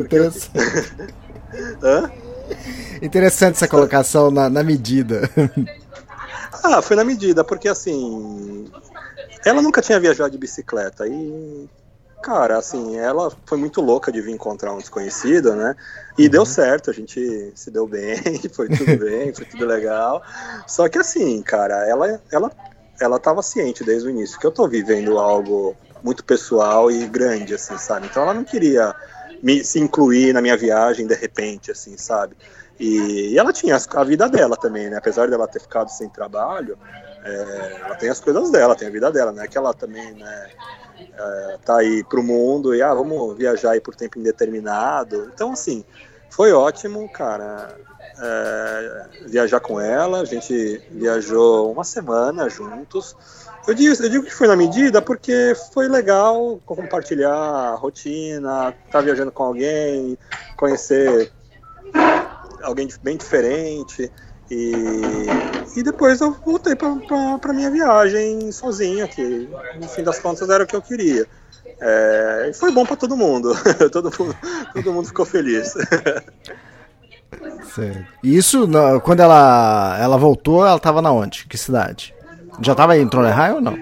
[0.00, 0.50] Interessante.
[1.82, 2.10] Hã?
[3.00, 5.28] Interessante essa colocação na, na medida.
[6.62, 8.70] Ah, foi na medida, porque assim.
[9.44, 11.68] Ela nunca tinha viajado de bicicleta e.
[12.22, 15.74] Cara, assim, ela foi muito louca de vir encontrar um desconhecido, né?
[16.16, 16.30] E uhum.
[16.30, 18.16] deu certo, a gente se deu bem,
[18.54, 20.22] foi tudo bem, foi tudo legal.
[20.68, 22.52] Só que assim, cara, ela, ela,
[23.00, 27.54] ela tava ciente desde o início que eu tô vivendo algo muito pessoal e grande,
[27.54, 28.06] assim, sabe?
[28.06, 28.94] Então ela não queria
[29.42, 32.36] me, se incluir na minha viagem de repente, assim, sabe?
[32.82, 34.96] E, ela tinha a vida dela também, né?
[34.96, 36.76] Apesar dela ter ficado sem trabalho,
[37.24, 39.46] é, ela tem as coisas dela, tem a vida dela, né?
[39.46, 40.50] Que ela também, né?
[40.98, 45.30] É, tá aí pro mundo e ah, vamos viajar aí por tempo indeterminado.
[45.32, 45.84] Então, assim,
[46.28, 47.72] foi ótimo, cara.
[48.20, 53.16] É, viajar com ela, a gente viajou uma semana juntos.
[53.66, 58.90] Eu digo, eu digo que foi na medida porque foi legal compartilhar a rotina, estar
[58.90, 60.18] tá viajando com alguém,
[60.56, 61.32] conhecer
[62.62, 64.10] alguém bem diferente.
[64.50, 64.72] E,
[65.76, 69.48] e depois eu voltei para minha viagem sozinho, que
[69.80, 71.26] no fim das contas era o que eu queria.
[71.80, 73.54] É, e foi bom para todo mundo.
[73.90, 74.36] todo mundo.
[74.74, 75.74] Todo mundo ficou feliz.
[77.74, 78.06] Certo.
[78.22, 78.68] E isso,
[79.02, 81.46] quando ela, ela voltou, ela estava na onde?
[81.46, 82.14] Que cidade?
[82.60, 83.78] Já estava em Trondheim ou não?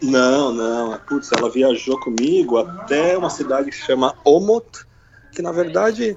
[0.00, 0.98] Não, não.
[1.06, 4.86] Putz, ela viajou comigo até uma cidade que se chama Omot,
[5.32, 6.16] que na verdade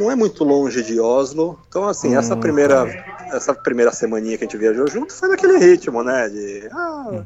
[0.00, 1.58] não é muito longe de Oslo.
[1.68, 2.86] Então, assim, hum, essa primeira
[3.32, 6.28] essa primeira semaninha que a gente viajou junto foi naquele ritmo, né?
[6.28, 7.22] De ah,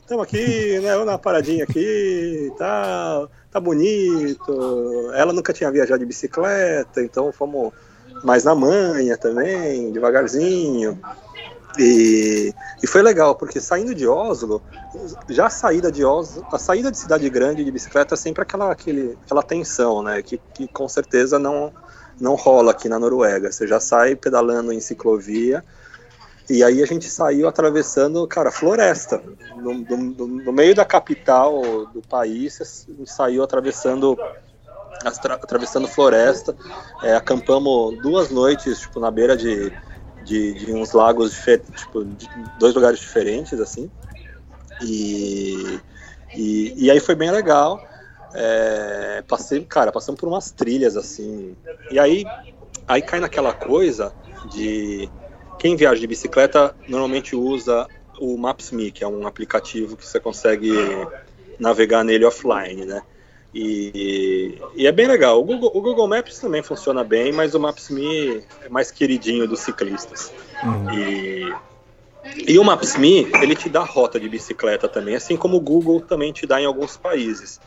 [0.00, 1.04] estamos aqui, né?
[1.04, 5.10] Na paradinha aqui, tá, tá bonito.
[5.14, 7.72] Ela nunca tinha viajado de bicicleta, então fomos
[8.24, 10.98] mais na manha também, devagarzinho.
[11.78, 14.62] E, e foi legal, porque saindo de Oslo,
[15.28, 18.72] já a saída de Oslo, a saída de cidade grande de bicicleta é sempre aquela,
[18.72, 20.22] aquele, aquela tensão, né?
[20.22, 21.70] Que, que com certeza não,
[22.20, 23.50] não rola aqui na Noruega.
[23.50, 25.64] Você já sai pedalando em ciclovia.
[26.48, 29.22] E aí a gente saiu atravessando, cara, floresta.
[29.56, 34.16] No, no, no meio da capital do país, saiu atravessando
[35.04, 36.56] atravessando floresta.
[37.02, 39.72] É, acampamos duas noites, tipo, na beira de,
[40.24, 42.28] de, de uns lagos tipo, de
[42.58, 43.90] dois lugares diferentes, assim.
[44.82, 45.80] E,
[46.34, 47.80] e, e aí foi bem legal.
[48.38, 51.56] É, passei, cara, passamos por umas trilhas assim.
[51.90, 52.24] E aí,
[52.86, 54.12] aí cai naquela coisa
[54.50, 55.08] de
[55.58, 57.88] quem viaja de bicicleta normalmente usa
[58.20, 60.70] o Maps.me, que é um aplicativo que você consegue
[61.58, 63.02] navegar nele offline, né?
[63.54, 65.40] E, e é bem legal.
[65.40, 69.60] O Google, o Google, Maps também funciona bem, mas o Maps.me é mais queridinho dos
[69.60, 70.30] ciclistas.
[70.62, 70.92] Uhum.
[70.92, 71.54] E,
[72.48, 76.32] e o Maps.me, ele te dá rota de bicicleta também, assim como o Google também
[76.32, 77.58] te dá em alguns países.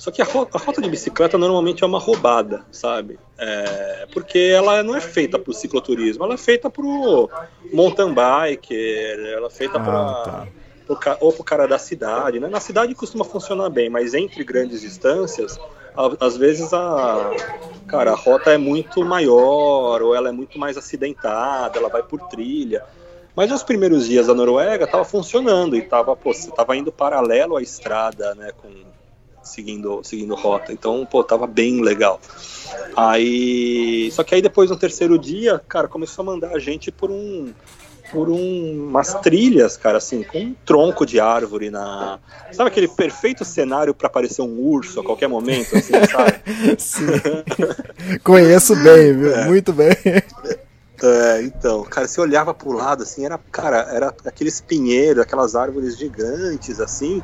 [0.00, 3.18] Só que a rota, a rota de bicicleta normalmente é uma roubada, sabe?
[3.36, 7.28] É, porque ela não é feita para o cicloturismo, ela é feita para o
[7.70, 9.82] mountain biker, ela é feita ah,
[10.88, 11.18] para tá.
[11.20, 12.40] ou para o cara da cidade.
[12.40, 12.48] Né?
[12.48, 15.60] Na cidade costuma funcionar bem, mas entre grandes distâncias,
[16.18, 17.32] às vezes a,
[17.86, 22.26] cara, a rota é muito maior ou ela é muito mais acidentada, ela vai por
[22.30, 22.82] trilha.
[23.36, 27.62] Mas nos primeiros dias da Noruega estava funcionando e estava, você estava indo paralelo à
[27.62, 28.89] estrada, né, com
[29.50, 30.72] seguindo, seguindo rota.
[30.72, 32.20] Então, pô, tava bem legal.
[32.96, 34.10] Aí.
[34.12, 37.52] Só que aí depois no terceiro dia, cara, começou a mandar a gente por um.
[38.10, 42.18] por um, umas trilhas, cara, assim, com um tronco de árvore na.
[42.52, 46.40] Sabe aquele perfeito cenário para aparecer um urso a qualquer momento, assim, sabe?
[46.78, 47.06] Sim.
[48.24, 49.34] Conheço bem, viu?
[49.34, 49.46] É.
[49.46, 49.96] Muito bem.
[51.02, 55.96] É, então, cara, você olhava pro lado, assim, era, cara, era aqueles pinheiros, aquelas árvores
[55.96, 57.22] gigantes, assim,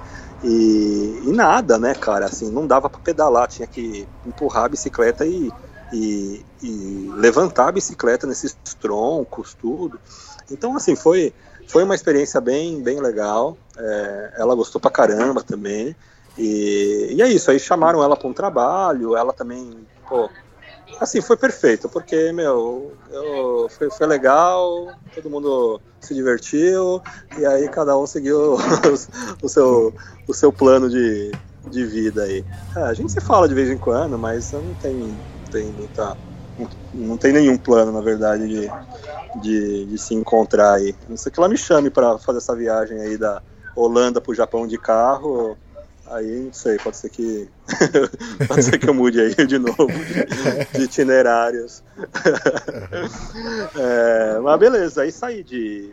[0.49, 5.27] e, e nada, né, cara, assim, não dava para pedalar, tinha que empurrar a bicicleta
[5.27, 5.53] e,
[5.93, 9.99] e, e levantar a bicicleta nesses troncos, tudo.
[10.49, 11.35] Então, assim, foi,
[11.67, 13.57] foi uma experiência bem, bem legal.
[13.77, 15.97] É, ela gostou pra caramba também.
[16.39, 20.31] E, e é isso, aí chamaram ela para um trabalho, ela também, pô,
[21.01, 27.01] assim, foi perfeito, porque, meu, eu, foi, foi legal, todo mundo se divertiu,
[27.39, 28.55] e aí cada um seguiu
[29.41, 29.95] o, o seu,
[30.27, 31.33] o seu plano de,
[31.71, 32.45] de vida aí.
[32.75, 36.17] É, a gente se fala de vez em quando, mas não tem, não muita.
[36.93, 38.71] Não tem nenhum plano, na verdade, de,
[39.43, 40.95] de, de se encontrar aí.
[41.09, 43.43] Não sei que ela me chame para fazer essa viagem aí da
[43.75, 45.57] Holanda para o Japão de carro.
[46.07, 47.49] Aí não sei, pode ser que
[48.47, 51.83] pode ser que eu mude aí de novo de, de itinerários.
[53.77, 55.93] é, mas beleza, aí saí de,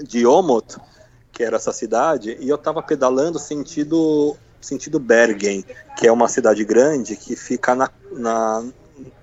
[0.00, 0.76] de Omot,
[1.40, 5.64] que era essa cidade, e eu tava pedalando sentido sentido Bergen,
[5.96, 8.62] que é uma cidade grande que fica na, na,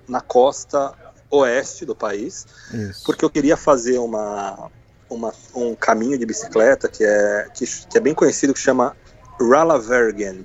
[0.08, 0.92] na costa
[1.30, 3.04] oeste do país, Isso.
[3.06, 4.68] porque eu queria fazer uma,
[5.08, 8.96] uma, um caminho de bicicleta que é, que, que é bem conhecido, que chama
[9.40, 10.44] Ralavergen.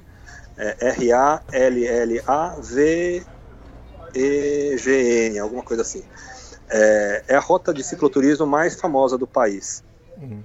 [0.55, 1.39] É R-A-L-L-A-V-E-G-N,
[5.39, 6.03] alguma coisa assim.
[6.69, 9.83] É, é, a rota de cicloturismo mais famosa do país.
[10.21, 10.43] Uhum.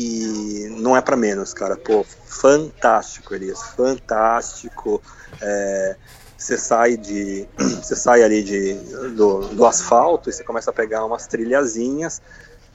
[0.00, 1.76] E não é para menos, cara.
[1.76, 3.60] Pô, fantástico, Elias.
[3.76, 5.02] Fantástico.
[5.42, 5.96] É,
[6.36, 8.74] você sai de você sai ali de,
[9.16, 12.22] do, do asfalto e você começa a pegar umas trilhazinhas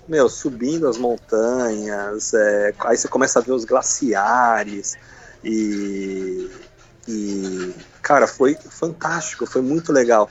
[0.06, 4.98] meu subindo as montanhas é, aí você começa a ver os glaciares
[5.42, 6.50] e,
[7.08, 10.30] e cara foi fantástico foi muito legal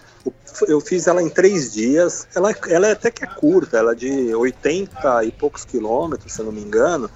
[0.67, 3.95] eu fiz ela em três dias ela, ela é até que é curta ela é
[3.95, 7.11] de 80 e poucos quilômetros se eu não me engano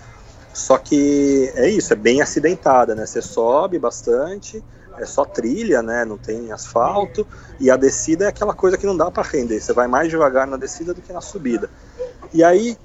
[0.53, 4.62] só que é isso é bem acidentada né você sobe bastante
[4.99, 6.07] é só trilha, né?
[6.07, 7.27] Não tem asfalto
[7.61, 9.61] e a descida é aquela coisa que não dá para render.
[9.61, 11.69] Você vai mais devagar na descida do que na subida.
[12.33, 12.78] E aí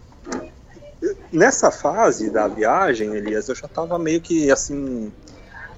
[1.32, 5.12] nessa fase da viagem, Elias, eu já tava meio que assim,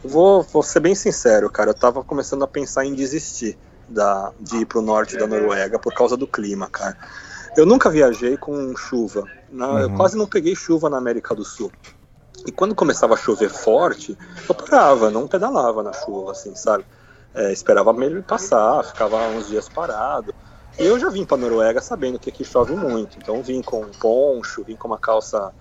[0.04, 3.58] vou, vou ser bem sincero, cara, eu tava começando a pensar em desistir
[3.88, 6.98] da, de ir pro norte da Noruega por causa do clima, cara.
[7.56, 9.66] Eu nunca viajei com chuva, né?
[9.66, 9.80] uhum.
[9.80, 11.72] eu quase não peguei chuva na América do Sul.
[12.46, 14.18] E quando começava a chover forte,
[14.50, 16.84] eu parava, não pedalava na chuva, assim, sabe?
[17.34, 20.34] É, esperava ele passar, ficava uns dias parado.
[20.78, 23.90] E eu já vim para Noruega sabendo que aqui chove muito, então vim com um
[23.92, 25.54] poncho, vim com uma calça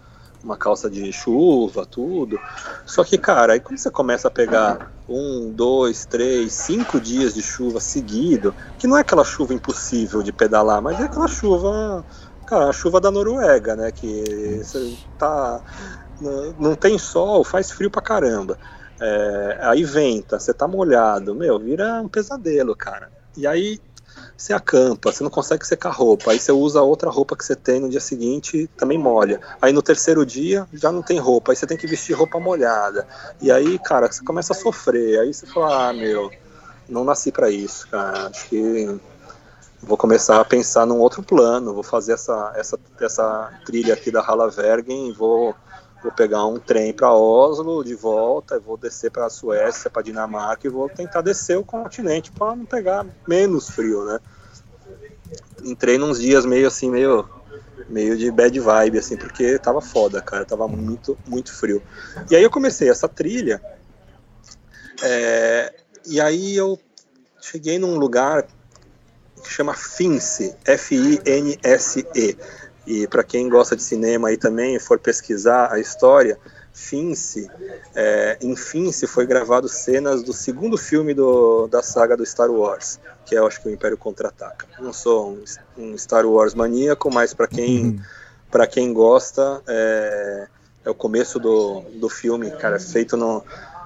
[0.43, 2.39] uma calça de chuva, tudo.
[2.85, 7.43] Só que, cara, aí quando você começa a pegar um, dois, três, cinco dias de
[7.43, 12.05] chuva seguido, que não é aquela chuva impossível de pedalar, mas é aquela chuva,
[12.47, 13.91] cara, a chuva da Noruega, né?
[13.93, 15.63] Que você tá
[16.59, 18.59] não tem sol, faz frio pra caramba.
[19.01, 23.11] É, aí venta, você tá molhado, meu, vira um pesadelo, cara.
[23.37, 23.81] E aí
[24.43, 27.79] você acampa, você não consegue secar roupa, aí você usa outra roupa que você tem
[27.79, 29.41] no dia seguinte, também molha.
[29.61, 33.07] Aí no terceiro dia já não tem roupa, aí você tem que vestir roupa molhada.
[33.41, 35.21] E aí, cara, você começa a sofrer.
[35.21, 36.29] Aí você fala, ah, meu,
[36.89, 38.31] não nasci para isso, cara.
[38.31, 39.01] Acho que
[39.81, 44.23] vou começar a pensar num outro plano, vou fazer essa, essa, essa trilha aqui da
[44.23, 45.55] Halavergen e vou
[46.03, 50.67] vou pegar um trem para Oslo de volta, vou descer para a Suécia, para Dinamarca
[50.67, 54.19] e vou tentar descer o continente para não pegar menos frio, né?
[55.63, 57.29] Entrei nos dias meio assim, meio
[57.89, 61.83] meio de bad vibe assim, porque tava foda, cara, tava muito muito frio.
[62.31, 63.63] E aí eu comecei essa trilha.
[65.03, 65.75] É,
[66.07, 66.79] e aí eu
[67.41, 68.47] cheguei num lugar
[69.43, 72.37] que chama Finse, F-I-N-S-E
[72.87, 76.39] e para quem gosta de cinema aí também, for pesquisar a história,
[76.73, 77.49] Finse,
[77.95, 82.99] é, em Finse foi gravado cenas do segundo filme do, da saga do Star Wars,
[83.25, 84.67] que é, eu acho que o Império Contra-Ataca.
[84.81, 85.45] Não sou um,
[85.79, 88.01] um, Star Wars maníaco, mas para quem, uhum.
[88.51, 90.47] Pra quem gosta, é,
[90.85, 93.43] é, o começo do, do filme, cara, feito no,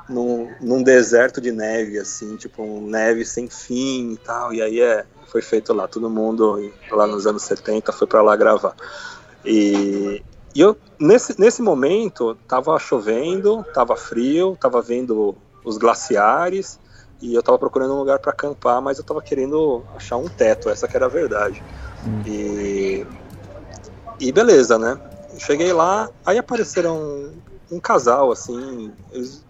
[0.09, 4.81] no, num deserto de neve, assim, tipo, um neve sem fim e tal, e aí
[4.81, 5.87] é, foi feito lá.
[5.87, 8.75] Todo mundo, lá nos anos 70, foi para lá gravar.
[9.45, 10.21] E,
[10.53, 16.81] e eu, nesse, nesse momento, tava chovendo, tava frio, tava vendo os glaciares,
[17.21, 20.69] e eu tava procurando um lugar para acampar, mas eu tava querendo achar um teto,
[20.69, 21.63] essa que era a verdade.
[22.07, 22.23] Hum.
[22.27, 23.07] E,
[24.21, 24.99] E beleza, né?
[25.39, 27.33] Cheguei lá, aí apareceram um,
[27.73, 28.93] um casal, assim.
[29.13, 29.45] Eles,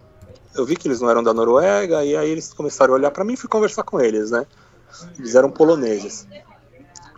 [0.54, 3.24] eu vi que eles não eram da Noruega, e aí eles começaram a olhar para
[3.24, 4.46] mim e fui conversar com eles, né?
[5.18, 6.26] Eles eram poloneses.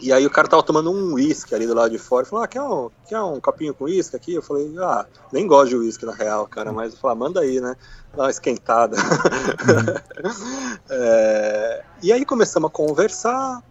[0.00, 2.24] E aí o cara tava tomando um uísque ali do lado de fora.
[2.24, 4.34] Falou, ah, quer um, quer um copinho com uísque aqui?
[4.34, 6.72] Eu falei, ah, nem gosto de uísque na real, cara.
[6.72, 7.76] Mas eu falei, ah, manda aí, né?
[8.14, 8.96] Dá uma esquentada.
[10.88, 13.62] é, e aí começamos a conversar.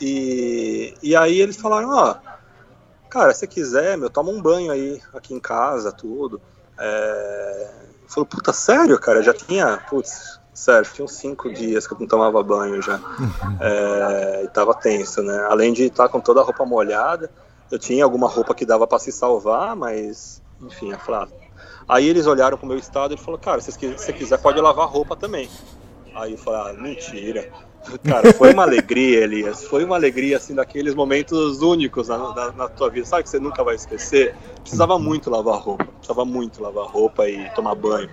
[0.00, 5.00] E, e aí eles falaram, ó, oh, cara, se quiser, meu, toma um banho aí
[5.14, 6.40] aqui em casa, tudo.
[6.78, 7.70] É...
[8.08, 9.22] Falou, puta, sério, cara?
[9.22, 12.96] Já tinha, putz, Sério, tinha uns cinco dias que eu não tomava banho já.
[12.96, 13.56] Uhum.
[13.60, 15.46] É, e tava tenso, né?
[15.48, 17.30] Além de estar com toda a roupa molhada,
[17.70, 21.30] eu tinha alguma roupa que dava para se salvar, mas, enfim, é claro.
[21.88, 25.16] Aí eles olharam pro meu estado e falou, cara, se você quiser pode lavar roupa
[25.16, 25.48] também.
[26.14, 27.50] Aí eu falei, ah, mentira.
[28.04, 29.64] Cara, foi uma alegria, Elias.
[29.64, 33.06] Foi uma alegria, assim, daqueles momentos únicos na, na, na, tua vida.
[33.06, 34.36] Sabe que você nunca vai esquecer?
[34.60, 35.86] Precisava muito lavar roupa.
[35.86, 38.10] Precisava muito lavar roupa e tomar banho.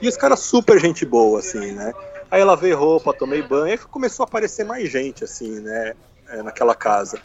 [0.00, 1.92] E os caras super gente boa, assim, né?
[2.30, 5.94] Aí ela veio roupa, tomei banho, aí começou a aparecer mais gente, assim, né?
[6.28, 7.18] É, naquela casa.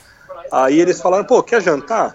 [0.51, 2.13] Aí eles falaram, pô, quer jantar?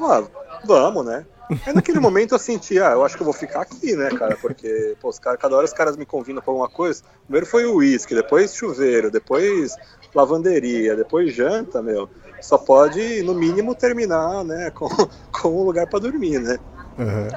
[0.00, 0.24] Ah,
[0.64, 1.24] vamos, né?
[1.64, 4.36] Aí naquele momento eu senti, ah, eu acho que eu vou ficar aqui, né, cara?
[4.36, 7.02] Porque, pô, os caras, cada hora os caras me convidam pra alguma coisa.
[7.22, 9.76] Primeiro foi o uísque, depois chuveiro, depois
[10.12, 12.10] lavanderia, depois janta, meu.
[12.40, 14.88] Só pode, no mínimo, terminar, né, com,
[15.32, 16.58] com um lugar para dormir, né?
[16.98, 17.28] Uhum.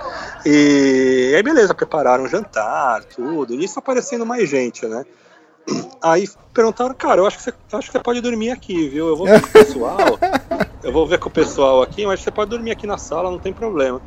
[0.46, 3.54] E aí, beleza, prepararam jantar, tudo.
[3.54, 5.06] E nisso aparecendo mais gente, né?
[6.02, 9.10] Aí perguntaram, cara, eu acho que você, acho que você pode dormir aqui, viu?
[9.10, 9.98] Eu vou ver com o pessoal.
[10.82, 13.40] eu vou ver com o pessoal aqui, mas você pode dormir aqui na sala, não
[13.40, 14.02] tem problema.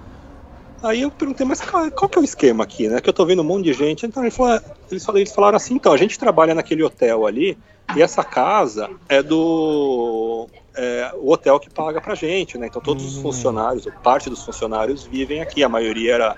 [0.83, 3.01] Aí eu perguntei, mas qual, qual que é o esquema aqui, né?
[3.01, 4.05] Que eu tô vendo um monte de gente.
[4.05, 7.57] Então falaram, eles falaram assim, então, a gente trabalha naquele hotel ali,
[7.95, 12.67] e essa casa é do é, o hotel que paga pra gente, né?
[12.67, 13.23] Então todos os hum.
[13.23, 15.63] funcionários, ou parte dos funcionários, vivem aqui.
[15.63, 16.37] A maioria era,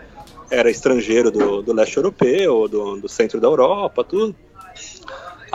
[0.51, 4.35] era estrangeiro do, do leste europeu, do, do centro da Europa, tudo.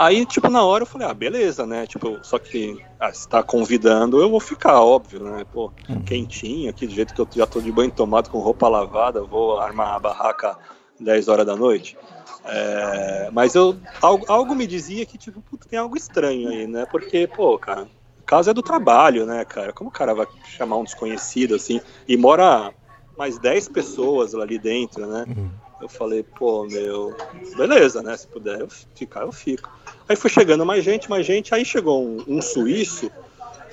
[0.00, 1.86] Aí, tipo, na hora eu falei, ah, beleza, né?
[1.86, 5.44] Tipo, só que ah, se tá convidando, eu vou ficar, óbvio, né?
[5.52, 6.00] Pô, uhum.
[6.02, 9.60] quentinho aqui, do jeito que eu já tô de banho tomado com roupa lavada, vou
[9.60, 10.56] armar a barraca
[10.98, 11.98] 10 horas da noite.
[12.46, 16.86] É, mas eu algo, algo, me dizia que, tipo, tem algo estranho aí, né?
[16.90, 17.86] Porque, pô, cara,
[18.30, 19.72] caso é do trabalho, né, cara?
[19.72, 22.72] Como o cara vai chamar um desconhecido assim e mora
[23.18, 25.24] mais 10 pessoas ali dentro, né?
[25.26, 25.50] Uhum.
[25.82, 27.12] Eu falei, pô, meu,
[27.56, 28.16] beleza, né?
[28.16, 29.68] Se puder eu ficar, eu fico.
[30.08, 31.52] Aí foi chegando mais gente, mais gente.
[31.52, 33.10] Aí chegou um, um suíço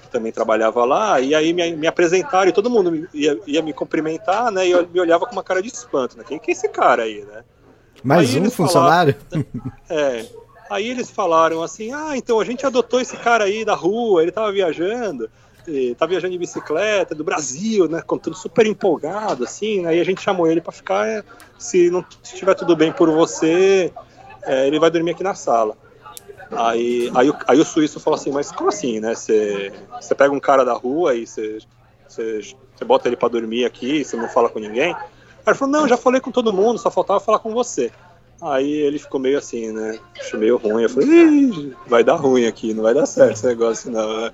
[0.01, 3.73] que também trabalhava lá, e aí me, me apresentaram e todo mundo ia, ia, me
[3.73, 4.65] cumprimentar, né?
[4.65, 6.23] E eu, me olhava com uma cara de espanto, né?
[6.27, 7.43] Quem que é esse cara aí, né?
[8.03, 9.15] Mais aí um funcionário?
[9.29, 9.45] Falaram,
[9.87, 10.46] é.
[10.69, 14.31] Aí eles falaram assim: ah, então a gente adotou esse cara aí da rua, ele
[14.31, 15.29] tava viajando,
[15.97, 18.01] tá viajando de bicicleta do Brasil, né?
[18.01, 19.85] Contando super empolgado, assim.
[19.85, 21.07] Aí a gente chamou ele para ficar.
[21.07, 21.23] É,
[21.57, 23.91] se não estiver tudo bem por você,
[24.43, 25.75] é, ele vai dormir aqui na sala.
[26.51, 29.15] Aí, aí, aí o suíço falou assim: mas como assim, né?
[29.15, 29.71] Você
[30.17, 31.59] pega um cara da rua e você
[32.85, 34.93] bota ele para dormir aqui, você não fala com ninguém?
[34.93, 35.01] Aí
[35.47, 37.91] ele falou: não, já falei com todo mundo, só faltava falar com você.
[38.41, 39.99] Aí ele ficou meio assim, né?
[40.19, 40.83] Achei meio ruim.
[40.83, 44.31] Eu falei, vai dar ruim aqui, não vai dar certo esse negócio, não.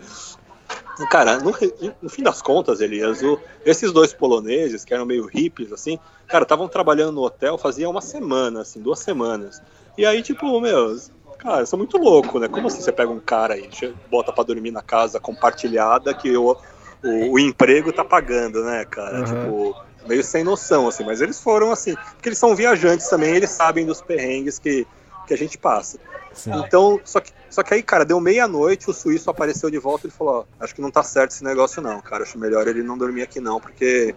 [1.10, 1.54] Cara, no,
[2.02, 5.98] no, fim das contas, Elias, o, esses dois poloneses, que eram meio hippies, assim,
[6.28, 9.62] cara, estavam trabalhando no hotel fazia uma semana, assim, duas semanas.
[9.98, 10.96] E aí, tipo, meu,
[11.40, 12.48] cara, são muito louco, né?
[12.48, 13.68] Como assim você pega um cara e
[14.10, 16.56] bota para dormir na casa compartilhada que o,
[17.04, 19.20] o, o emprego tá pagando, né, cara?
[19.20, 19.26] Uhum.
[19.26, 19.76] Tipo,
[20.08, 23.86] meio sem noção, assim, mas eles foram assim, porque eles são viajantes também, eles sabem
[23.86, 24.86] dos perrengues que,
[25.28, 25.98] que a gente passa.
[26.34, 26.52] Sim.
[26.56, 30.10] Então, só que, só que aí, cara, deu meia-noite, o suíço apareceu de volta e
[30.10, 32.82] ele falou: ó, acho que não tá certo esse negócio, não, cara, acho melhor ele
[32.82, 34.16] não dormir aqui, não, porque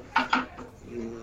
[0.88, 1.20] hum,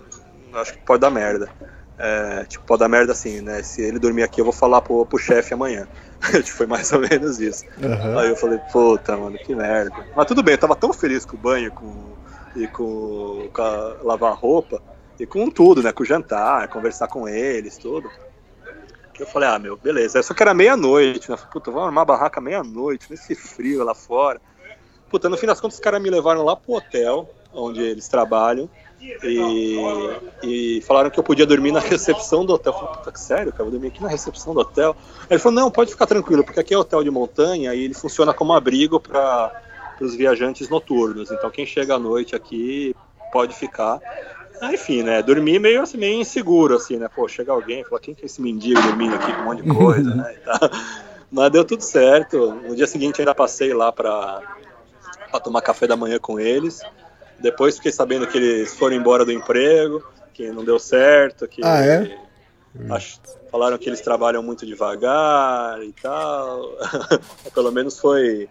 [0.53, 1.49] acho que pode dar merda.
[1.98, 3.61] É, tipo, pode dar merda assim, né?
[3.64, 5.88] Se ele dormir aqui, eu vou falar pro, pro chefe amanhã.
[6.44, 7.65] tipo, foi mais ou menos isso.
[7.81, 8.19] Uhum.
[8.19, 9.91] Aí eu falei, puta, mano, que merda.
[10.15, 12.14] Mas tudo bem, eu tava tão feliz com o banho, com
[12.55, 14.81] e com, com a, lavar roupa
[15.19, 15.91] e com tudo, né?
[15.91, 18.09] Com jantar, conversar com eles, tudo.
[19.19, 20.21] Eu falei, ah, meu, beleza.
[20.23, 21.38] Só que era meia-noite, né?
[21.51, 24.41] Puta, vamos armar barraca meia-noite, nesse frio lá fora.
[25.09, 28.67] Puta, no fim das contas, os caras me levaram lá pro hotel, onde eles trabalham,
[28.99, 29.77] e,
[30.41, 32.73] e falaram que eu podia dormir na recepção do hotel.
[32.73, 34.95] Eu falei, puta, sério, cara, eu vou dormir aqui na recepção do hotel.
[35.21, 37.93] Aí ele falou, não, pode ficar tranquilo, porque aqui é hotel de montanha e ele
[37.93, 39.61] funciona como abrigo para
[40.03, 41.31] para os viajantes noturnos.
[41.31, 42.93] Então quem chega à noite aqui
[43.31, 44.01] pode ficar.
[44.61, 45.23] Ah, enfim, né?
[45.23, 47.07] Dormir meio assim, meio inseguro, assim, né?
[47.07, 49.63] Pô, chega alguém e fala, quem que é esse mendigo dormindo aqui com um monte
[49.63, 50.35] de coisa, né?
[51.31, 52.53] Mas deu tudo certo.
[52.53, 54.41] No dia seguinte ainda passei lá para
[55.41, 56.81] tomar café da manhã com eles.
[57.39, 60.03] Depois fiquei sabendo que eles foram embora do emprego,
[60.34, 62.17] que não deu certo, que ah, é?
[62.89, 63.19] Acho,
[63.49, 66.77] falaram que eles trabalham muito devagar e tal.
[67.55, 68.49] Pelo menos foi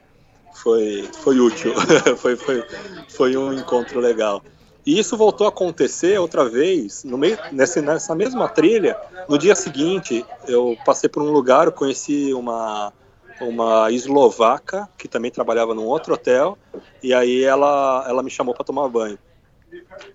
[0.54, 1.74] foi foi útil,
[2.16, 2.64] foi, foi,
[3.08, 4.42] foi um encontro legal.
[4.84, 8.96] E isso voltou a acontecer outra vez, no meio, nessa, nessa mesma trilha.
[9.28, 12.92] No dia seguinte, eu passei por um lugar, conheci uma,
[13.40, 16.58] uma eslovaca que também trabalhava num outro hotel,
[17.00, 19.18] e aí ela, ela me chamou para tomar banho.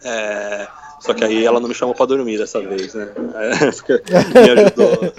[0.03, 0.67] É,
[0.99, 3.09] só que aí ela não me chamou para dormir dessa vez, né?
[3.35, 3.49] É,
[4.43, 5.13] me ajudou.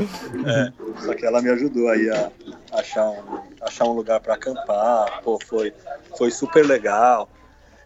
[0.47, 0.73] É,
[1.05, 2.31] só que ela me ajudou aí a
[2.73, 3.23] achar um,
[3.61, 5.23] achar um lugar para acampar.
[5.23, 5.73] Pô, foi,
[6.17, 7.29] foi super legal.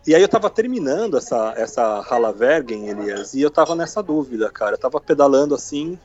[0.06, 4.74] E aí eu tava terminando essa, essa Halavergen, Elias, e eu tava nessa dúvida, cara.
[4.74, 5.96] Eu tava pedalando assim,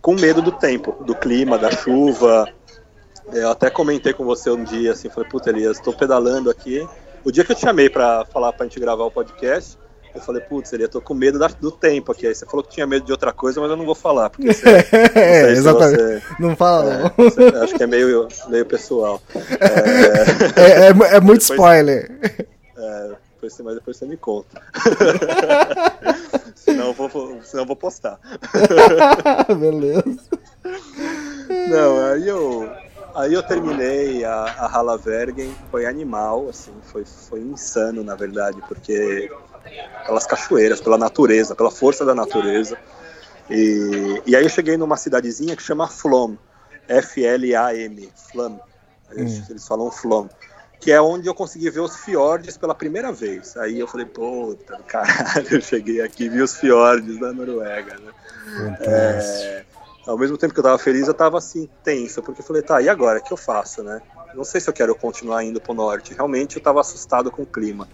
[0.00, 2.48] com medo do tempo, do clima, da chuva.
[3.32, 6.88] Eu até comentei com você um dia, assim, falei, puta, Elias, tô pedalando aqui.
[7.24, 9.78] O dia que eu te chamei para falar pra gente gravar o podcast,
[10.14, 12.26] eu falei, putz, ele tô com medo da, do tempo aqui.
[12.26, 14.30] Aí você falou que tinha medo de outra coisa, mas eu não vou falar.
[14.30, 14.68] Porque você,
[15.14, 15.96] é, exatamente.
[15.96, 17.12] Você, não fala, é, não.
[17.16, 19.22] Você, acho que é meio, meio pessoal.
[20.56, 22.10] É, é, é, é muito depois, spoiler.
[22.76, 24.60] É, depois, mas depois você me conta.
[26.56, 28.18] senão, eu vou, senão eu vou postar.
[29.58, 30.18] Beleza.
[31.68, 32.68] Não, aí eu,
[33.14, 39.30] aí eu terminei a, a Halavergen, foi animal, assim, foi, foi insano, na verdade, porque
[40.06, 42.78] pelas cachoeiras, pela natureza, pela força da natureza.
[43.48, 46.36] E, e aí eu cheguei numa cidadezinha que chama Flom,
[46.88, 48.60] F-L-A-M, Flam,
[49.12, 49.44] eles, hum.
[49.50, 50.28] eles falam Flom,
[50.80, 53.56] que é onde eu consegui ver os fiordes pela primeira vez.
[53.56, 58.12] Aí eu falei, puta, caralho, eu cheguei aqui e vi os fiordes da Noruega, né?
[58.80, 59.64] É,
[60.06, 62.80] ao mesmo tempo que eu tava feliz, eu tava assim, tenso, porque eu falei, tá,
[62.80, 64.00] e agora, o que eu faço, né?
[64.34, 66.14] Não sei se eu quero continuar indo pro norte.
[66.14, 67.88] Realmente eu tava assustado com o clima.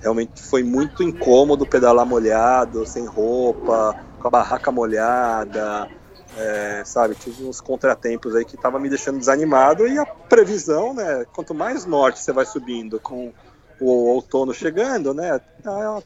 [0.00, 5.88] Realmente foi muito incômodo pedalar molhado, sem roupa, com a barraca molhada,
[6.36, 7.14] é, sabe?
[7.14, 11.24] Tive uns contratempos aí que tava me deixando desanimado e a previsão, né?
[11.32, 13.32] Quanto mais norte você vai subindo com
[13.80, 15.40] o outono chegando, né?
[15.64, 16.02] A,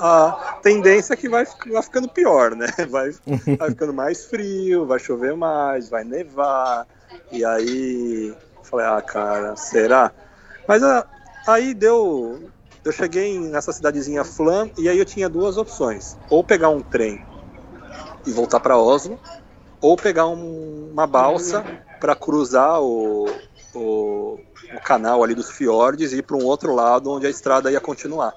[0.00, 2.66] a tendência é que vai, vai ficando pior, né?
[2.88, 3.10] Vai,
[3.58, 6.86] vai ficando mais frio, vai chover mais, vai nevar.
[7.30, 10.12] E aí, falei, ah, cara, será?
[10.66, 11.06] Mas a,
[11.46, 12.50] aí deu,
[12.84, 17.24] eu cheguei nessa cidadezinha Flam e aí eu tinha duas opções: ou pegar um trem
[18.26, 19.18] e voltar para Oslo,
[19.80, 21.64] ou pegar um, uma balsa
[22.00, 23.26] para cruzar o,
[23.74, 24.38] o,
[24.74, 27.80] o, canal ali dos fiordes e ir para um outro lado onde a estrada ia
[27.80, 28.34] continuar.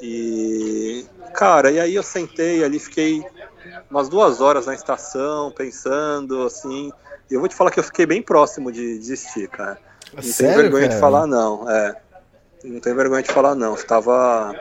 [0.00, 1.04] E
[1.34, 3.24] cara, e aí eu sentei ali, fiquei
[3.90, 6.92] umas duas horas na estação pensando assim.
[7.30, 9.78] E eu vou te falar que eu fiquei bem próximo de desistir, cara.
[10.12, 10.94] Não tenho vergonha cara?
[10.94, 11.70] de falar não.
[11.70, 11.96] É
[12.64, 13.74] não tenho vergonha de falar não.
[13.76, 14.54] Tava,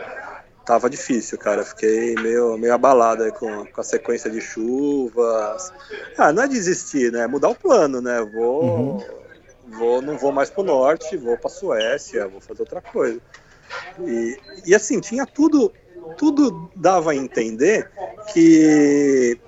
[0.65, 1.63] tava difícil, cara.
[1.63, 5.71] Fiquei meio, meio abalado aí com, com a sequência de chuvas.
[6.17, 7.21] Ah, não é desistir, né?
[7.21, 8.21] É mudar o plano, né?
[8.33, 9.05] Vou, uhum.
[9.71, 13.19] Vou, não vou mais pro norte, vou pra Suécia, vou fazer outra coisa.
[14.05, 15.71] E, e assim, tinha tudo,
[16.17, 17.89] tudo dava a entender
[18.33, 19.39] que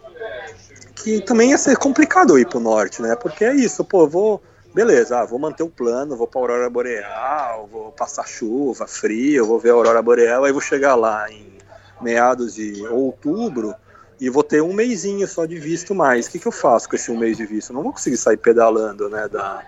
[0.96, 3.14] que também ia ser complicado ir pro norte, né?
[3.14, 4.42] Porque é isso, pô, vou
[4.74, 9.60] beleza, ah, vou manter o plano, vou para aurora boreal, vou passar chuva, frio, vou
[9.60, 11.58] ver a aurora boreal, aí vou chegar lá em
[12.02, 13.76] meados de outubro
[14.20, 16.26] e vou ter um mêsinho só de visto mais.
[16.26, 17.72] O que, que eu faço com esse um mês de visto?
[17.72, 19.64] Eu não vou conseguir sair pedalando, né, da,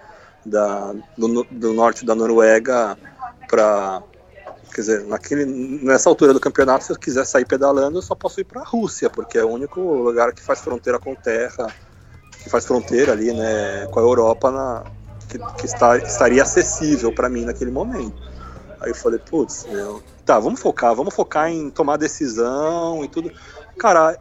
[0.46, 2.98] da do, do norte da Noruega
[3.50, 4.04] para
[4.74, 8.42] quer dizer, naquele, nessa altura do campeonato, se eu quiser sair pedalando, eu só posso
[8.42, 11.74] ir para a Rússia, porque é o único lugar que faz fronteira com terra
[12.46, 14.84] que faz fronteira ali, né, com a Europa, na,
[15.28, 18.22] que, que está, estaria acessível para mim naquele momento.
[18.80, 23.32] Aí eu falei, putz, meu, tá, vamos focar, vamos focar em tomar decisão e tudo.
[23.80, 24.16] Cara,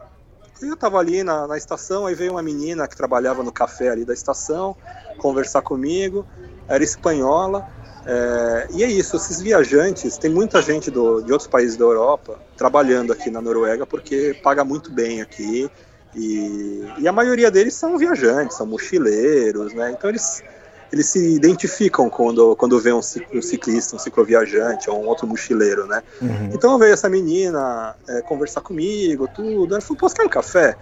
[0.67, 4.05] eu tava ali na, na estação, aí veio uma menina que trabalhava no café ali
[4.05, 4.75] da estação
[5.17, 6.25] conversar comigo,
[6.67, 7.65] era espanhola.
[8.05, 12.39] É, e é isso, esses viajantes, tem muita gente do, de outros países da Europa
[12.55, 15.69] trabalhando aqui na Noruega porque paga muito bem aqui
[16.13, 19.91] e, e, a maioria deles são viajantes, são mochileiros, né?
[19.91, 20.43] Então eles,
[20.91, 26.01] eles se identificam quando, quando vê um, ciclista, um cicloviajante ou um outro mochileiro, né?
[26.21, 26.49] Uhum.
[26.53, 29.73] Então veio essa menina é, conversar comigo, tudo.
[29.73, 30.75] Ela falou, posso quer um café?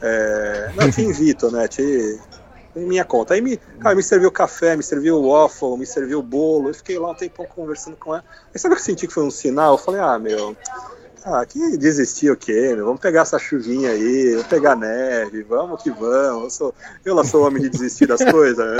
[0.00, 1.68] É, não, te invito, né?
[1.68, 2.18] Te,
[2.74, 3.34] em minha conta.
[3.34, 6.70] Aí me, cara, me serviu café, me serviu waffle, me serviu bolo.
[6.70, 8.24] Eu fiquei lá um tempão conversando com ela.
[8.52, 9.74] Aí sabe o que eu senti que foi um sinal?
[9.74, 10.56] Eu falei, ah, meu,
[11.24, 12.74] ah, que desistir o quê?
[12.76, 16.44] Vamos pegar essa chuvinha aí, vamos pegar neve, vamos que vamos.
[16.44, 16.74] Eu, sou,
[17.04, 18.78] eu lá sou homem de desistir das coisas.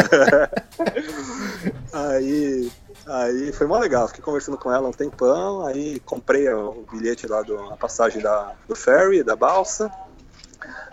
[1.93, 2.71] aí,
[3.07, 7.43] Aí foi mó legal, fiquei conversando com ela um tempão, aí comprei o bilhete lá,
[7.43, 9.91] do, a passagem da, do ferry, da balsa,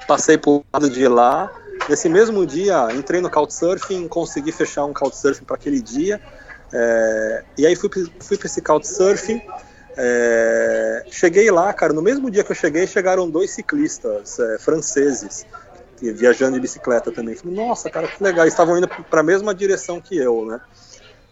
[0.07, 1.51] passei pro lado de lá,
[1.87, 6.19] nesse mesmo dia entrei no Couchsurfing, consegui fechar um Couchsurfing para aquele dia,
[6.73, 9.41] é, e aí fui, fui para esse Couchsurfing,
[9.97, 15.45] é, cheguei lá, cara, no mesmo dia que eu cheguei, chegaram dois ciclistas é, franceses,
[15.99, 17.35] viajando de bicicleta também.
[17.35, 20.61] Falei, nossa, cara, que legal, estavam indo para a mesma direção que eu, né?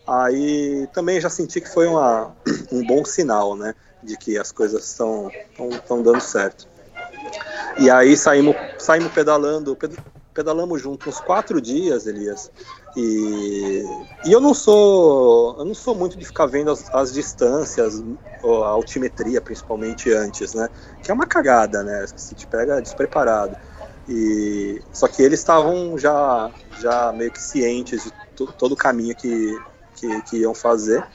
[0.08, 2.36] Aí também já senti que foi uma,
[2.72, 3.76] um bom sinal, né?
[4.02, 5.32] De que as coisas estão
[6.04, 6.68] dando certo.
[7.78, 9.78] E aí saímos, saímos pedalando,
[10.34, 12.52] pedalamos juntos uns quatro dias, Elias.
[12.96, 13.84] E,
[14.26, 18.02] e eu não sou eu não sou muito de ficar vendo as, as distâncias,
[18.42, 20.70] a altimetria principalmente antes, né?
[21.04, 22.06] Que é uma cagada, né?
[22.16, 23.56] Se te pega despreparado.
[24.08, 28.14] E só que eles estavam já já meio que cientes de
[28.54, 29.60] todo o caminho que
[29.96, 31.06] que, que iam fazer.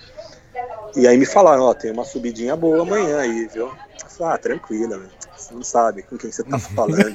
[0.96, 3.66] E aí me falaram, ó, tem uma subidinha boa amanhã aí, viu?
[3.66, 5.10] Eu falei, ah, tranquila, velho.
[5.36, 6.96] Você não sabe com quem você tá falando.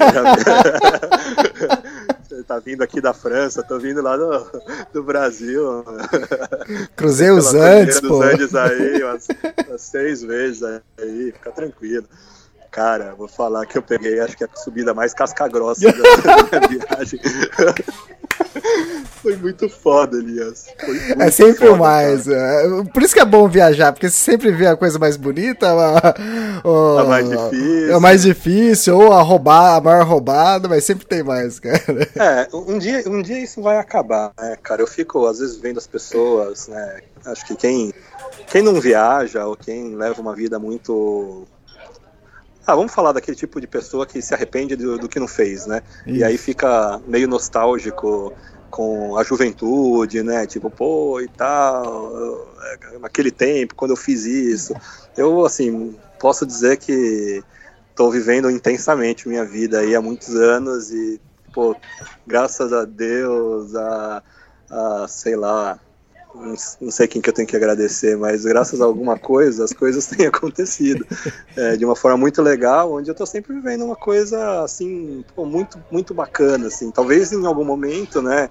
[2.27, 4.61] você tá vindo aqui da França, tô vindo lá do,
[4.93, 5.84] do Brasil.
[6.95, 8.22] Cruzei os Andes, pô.
[8.22, 9.27] Andes aí, umas,
[9.68, 12.07] umas seis vezes aí, fica tranquilo.
[12.76, 15.93] Cara, vou falar que eu peguei, acho que a subida mais casca-grossa da
[16.68, 17.22] minha viagem.
[19.23, 20.65] Foi muito foda, Elias.
[20.85, 22.27] Muito é sempre foda, mais.
[22.27, 22.84] É.
[22.93, 26.15] Por isso que é bom viajar, porque você sempre vê a coisa mais bonita, a,
[26.99, 27.95] a mais difícil.
[27.95, 32.10] A mais difícil, ou a roubar, a maior roubada, mas sempre tem mais, cara.
[32.18, 34.81] É, um dia, um dia isso vai acabar, né, cara?
[34.81, 36.99] Eu fico, às vezes, vendo as pessoas, né?
[37.26, 37.93] Acho que quem,
[38.47, 41.47] quem não viaja ou quem leva uma vida muito
[42.65, 45.65] ah, vamos falar daquele tipo de pessoa que se arrepende do, do que não fez,
[45.65, 45.81] né?
[46.05, 46.17] Isso.
[46.17, 48.33] E aí fica meio nostálgico
[48.69, 50.45] com a juventude, né?
[50.45, 52.11] Tipo, pô, e tal,
[52.99, 54.73] naquele tempo, quando eu fiz isso.
[55.15, 57.43] Eu, assim, posso dizer que
[57.89, 61.21] estou vivendo intensamente minha vida aí há muitos anos e,
[61.53, 61.75] pô,
[62.27, 64.23] graças a Deus, a,
[64.69, 65.79] a sei lá,
[66.81, 70.05] não sei quem que eu tenho que agradecer, mas graças a alguma coisa, as coisas
[70.07, 71.05] têm acontecido
[71.55, 75.45] é, de uma forma muito legal, onde eu estou sempre vivendo uma coisa assim, pô,
[75.45, 76.91] muito, muito bacana, assim.
[76.91, 78.49] Talvez em algum momento, né,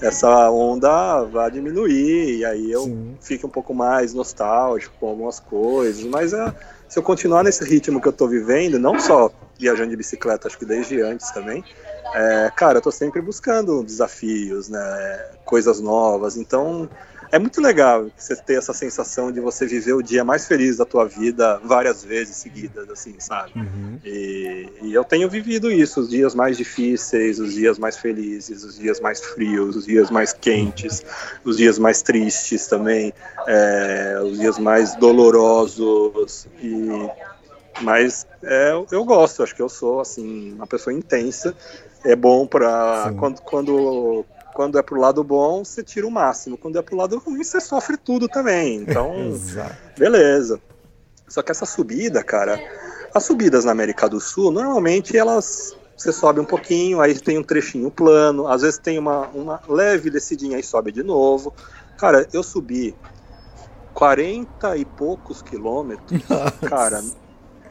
[0.00, 3.16] essa onda vá diminuir e aí eu Sim.
[3.20, 6.54] fique um pouco mais nostálgico com algumas coisas, mas é,
[6.88, 10.58] se eu continuar nesse ritmo que eu estou vivendo, não só viajando de bicicleta, acho
[10.58, 11.64] que desde antes também,
[12.14, 16.88] é, cara, eu tô sempre buscando desafios, né, coisas novas, então
[17.30, 20.84] é muito legal você ter essa sensação de você viver o dia mais feliz da
[20.84, 23.52] tua vida várias vezes seguidas, assim, sabe?
[23.56, 23.98] Uhum.
[24.04, 28.78] E, e, eu tenho vivido isso, os dias mais difíceis, os dias mais felizes, os
[28.78, 31.04] dias mais frios, os dias mais quentes,
[31.44, 33.12] os dias mais tristes também,
[33.46, 37.10] é, os dias mais dolorosos e
[37.80, 41.54] mas é, eu gosto, acho que eu sou assim uma pessoa intensa.
[42.04, 44.24] É bom para quando, quando
[44.56, 46.56] quando é pro lado bom, você tira o máximo.
[46.56, 48.76] Quando é pro lado ruim, você sofre tudo também.
[48.76, 49.12] Então,
[49.98, 50.58] beleza.
[51.28, 52.58] Só que essa subida, cara,
[53.14, 57.42] as subidas na América do Sul, normalmente elas você sobe um pouquinho, aí tem um
[57.42, 61.52] trechinho plano, às vezes tem uma, uma leve descidinha e sobe de novo.
[61.98, 62.96] Cara, eu subi
[63.92, 66.66] 40 e poucos quilômetros, Nossa.
[66.66, 67.04] cara.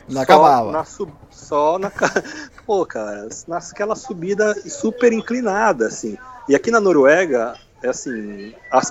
[0.08, 0.72] Não acabava.
[0.72, 1.92] Na sub, só na.
[2.64, 6.16] Pô, cara, naquela subida super inclinada, assim.
[6.48, 8.82] E aqui na Noruega, é assim, a,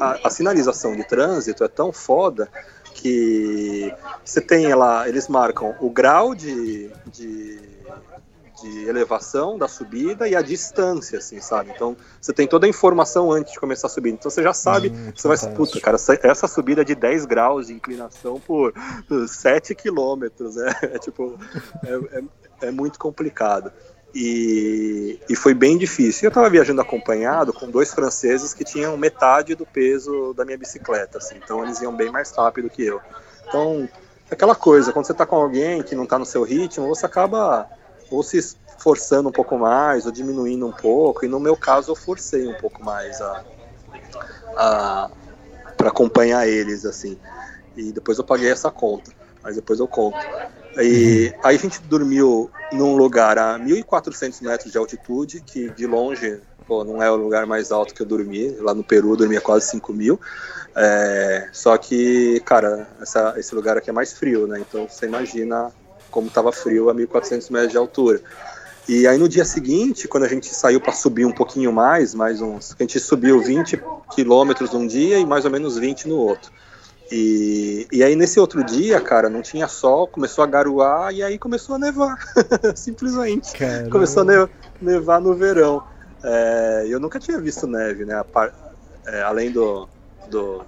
[0.00, 2.48] a, a sinalização de trânsito é tão foda
[2.94, 3.92] que
[4.24, 7.58] você tem lá, eles marcam o grau de, de,
[8.60, 11.72] de, elevação da subida e a distância, assim, sabe?
[11.74, 14.10] Então você tem toda a informação antes de começar a subir.
[14.10, 17.68] Então você já sabe, hum, você vai, puta, cara, essa subida é de 10 graus
[17.68, 18.74] de inclinação por
[19.26, 21.38] 7 quilômetros, é, é tipo,
[21.84, 23.72] é, é, é muito complicado.
[24.14, 26.26] E, e foi bem difícil.
[26.26, 31.18] Eu estava viajando acompanhado com dois franceses que tinham metade do peso da minha bicicleta,
[31.18, 33.00] assim, então eles iam bem mais rápido que eu.
[33.46, 33.88] Então,
[34.30, 37.68] aquela coisa, quando você está com alguém que não está no seu ritmo, você acaba
[38.10, 41.96] ou se forçando um pouco mais, ou diminuindo um pouco, e no meu caso eu
[41.96, 43.44] forcei um pouco mais a,
[44.56, 45.10] a
[45.76, 47.18] para acompanhar eles, assim.
[47.76, 49.12] E depois eu paguei essa conta,
[49.42, 50.18] mas depois eu conto.
[50.78, 56.40] E aí a gente dormiu num lugar a 1.400 metros de altitude, que de longe
[56.66, 58.50] pô, não é o lugar mais alto que eu dormi.
[58.60, 60.20] Lá no Peru eu dormia quase 5 mil.
[60.76, 64.60] É, só que, cara, essa, esse lugar aqui é mais frio, né?
[64.60, 65.72] Então você imagina
[66.12, 68.20] como estava frio a 1.400 metros de altura.
[68.88, 72.40] E aí no dia seguinte, quando a gente saiu para subir um pouquinho mais, mais
[72.40, 73.82] uns, a gente subiu 20
[74.14, 76.52] quilômetros num dia e mais ou menos 20 no outro.
[77.10, 81.38] E, e aí nesse outro dia, cara, não tinha sol, começou a garoar e aí
[81.38, 82.16] começou a nevar,
[82.76, 83.52] simplesmente.
[83.52, 83.90] Caramba.
[83.90, 84.48] Começou a
[84.80, 85.82] nevar no verão.
[86.22, 88.22] É, eu nunca tinha visto neve, né?
[89.06, 89.88] É, além do,
[90.30, 90.62] do,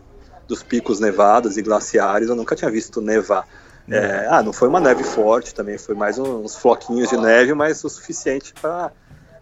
[0.48, 3.46] dos picos nevados e glaciares, eu nunca tinha visto nevar.
[3.88, 7.82] É, ah, não foi uma neve forte também, foi mais uns floquinhos de neve, mas
[7.84, 8.92] o suficiente para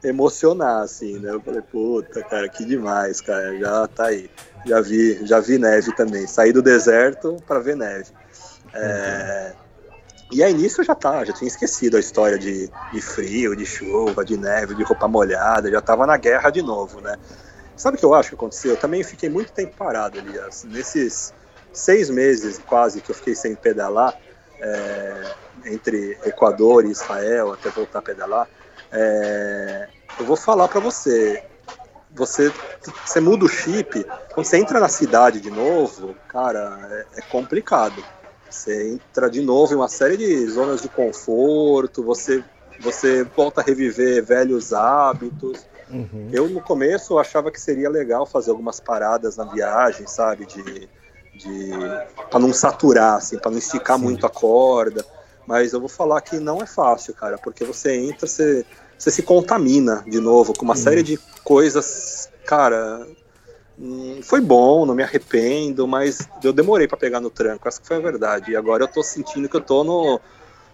[0.02, 1.30] emocionar, assim, né?
[1.30, 4.30] Eu falei, puta, cara, que demais, cara, já tá aí.
[4.64, 6.26] Já vi, já vi neve também.
[6.26, 8.06] Saí do deserto para ver neve.
[8.72, 9.52] É,
[10.32, 13.66] e aí nisso eu já tá, já tinha esquecido a história de, de frio, de
[13.66, 17.16] chuva, de neve, de roupa molhada, já tava na guerra de novo, né?
[17.76, 18.72] Sabe o que eu acho que aconteceu?
[18.72, 20.64] Eu também fiquei muito tempo parado, Elias.
[20.64, 21.34] Nesses
[21.72, 24.16] seis meses quase que eu fiquei sem pedalar,
[24.60, 25.34] é,
[25.66, 28.48] entre Equador e Israel, até voltar a pedalar,
[28.92, 29.88] é,
[30.18, 31.42] eu vou falar para você,
[32.10, 32.52] você,
[33.06, 34.04] você muda o chip,
[34.34, 38.02] quando você entra na cidade de novo, cara, é, é, complicado.
[38.48, 42.42] Você entra de novo em uma série de zonas de conforto, você,
[42.80, 45.64] você volta a reviver velhos hábitos.
[45.88, 46.30] Uhum.
[46.32, 50.46] Eu, no começo, achava que seria legal fazer algumas paradas na viagem, sabe?
[50.46, 50.88] De,
[51.34, 51.70] de
[52.28, 54.04] para não saturar, assim, para não esticar Sim.
[54.04, 55.04] muito a corda.
[55.50, 58.64] Mas eu vou falar que não é fácil, cara, porque você entra, você
[58.96, 60.80] você se contamina de novo com uma uhum.
[60.80, 63.04] série de coisas, cara.
[63.76, 67.96] Hum, foi bom, não me arrependo, mas eu demorei para pegar no tranco, essa foi
[67.96, 68.52] a verdade.
[68.52, 70.20] E agora eu tô sentindo que eu tô no,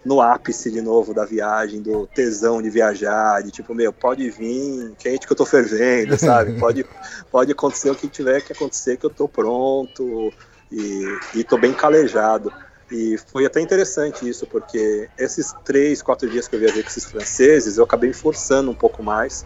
[0.04, 4.92] no ápice de novo da viagem, do tesão de viajar, de tipo, meu, pode vir,
[4.98, 6.52] quente que eu tô fervendo, sabe?
[6.58, 6.84] Pode,
[7.32, 10.30] pode acontecer o que tiver que acontecer, que eu tô pronto
[10.70, 12.52] e, e tô bem calejado.
[12.90, 17.04] E foi até interessante isso, porque esses três, quatro dias que eu viajei com esses
[17.04, 19.44] franceses, eu acabei forçando um pouco mais.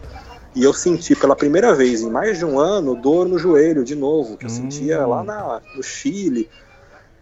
[0.53, 3.95] E eu senti pela primeira vez em mais de um ano dor no joelho de
[3.95, 4.53] novo, que eu hum.
[4.53, 6.49] sentia lá na, no Chile.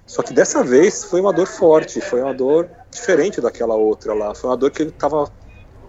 [0.05, 4.33] Só que dessa vez foi uma dor forte, foi uma dor diferente daquela outra lá.
[4.33, 5.31] Foi uma dor que eu tava.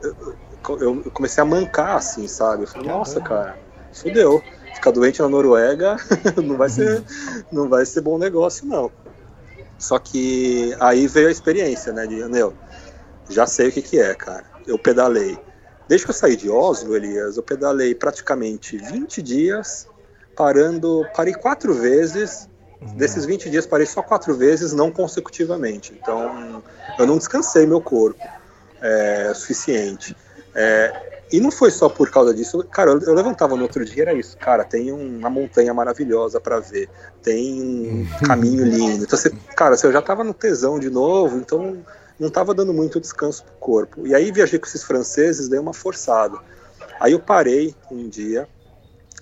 [0.02, 0.36] Eu,
[0.78, 2.64] eu comecei a mancar, assim, sabe?
[2.64, 3.58] Eu falei, nossa, cara,
[3.92, 4.42] fudeu.
[4.74, 5.96] Ficar doente na Noruega
[6.44, 7.02] não vai ser,
[7.50, 8.90] não vai ser bom negócio, não.
[9.80, 12.06] Só que aí veio a experiência, né?
[12.06, 12.54] De, meu,
[13.28, 14.44] já sei o que, que é, cara.
[14.66, 15.38] Eu pedalei.
[15.88, 19.88] Desde que eu saí de Oslo, Elias, eu pedalei praticamente 20 dias,
[20.36, 22.48] parando, parei quatro vezes.
[22.80, 22.96] Uhum.
[22.96, 25.98] Desses 20 dias, parei só quatro vezes, não consecutivamente.
[26.00, 26.62] Então,
[26.98, 28.22] eu não descansei meu corpo
[28.80, 30.16] é, o suficiente.
[30.54, 32.64] É, e não foi só por causa disso.
[32.70, 34.36] Cara, eu, levantava no outro dia, era isso.
[34.36, 36.88] Cara, tem uma montanha maravilhosa para ver.
[37.22, 39.04] Tem um caminho lindo.
[39.04, 41.84] Então, você, cara, você já tava no tesão de novo, então
[42.18, 44.06] não tava dando muito descanso pro corpo.
[44.06, 46.36] E aí viajei com esses franceses, dei uma forçada.
[46.98, 48.48] Aí eu parei um dia,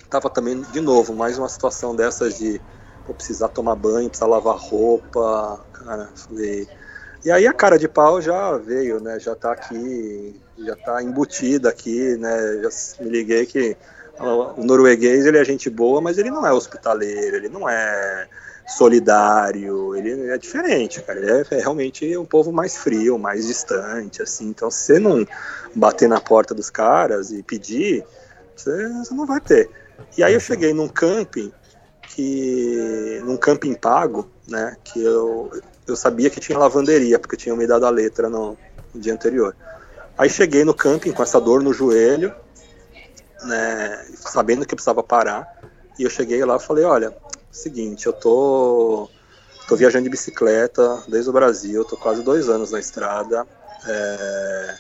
[0.09, 2.61] tava também, de novo, mais uma situação dessas de
[3.07, 5.61] vou precisar tomar banho, precisar lavar roupa.
[5.73, 6.67] Cara, falei.
[7.25, 9.21] E aí a cara de pau já veio, né?
[9.21, 12.63] Já tá aqui já está embutida aqui, né?
[12.63, 12.69] Já
[13.05, 13.77] me liguei que
[14.57, 18.29] o norueguês ele é gente boa, mas ele não é hospitaleiro, ele não é
[18.67, 21.19] solidário, ele é diferente, cara.
[21.19, 24.49] Ele é, realmente um povo mais frio, mais distante, assim.
[24.49, 25.27] Então, se você não
[25.75, 28.05] bater na porta dos caras e pedir,
[28.57, 29.71] você, você não vai ter.
[30.17, 31.53] E aí eu cheguei num camping
[32.09, 34.77] que num camping pago, né?
[34.85, 35.51] Que eu
[35.87, 38.59] eu sabia que tinha lavanderia porque tinham me dado a letra no,
[38.95, 39.57] no dia anterior.
[40.19, 42.35] Aí cheguei no camping com essa dor no joelho,
[43.45, 45.47] né, sabendo que eu precisava parar.
[45.97, 47.17] E eu cheguei lá e falei, olha,
[47.53, 49.09] seguinte, eu tô,
[49.69, 53.47] tô viajando de bicicleta desde o Brasil, tô quase dois anos na estrada.
[53.87, 54.75] É,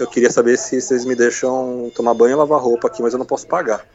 [0.00, 3.18] eu queria saber se vocês me deixam tomar banho e lavar roupa aqui, mas eu
[3.18, 3.86] não posso pagar.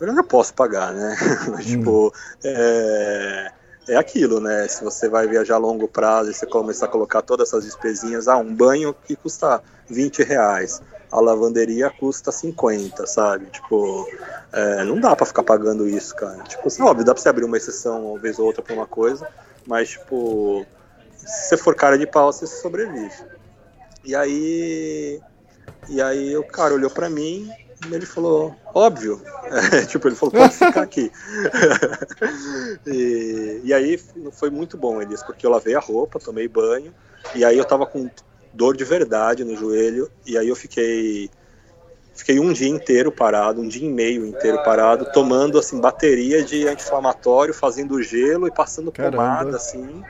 [0.00, 1.16] Eu não posso pagar, né?
[1.62, 3.52] tipo, é,
[3.88, 4.68] é aquilo, né?
[4.68, 8.28] Se você vai viajar a longo prazo e você começar a colocar todas essas despesinhas,
[8.28, 10.80] ah, um banho que custa 20 reais,
[11.10, 13.46] a lavanderia custa 50, sabe?
[13.46, 14.06] Tipo,
[14.52, 16.42] é, não dá para ficar pagando isso, cara.
[16.44, 18.86] Tipo, assim, óbvio, dá pra você abrir uma exceção uma vez ou outra pra uma
[18.86, 19.28] coisa,
[19.66, 20.64] mas, tipo,
[21.16, 23.14] se você for cara de pau, você sobrevive.
[24.04, 25.20] E aí,
[25.88, 27.50] e aí o cara olhou para mim
[27.90, 29.20] ele falou, óbvio.
[29.44, 31.10] É, tipo, ele falou, pode ficar aqui.
[32.86, 33.98] e, e, aí
[34.32, 36.94] foi muito bom, Elias, porque eu lavei a roupa, tomei banho,
[37.34, 38.08] e aí eu tava com
[38.52, 41.30] dor de verdade no joelho, e aí eu fiquei.
[42.14, 46.68] Fiquei um dia inteiro parado, um dia e meio inteiro parado, tomando assim bateria de
[46.68, 49.16] anti-inflamatório, fazendo gelo e passando Caramba.
[49.16, 50.04] pomada, assim.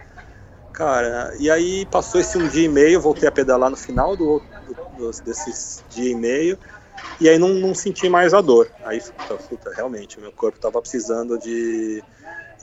[0.73, 4.43] Cara, e aí passou esse um dia e meio, voltei a pedalar no final do,
[4.67, 6.59] do dos, desses dia e meio,
[7.21, 8.71] e aí não, não senti mais a dor.
[8.85, 12.03] Aí, puta, puta realmente, meu corpo estava precisando de,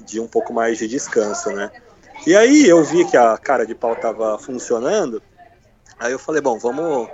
[0.06, 1.72] de um pouco mais de descanso, né?
[2.28, 5.22] E aí eu vi que a cara de pau estava funcionando,
[5.98, 7.10] aí eu falei, bom, vamos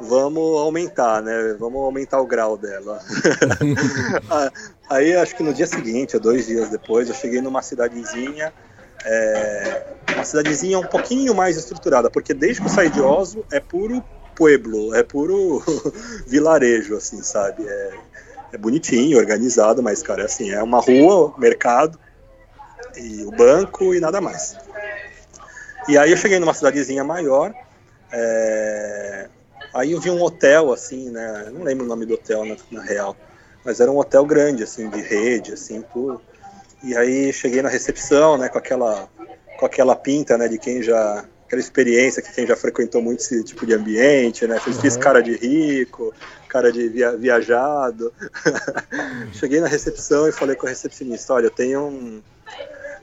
[0.00, 1.56] vamos aumentar, né?
[1.58, 3.00] Vamos aumentar o grau dela.
[4.30, 4.50] Ah,
[4.90, 8.52] aí acho que no dia seguinte, ou dois dias depois, eu cheguei numa cidadezinha,
[9.04, 13.58] é, uma cidadezinha um pouquinho mais estruturada, porque desde que eu saí de Oslo é
[13.60, 14.04] puro
[14.38, 15.62] pueblo, é puro
[16.26, 17.66] vilarejo, assim, sabe?
[17.66, 17.98] É,
[18.52, 21.98] é bonitinho, organizado, mas, cara, assim, é uma rua, mercado,
[22.96, 24.56] e o banco e nada mais.
[25.88, 27.52] E aí eu cheguei numa cidadezinha maior,
[28.12, 29.28] é,
[29.72, 31.50] Aí eu vi um hotel, assim, né?
[31.52, 33.16] Não lembro o nome do hotel na, na, real.
[33.64, 36.20] Mas era um hotel grande, assim, de rede, assim, tudo.
[36.82, 39.08] E aí cheguei na recepção, né, com aquela,
[39.58, 41.24] com aquela pinta, né, de quem já.
[41.48, 44.60] Aquela experiência que quem já frequentou muito esse tipo de ambiente, né?
[44.60, 44.82] Fiz, uhum.
[44.82, 46.14] fiz cara de rico,
[46.48, 48.12] cara de via, viajado.
[49.32, 52.22] cheguei na recepção e falei com a recepcionista: olha, eu tenho um.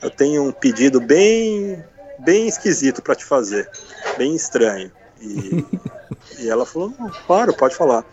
[0.01, 1.83] Eu tenho um pedido bem,
[2.19, 3.69] bem esquisito para te fazer,
[4.17, 4.91] bem estranho.
[5.19, 5.65] E
[6.37, 6.93] E ela falou,
[7.25, 8.03] claro, pode falar.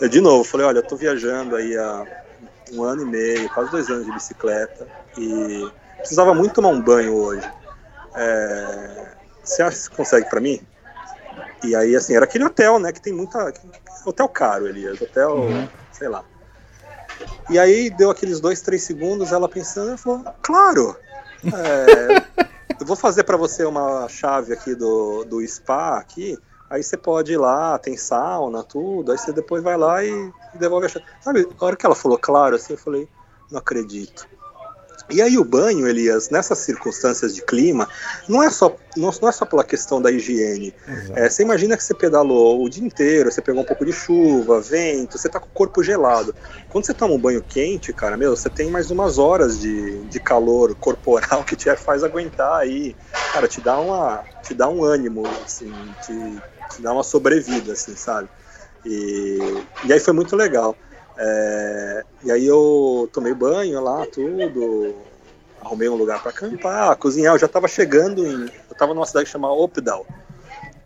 [0.00, 2.04] Eu, de novo, falei, olha, eu tô viajando aí há
[2.72, 4.86] um ano e meio, quase dois anos de bicicleta,
[5.16, 7.48] e precisava muito tomar um banho hoje.
[8.14, 9.06] É,
[9.48, 10.60] você acha que você consegue para mim?
[11.64, 13.52] E aí, assim, era aquele hotel, né, que tem muita...
[14.06, 15.68] Hotel caro, Elias, hotel, uhum.
[15.92, 16.24] sei lá.
[17.50, 20.96] E aí deu aqueles dois, três segundos, ela pensando, ela falou, claro,
[21.44, 22.22] é,
[22.80, 26.38] eu vou fazer para você uma chave aqui do, do spa aqui,
[26.70, 30.86] Aí você pode ir lá, tem sauna, tudo, aí você depois vai lá e devolve
[30.86, 31.06] a chave.
[31.20, 33.08] Sabe, a hora que ela falou claro, assim, eu falei,
[33.50, 34.28] não acredito.
[35.10, 37.88] E aí o banho, Elias, nessas circunstâncias de clima,
[38.28, 40.74] não é só, não, não é só pela questão da higiene.
[41.16, 44.60] É, você imagina que você pedalou o dia inteiro, você pegou um pouco de chuva,
[44.60, 46.34] vento, você tá com o corpo gelado.
[46.68, 50.20] Quando você toma um banho quente, cara, meu, você tem mais umas horas de, de
[50.20, 52.94] calor corporal que te faz aguentar aí.
[53.32, 55.72] Cara, te dá, uma, te dá um ânimo, assim,
[56.02, 56.42] te,
[56.74, 58.28] te dá uma sobrevida, assim, sabe?
[58.84, 59.38] E,
[59.84, 60.76] e aí foi muito legal.
[61.20, 64.94] É, e aí eu tomei banho lá, tudo,
[65.60, 67.34] arrumei um lugar para acampar, cozinhar.
[67.34, 68.42] Eu já estava chegando em.
[68.42, 70.06] Eu estava numa cidade chamada Opdal.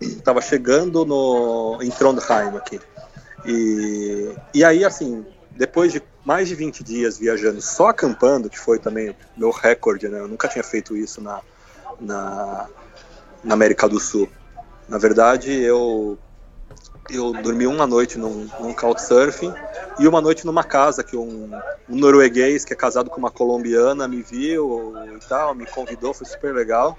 [0.00, 2.80] Estava chegando no, em Trondheim aqui.
[3.44, 8.78] E, e aí, assim, depois de mais de 20 dias viajando só acampando, que foi
[8.78, 10.20] também meu recorde, né?
[10.20, 11.40] Eu nunca tinha feito isso na,
[12.00, 12.68] na,
[13.44, 14.28] na América do Sul.
[14.88, 16.18] Na verdade, eu
[17.10, 19.52] eu dormi uma noite num, num couchsurfing
[19.98, 21.50] e uma noite numa casa que um,
[21.88, 26.26] um, norueguês que é casado com uma colombiana me viu e tal, me convidou, foi
[26.26, 26.96] super legal.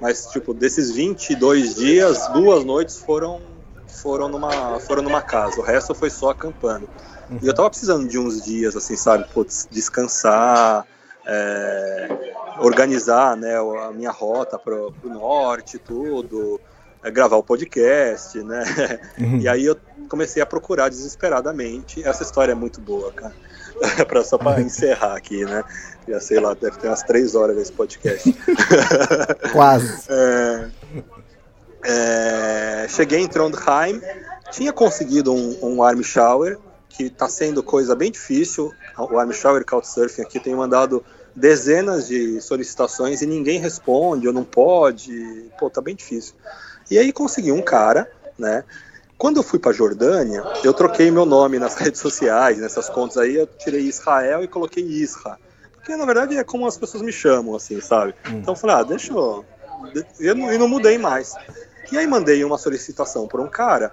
[0.00, 3.40] Mas, tipo, desses 22 dias, duas noites foram
[3.86, 6.88] foram numa, foram numa casa, o resto foi só acampando.
[7.40, 10.86] E eu tava precisando de uns dias, assim, sabe, putz, descansar,
[11.26, 12.08] é,
[12.58, 16.60] organizar, né, a minha rota pro, pro norte, tudo,
[17.10, 19.00] gravar o podcast, né?
[19.18, 19.38] Uhum.
[19.38, 19.76] E aí eu
[20.08, 22.06] comecei a procurar desesperadamente.
[22.06, 23.34] Essa história é muito boa, cara.
[24.06, 25.64] pra, só para encerrar aqui, né?
[26.08, 28.34] Já sei lá, deve ter umas três horas desse podcast.
[29.52, 30.04] Quase.
[30.08, 30.70] É,
[31.84, 34.00] é, cheguei em Trondheim,
[34.50, 36.58] tinha conseguido um, um arm shower,
[36.88, 38.72] que está sendo coisa bem difícil.
[38.98, 41.04] O arm shower Couchsurfing aqui tem mandado
[41.34, 45.50] dezenas de solicitações e ninguém responde ou não pode.
[45.58, 46.34] Pô, tá bem difícil.
[46.90, 48.64] E aí consegui um cara, né?
[49.16, 53.36] Quando eu fui para Jordânia, eu troquei meu nome nas redes sociais, nessas contas aí,
[53.36, 55.38] eu tirei Israel e coloquei Isra.
[55.74, 58.14] Porque na verdade é como as pessoas me chamam, assim, sabe?
[58.28, 58.38] Hum.
[58.38, 59.44] Então eu falei, ah, deixa eu.
[60.18, 61.34] Eu não, não mudei mais.
[61.90, 63.92] E aí mandei uma solicitação para um cara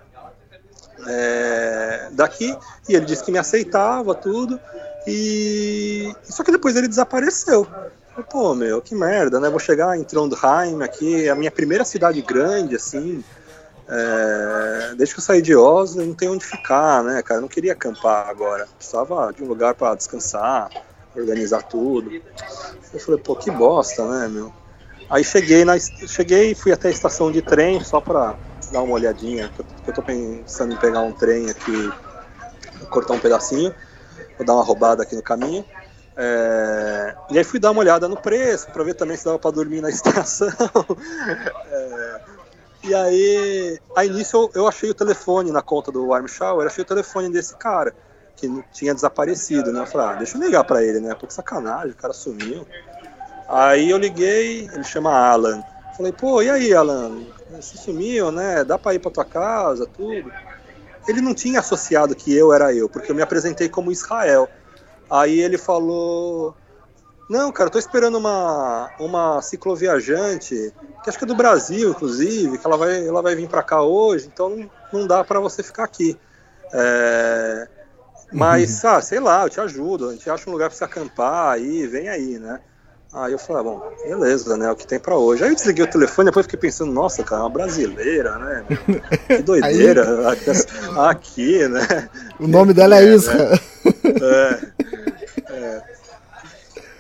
[1.08, 2.56] é, daqui,
[2.88, 4.60] e ele disse que me aceitava, tudo.
[5.08, 6.14] E.
[6.24, 7.68] Só que depois ele desapareceu.
[8.24, 9.50] Pô, meu, que merda, né?
[9.50, 13.24] Vou chegar em Trondheim aqui, a minha primeira cidade grande, assim.
[13.88, 17.40] É, desde que eu saí de Oslo, não tem onde ficar, né, cara?
[17.40, 18.68] Eu não queria acampar agora.
[18.78, 20.70] Precisava de um lugar para descansar,
[21.16, 22.12] organizar tudo.
[22.94, 24.54] Eu falei, pô, que bosta, né, meu?
[25.10, 28.36] Aí cheguei, na, cheguei fui até a estação de trem só para
[28.72, 29.50] dar uma olhadinha.
[29.50, 31.92] Que eu, eu tô pensando em pegar um trem aqui,
[32.92, 33.74] cortar um pedacinho,
[34.38, 35.66] vou dar uma roubada aqui no caminho.
[36.22, 39.52] É, e aí fui dar uma olhada no preço para ver também se dava para
[39.52, 40.50] dormir na estação.
[41.66, 42.22] É,
[42.84, 46.88] e aí, a início eu, achei o telefone na conta do Warm Shower, achei o
[46.88, 47.96] telefone desse cara
[48.36, 49.80] que tinha desaparecido, né?
[49.80, 51.16] Eu falei, ah, deixa eu ligar para ele, né?
[51.16, 52.68] Pô, que sacanagem, o cara sumiu.
[53.48, 55.64] Aí eu liguei, ele chama Alan.
[55.96, 57.28] Falei, pô, e aí, Alan?
[57.50, 58.66] Você sumiu, né?
[58.66, 60.30] Dá para ir para tua casa, tudo?
[61.08, 64.50] ele não tinha associado que eu era eu, porque eu me apresentei como Israel.
[65.10, 66.56] Aí ele falou:
[67.30, 70.74] Não, cara, tô esperando uma, uma cicloviajante,
[71.04, 73.82] que acho que é do Brasil, inclusive, que ela vai, ela vai vir para cá
[73.82, 76.18] hoje, então não, dá para você ficar aqui.
[76.72, 77.68] É,
[78.32, 78.90] mas, uhum.
[78.92, 81.88] ah, sei lá, eu te ajudo, a gente acha um lugar para você acampar aí,
[81.88, 82.60] vem aí, né?
[83.12, 84.72] Aí eu falei, ah, bom, beleza, né?
[84.72, 85.44] O que tem para hoje.
[85.44, 88.66] Aí eu desliguei o telefone, depois fiquei pensando, nossa, cara, uma brasileira, né?
[89.26, 90.30] Que doideira.
[90.30, 90.38] Aí...
[91.10, 92.08] Aqui, né?
[92.40, 93.50] O nome dela é, é Isra.
[93.50, 93.60] Né?
[94.22, 94.79] É.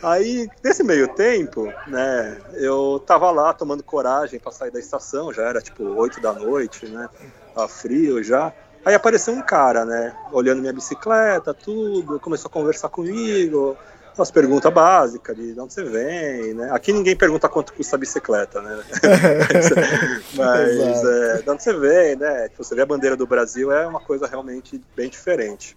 [0.01, 5.43] Aí, nesse meio tempo, né, eu tava lá tomando coragem para sair da estação, já
[5.43, 7.09] era tipo 8 da noite, né?
[7.53, 8.53] Tava frio já.
[8.85, 13.77] Aí apareceu um cara, né, olhando minha bicicleta, tudo, começou a conversar comigo,
[14.19, 16.69] umas perguntas básicas de, de onde você vem, né?
[16.71, 18.81] Aqui ninguém pergunta quanto custa a bicicleta, né?
[20.35, 22.49] mas, é, de onde você vem, né?
[22.49, 25.75] Tipo, você vê a bandeira do Brasil, é uma coisa realmente bem diferente.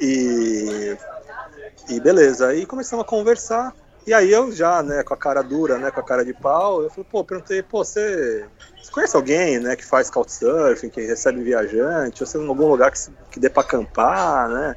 [0.00, 0.96] E,
[1.88, 3.74] e beleza, aí começamos a conversar,
[4.06, 6.82] e aí eu já, né, com a cara dura, né, com a cara de pau,
[6.82, 8.44] eu falei, pô, perguntei, pô, você,
[8.82, 12.90] você conhece alguém, né, que faz couchsurfing, que recebe viajante, ou você em algum lugar
[12.90, 12.98] que,
[13.30, 14.76] que dê para acampar, né?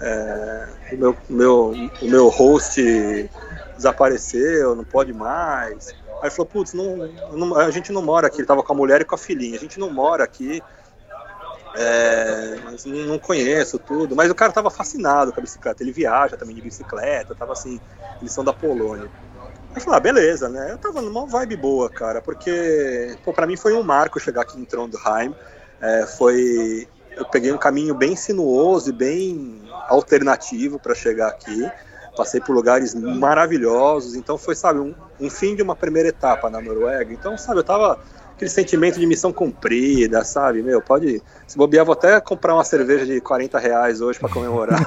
[0.00, 3.30] É, o, meu, meu, o meu host
[3.76, 5.94] desapareceu, não pode mais.
[6.22, 6.96] Aí falou, putz, não,
[7.32, 9.56] não, a gente não mora aqui, ele tava com a mulher e com a filhinha,
[9.56, 10.62] a gente não mora aqui,
[11.74, 14.14] é, mas não conheço tudo.
[14.14, 17.80] Mas o cara tava fascinado com a bicicleta, ele viaja também de bicicleta, tava assim,
[18.20, 19.10] eles são da Polônia.
[19.70, 20.70] Aí eu falei, ah, beleza, né?
[20.70, 24.58] Eu tava numa vibe boa, cara, porque, pô, pra mim foi um marco chegar aqui
[24.58, 25.34] em Trondheim.
[25.80, 31.70] É, foi eu peguei um caminho bem sinuoso e bem alternativo para chegar aqui.
[32.16, 36.60] Passei por lugares maravilhosos, então foi, sabe, um, um, fim de uma primeira etapa na
[36.60, 37.12] Noruega.
[37.12, 37.98] Então, sabe, eu tava
[38.34, 40.62] aquele sentimento de missão cumprida, sabe?
[40.62, 41.22] Meu, pode.
[41.46, 44.80] Se bobear, vou até comprar uma cerveja de 40 reais hoje para comemorar.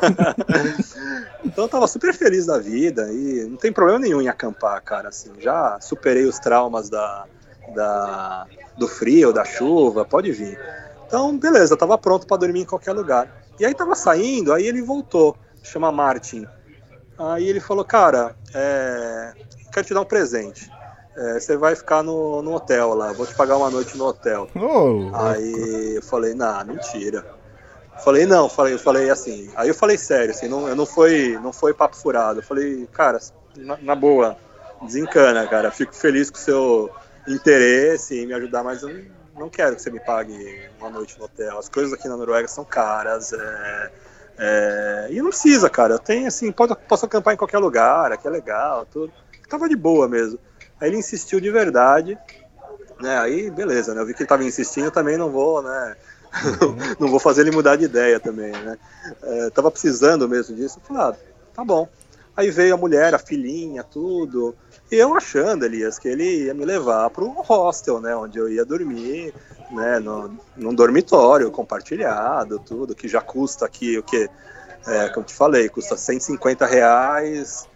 [1.46, 5.10] então eu tava super feliz da vida e não tem problema nenhum em acampar, cara.
[5.10, 7.26] Assim, já superei os traumas da,
[7.74, 8.46] da,
[8.78, 10.60] do frio, da chuva, pode vir.
[11.08, 13.44] Então, beleza, eu tava pronto para dormir em qualquer lugar.
[13.60, 16.46] E aí tava saindo, aí ele voltou, chama Martin.
[17.18, 19.32] Aí ele falou, cara, é,
[19.72, 20.70] quero te dar um presente.
[21.18, 24.48] É, você vai ficar no, no hotel lá, vou te pagar uma noite no hotel.
[24.56, 27.26] Oh, aí eu falei, nah, mentira.
[28.04, 29.50] Falei, não, falei, eu falei assim.
[29.56, 32.40] Aí eu falei sério, assim, não, eu não foi, não foi papo furado.
[32.40, 33.20] Eu falei, cara,
[33.56, 34.38] na, na boa,
[34.84, 35.72] desencana, cara.
[35.72, 36.90] Fico feliz com o seu
[37.28, 41.18] interesse em me ajudar, mas eu não não quero que você me pague uma noite
[41.18, 41.58] no hotel.
[41.58, 43.32] As coisas aqui na Noruega são caras.
[43.34, 43.92] É,
[44.40, 45.94] é, e não precisa, cara.
[45.94, 49.14] Eu tenho assim, pode, posso acampar em qualquer lugar, aqui é legal, tudo.
[49.48, 50.40] Tava de boa mesmo.
[50.80, 52.18] Aí ele insistiu de verdade,
[53.00, 53.18] né?
[53.20, 54.02] Aí beleza, né?
[54.02, 55.96] Eu vi que ele tava insistindo, também não vou, né?
[57.00, 58.78] não vou fazer ele mudar de ideia também, né?
[59.24, 60.80] É, tava precisando mesmo disso.
[60.80, 61.16] Eu falei, ah,
[61.54, 61.88] tá bom.
[62.36, 64.56] Aí veio a mulher, a filhinha, tudo.
[64.92, 68.16] E eu achando, Elias, que ele ia me levar para um hostel, né?
[68.16, 69.34] Onde eu ia dormir,
[69.72, 70.00] né?
[70.00, 74.30] No, num dormitório compartilhado, tudo, que já custa aqui o que?
[74.86, 77.68] É, como te falei, custa 150 reais.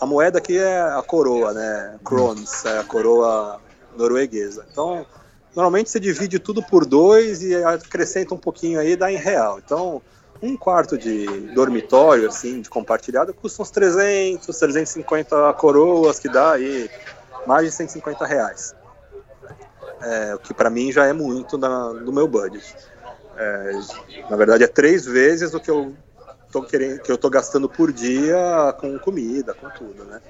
[0.00, 1.98] A moeda aqui é a coroa, né?
[2.04, 3.60] Kronos, é a coroa
[3.96, 4.66] norueguesa.
[4.70, 5.06] Então,
[5.54, 9.60] normalmente você divide tudo por dois e acrescenta um pouquinho aí, dá em real.
[9.64, 10.02] Então,
[10.42, 16.90] um quarto de dormitório, assim, de compartilhado, custa uns 300, 350 coroas, que dá aí
[17.46, 18.74] mais de 150 reais.
[20.00, 22.76] É, o que para mim já é muito na, no meu budget.
[23.36, 23.72] É,
[24.30, 25.94] na verdade, é três vezes o que eu
[26.50, 30.20] tô querendo, que eu tô gastando por dia com comida, com tudo, né?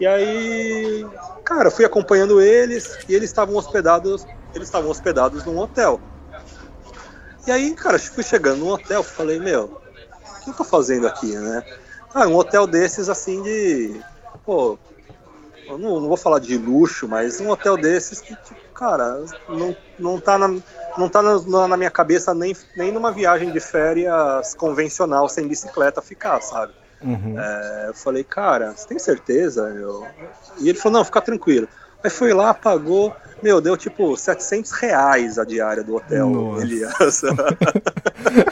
[0.00, 1.06] E aí,
[1.44, 6.00] cara, fui acompanhando eles e eles estavam hospedados, eles estavam hospedados num hotel.
[7.46, 11.34] E aí, cara, fui chegando num hotel, falei, meu, o que eu tô fazendo aqui,
[11.34, 11.64] né?
[12.14, 14.00] Ah, um hotel desses assim de.
[14.44, 14.78] Pô,
[15.68, 19.76] eu não, não vou falar de luxo, mas um hotel desses que, tipo, cara, não,
[19.98, 20.48] não tá, na,
[20.96, 26.00] não tá na, na, minha cabeça nem, nem numa viagem de férias convencional sem bicicleta
[26.00, 26.72] ficar, sabe?
[27.02, 27.34] Uhum.
[27.36, 29.62] É, eu falei, cara, você tem certeza?
[29.62, 30.06] Eu...
[30.60, 31.66] E ele falou, não, fica tranquilo.
[32.04, 36.62] Aí foi lá, pagou, meu, deu tipo 700 reais a diária do hotel, Nossa.
[36.62, 37.22] Elias.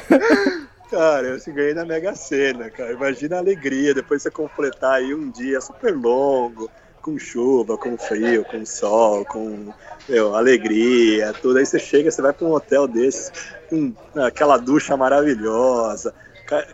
[0.90, 2.92] cara, eu se ganhei na Mega Sena, cara.
[2.92, 6.68] Imagina a alegria depois você completar aí um dia super longo,
[7.06, 9.72] com chuva, com frio, com sol, com
[10.08, 11.58] meu, alegria, tudo.
[11.58, 13.30] Aí você chega, você vai para um hotel desse,
[13.70, 16.12] com aquela ducha maravilhosa.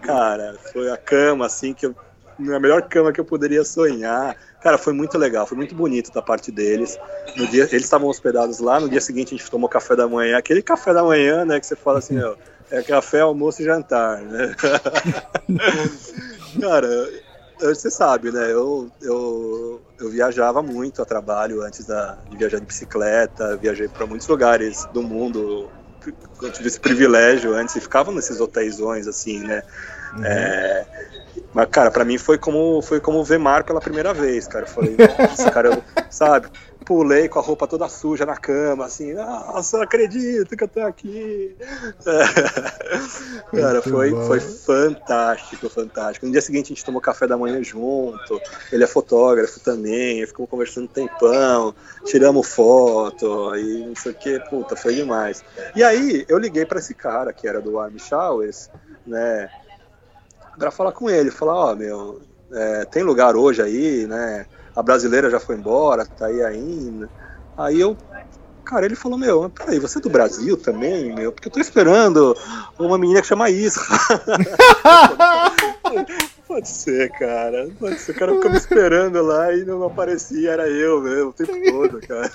[0.01, 1.95] Cara, foi a cama assim que eu
[2.39, 4.35] na melhor cama que eu poderia sonhar.
[4.63, 6.99] Cara, foi muito legal, foi muito bonito da parte deles.
[7.37, 10.39] No dia, eles estavam hospedados lá, no dia seguinte a gente tomou café da manhã,
[10.39, 12.35] aquele café da manhã, né, que você fala assim, ó,
[12.71, 14.57] é café, almoço e jantar, né?
[16.61, 17.09] Cara,
[17.69, 18.53] você sabe, né?
[18.53, 24.07] Eu, eu, eu viajava muito a trabalho antes da, de viajar de bicicleta, viajei para
[24.07, 25.71] muitos lugares do mundo.
[26.41, 29.63] Eu tive esse privilégio antes e ficava nesses hotéisões, assim, né?
[30.17, 30.25] Uhum.
[30.25, 30.87] É,
[31.55, 34.65] mas, cara, pra mim foi como, foi como ver mar pela primeira vez, cara.
[34.65, 36.49] Eu falei, nossa, cara, eu, sabe?
[36.85, 40.81] Pulei com a roupa toda suja na cama, assim, nossa, não acredito que eu tô
[40.81, 41.57] aqui.
[42.05, 43.53] É.
[43.57, 46.27] Cara, foi, foi fantástico, fantástico.
[46.27, 48.41] No dia seguinte a gente tomou café da manhã junto,
[48.73, 51.73] ele é fotógrafo também, ficamos conversando um tempão,
[52.05, 55.45] tiramos foto, aí não sei o que, puta, foi demais.
[55.77, 58.69] E aí eu liguei para esse cara que era do Army Showers,
[59.07, 59.49] né?
[60.59, 62.21] Para falar com ele, falar, ó, oh, meu,
[62.53, 64.47] é, tem lugar hoje aí, né?
[64.75, 67.09] A brasileira já foi embora, tá aí ainda.
[67.57, 67.97] Aí eu,
[68.65, 71.33] cara, ele falou, meu, peraí, você é do Brasil também, meu?
[71.33, 72.35] Porque eu tô esperando
[72.79, 73.83] uma menina que chama Isra.
[76.47, 77.69] Pode ser, cara.
[77.79, 78.13] Pode ser.
[78.13, 82.01] O cara ficou me esperando lá e não aparecia, era eu mesmo, o tempo todo,
[82.07, 82.31] cara.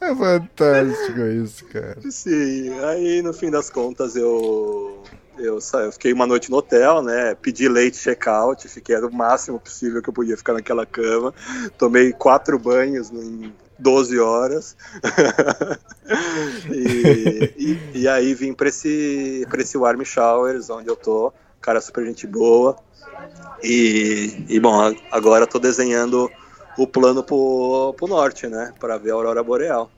[0.00, 1.98] É fantástico isso, cara.
[2.10, 5.02] Sim, aí no fim das contas eu
[5.38, 7.34] eu, eu, fiquei uma noite no hotel, né?
[7.34, 11.34] Pedi late check-out, fiquei o máximo possível que eu podia ficar naquela cama.
[11.78, 14.76] Tomei quatro banhos em 12 horas.
[16.70, 21.32] e, e, e, aí vim para esse, esse Warm Showers, onde eu tô.
[21.60, 22.76] Cara, super gente boa.
[23.62, 26.30] E, e bom, agora tô desenhando
[26.76, 28.72] o plano pro, pro norte, né?
[28.78, 29.90] Para ver a Aurora Boreal.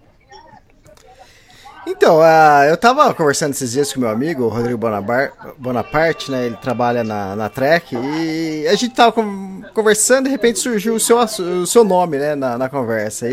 [1.86, 6.46] Então, uh, eu tava conversando esses dias com meu amigo, o Rodrigo Bonabar, Bonaparte, né?
[6.46, 10.94] Ele trabalha na, na Trek e a gente tava com, conversando e de repente surgiu
[10.94, 13.26] o seu, o seu nome, né, na, na conversa.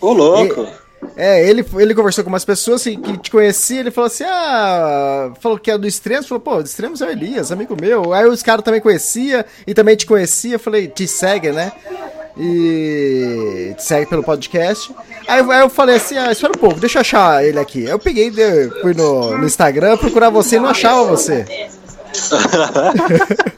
[0.00, 0.66] Ô, louco!
[1.16, 5.32] é, ele, ele conversou com umas pessoas assim, que te conhecia, ele falou assim, ah,
[5.40, 8.12] falou que é do Extremos, falou, pô, do Extremos é o Elias, amigo meu.
[8.12, 11.72] Aí os caras também conhecia e também te conhecia, falei, te segue, né?
[12.36, 14.94] E te segue pelo podcast.
[15.26, 17.84] Aí, aí, eu falei assim, ah, espera um pouco, deixa eu achar ele aqui.
[17.84, 18.30] Eu peguei,
[18.82, 21.44] fui no, no Instagram procurar você e não achava você.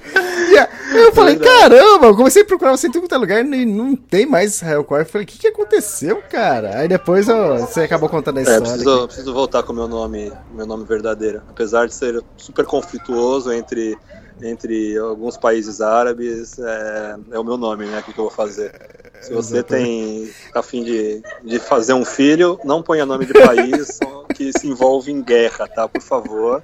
[1.09, 4.27] eu falei, caramba, eu comecei a procurar você em todo é lugar e não tem
[4.27, 5.03] mais Israel Core.
[5.03, 6.79] Eu falei, o que, que aconteceu, cara?
[6.79, 8.65] Aí depois eu, você acabou contando a é, história.
[8.65, 11.43] É, preciso, preciso voltar com o meu nome, meu nome verdadeiro.
[11.49, 13.97] Apesar de ser super conflituoso entre
[14.43, 18.01] entre alguns países árabes, é, é o meu nome, né?
[18.01, 18.73] O que, que eu vou fazer?
[19.21, 23.99] Se você tem a fim de, de fazer um filho, não ponha nome de país
[24.35, 25.89] que se envolve em guerra, tá?
[25.89, 26.63] Por favor.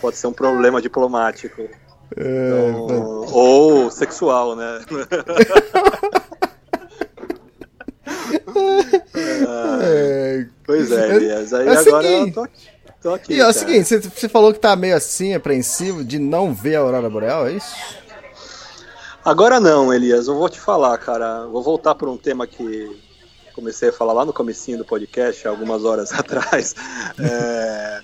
[0.00, 1.62] Pode ser um problema diplomático.
[2.16, 4.80] É, então, ou sexual, né?
[9.82, 11.52] é, pois é, Elias.
[11.52, 12.77] Aí agora eu tô aqui.
[13.00, 16.18] Tô aqui, e é o seguinte, você, você falou que tá meio assim, apreensivo de
[16.18, 17.74] não ver a Aurora Boreal, é isso?
[19.24, 21.46] Agora não, Elias, eu vou te falar, cara.
[21.46, 22.98] Vou voltar para um tema que
[23.54, 26.74] comecei a falar lá no comecinho do podcast, algumas horas atrás.
[27.18, 28.00] É,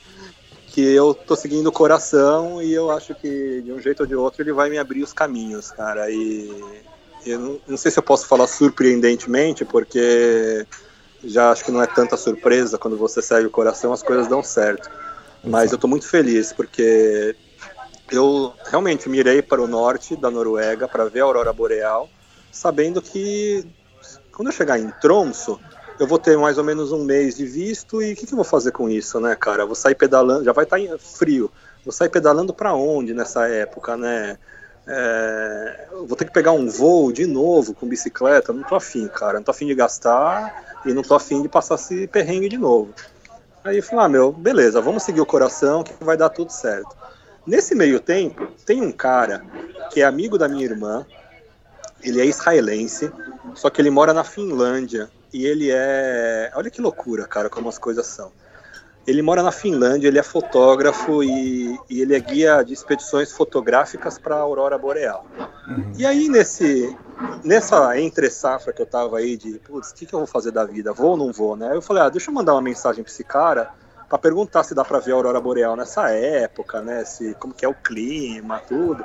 [0.69, 4.15] que eu tô seguindo o coração e eu acho que de um jeito ou de
[4.15, 6.11] outro ele vai me abrir os caminhos, cara.
[6.11, 6.51] E
[7.25, 10.67] eu não, não sei se eu posso falar surpreendentemente, porque
[11.25, 14.43] já acho que não é tanta surpresa quando você segue o coração, as coisas dão
[14.43, 14.91] certo.
[15.43, 17.37] Mas eu estou muito feliz porque
[18.11, 22.09] eu realmente mirei para o norte da Noruega para ver a aurora boreal,
[22.51, 23.67] sabendo que
[24.33, 25.61] quando eu chegar em Tromso,
[25.99, 28.37] eu vou ter mais ou menos um mês de visto e o que, que, eu
[28.37, 29.63] vou fazer com isso, né, cara?
[29.63, 31.51] Eu vou sair pedalando, já vai estar tá frio.
[31.85, 34.39] Vou sair pedalando para onde nessa época, né?
[34.87, 38.53] É, vou ter que pegar um voo de novo com bicicleta.
[38.53, 39.35] Não tô afim, cara.
[39.35, 42.93] Não tô afim de gastar e não tô afim de passar esse perrengue de novo.
[43.65, 46.95] Aí eu falei, ah, meu, beleza, vamos seguir o coração que vai dar tudo certo.
[47.47, 49.43] Nesse meio tempo, tem um cara
[49.91, 51.07] que é amigo da minha irmã,
[52.03, 53.11] ele é israelense,
[53.55, 56.53] só que ele mora na Finlândia e ele é.
[56.55, 58.31] Olha que loucura, cara, como as coisas são.
[59.07, 64.19] Ele mora na Finlândia, ele é fotógrafo e, e ele é guia de expedições fotográficas
[64.19, 65.27] para a aurora boreal.
[65.69, 65.93] Uhum.
[65.99, 66.97] E aí nesse
[67.45, 70.51] nessa entre safra que eu tava aí de, putz, o que, que eu vou fazer
[70.51, 70.93] da vida?
[70.93, 71.71] Vou ou não vou, né?
[71.75, 73.71] Eu falei, ah, deixa eu mandar uma mensagem para esse cara
[74.09, 77.05] para perguntar se dá para ver a aurora boreal nessa época, né?
[77.05, 79.05] Se como que é o clima, tudo.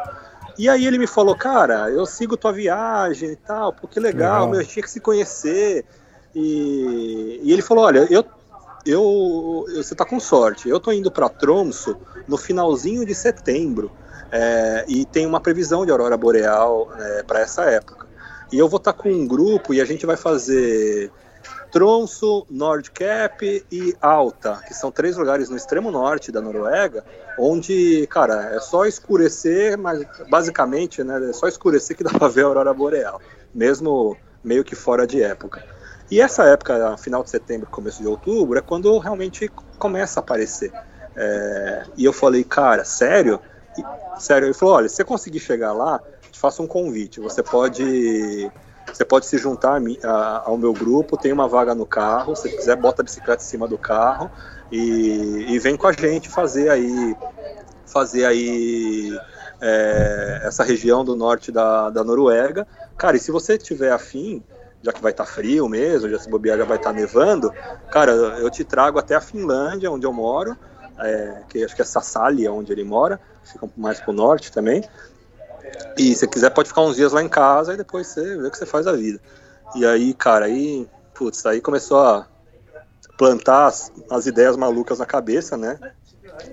[0.57, 4.45] E aí ele me falou, cara, eu sigo tua viagem e tal, pô, que legal,
[4.45, 4.49] legal.
[4.49, 5.85] meu, tinha que se conhecer.
[6.35, 8.23] E, e ele falou, olha, eu
[8.85, 10.69] eu, você tá com sorte.
[10.69, 11.97] Eu tô indo para Tromso
[12.27, 13.91] no finalzinho de setembro
[14.31, 18.07] é, e tem uma previsão de aurora boreal é, para essa época.
[18.51, 21.11] E eu vou estar tá com um grupo e a gente vai fazer
[21.71, 27.05] Tromso, Nordcap e Alta, que são três lugares no extremo norte da Noruega,
[27.37, 32.43] onde, cara, é só escurecer, mas basicamente, né, é só escurecer que dá para ver
[32.43, 33.21] a aurora boreal,
[33.53, 35.63] mesmo meio que fora de época.
[36.11, 40.71] E essa época, final de setembro, começo de outubro, é quando realmente começa a aparecer.
[41.15, 43.39] É, e eu falei, cara, sério?
[43.77, 47.19] E, sério, ele falou, olha, se você conseguir chegar lá, te faço um convite.
[47.19, 48.51] Você pode,
[48.91, 52.35] você pode se juntar a, a, ao meu grupo, tem uma vaga no carro.
[52.35, 54.31] Se quiser, bota a bicicleta em cima do carro
[54.71, 57.15] e, e vem com a gente fazer aí,
[57.85, 59.15] fazer aí
[59.61, 62.67] é, essa região do norte da, da Noruega.
[62.97, 64.43] Cara, e se você tiver afim,
[64.81, 67.53] já que vai estar tá frio mesmo, já se bobear já vai estar tá nevando,
[67.91, 70.57] cara, eu te trago até a Finlândia, onde eu moro,
[70.99, 74.83] é, que acho que é Sassalia, onde ele mora, fica mais pro norte também.
[75.97, 78.51] E se quiser pode ficar uns dias lá em casa e depois você vê o
[78.51, 79.19] que você faz a vida.
[79.75, 82.27] E aí, cara, aí, putz, aí começou a
[83.17, 85.77] plantar as, as ideias malucas na cabeça, né?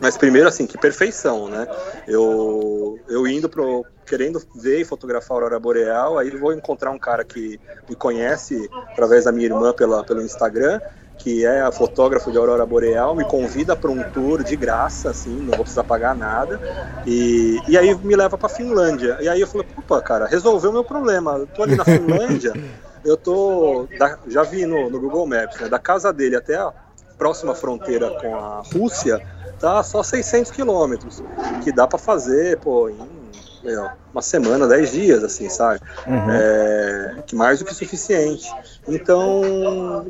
[0.00, 1.66] Mas primeiro, assim, que perfeição, né?
[2.06, 6.98] Eu, eu indo pro, querendo ver e fotografar a aurora boreal, aí vou encontrar um
[6.98, 10.80] cara que me conhece através da minha irmã pela, pelo Instagram,
[11.18, 15.52] que é fotógrafo de aurora boreal, me convida para um tour de graça, assim, não
[15.52, 16.60] vou precisar pagar nada,
[17.06, 19.16] e, e aí me leva para Finlândia.
[19.20, 21.36] E aí eu falei, opa, cara, resolveu meu problema.
[21.38, 22.52] Eu tô ali na Finlândia,
[23.04, 26.72] eu tô, da, já vi no, no Google Maps, né, da casa dele até a
[27.18, 29.20] próxima fronteira com a Rússia,
[29.58, 31.22] tá só 600 quilômetros,
[31.62, 32.96] que dá para fazer, pô, em
[33.66, 35.80] meu, uma semana, 10 dias, assim, sabe?
[36.06, 36.30] Uhum.
[36.30, 38.48] É, que mais do que suficiente.
[38.86, 40.06] Então,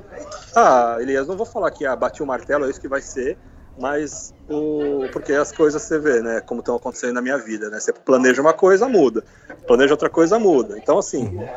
[0.54, 3.38] ah, Elias, não vou falar que ah, bati o martelo, é isso que vai ser,
[3.78, 7.80] mas o, porque as coisas você vê, né, como estão acontecendo na minha vida, né?
[7.80, 9.24] Você planeja uma coisa, muda.
[9.66, 10.78] Planeja outra coisa, muda.
[10.78, 11.48] Então, assim, uhum.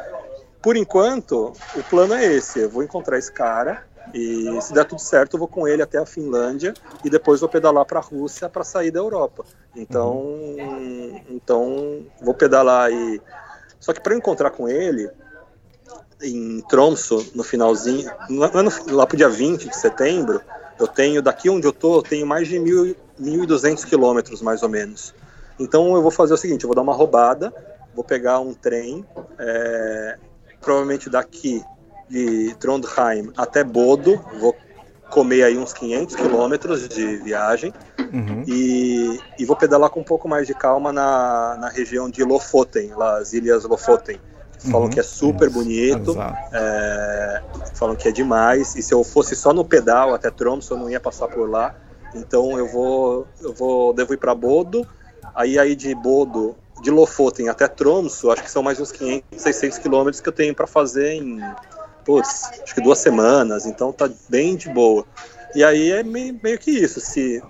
[0.61, 2.59] por enquanto, o plano é esse.
[2.59, 3.83] Eu vou encontrar esse cara,
[4.13, 6.73] e se der tudo certo, eu vou com ele até a Finlândia
[7.03, 9.43] e depois vou pedalar para a Rússia para sair da Europa.
[9.75, 11.21] Então, uhum.
[11.29, 13.21] então vou pedalar e
[13.79, 15.09] só que para encontrar com ele
[16.21, 18.11] em Tromso no finalzinho,
[18.91, 20.41] lá pro dia 20 de setembro,
[20.79, 25.13] eu tenho daqui onde eu tô, eu tenho mais de 1.200 quilômetros mais ou menos.
[25.59, 27.53] Então eu vou fazer o seguinte, eu vou dar uma roubada,
[27.93, 29.05] vou pegar um trem,
[29.37, 30.17] é,
[30.61, 31.63] provavelmente daqui
[32.09, 34.55] de Trondheim até Bodo, vou
[35.09, 38.43] comer aí uns 500 quilômetros de viagem uhum.
[38.47, 42.93] e, e, vou pedalar com um pouco mais de calma na, na região de Lofoten,
[42.95, 44.19] lá, as ilhas Lofoten.
[44.59, 44.89] Falam uhum.
[44.89, 46.17] que é super bonito,
[46.51, 47.41] é,
[47.75, 48.75] falam que é demais.
[48.75, 51.73] E se eu fosse só no pedal até Tromsø, eu não ia passar por lá.
[52.13, 54.85] Então eu vou, eu vou, devo ir para Bodo.
[55.33, 59.77] Aí aí de Bodo, de Lofoten até Tromsø, acho que são mais uns 500, 600
[59.77, 61.39] quilômetros que eu tenho para fazer em
[62.05, 65.05] putz, acho que duas semanas, então tá bem de boa.
[65.55, 67.41] E aí é meio, que isso, se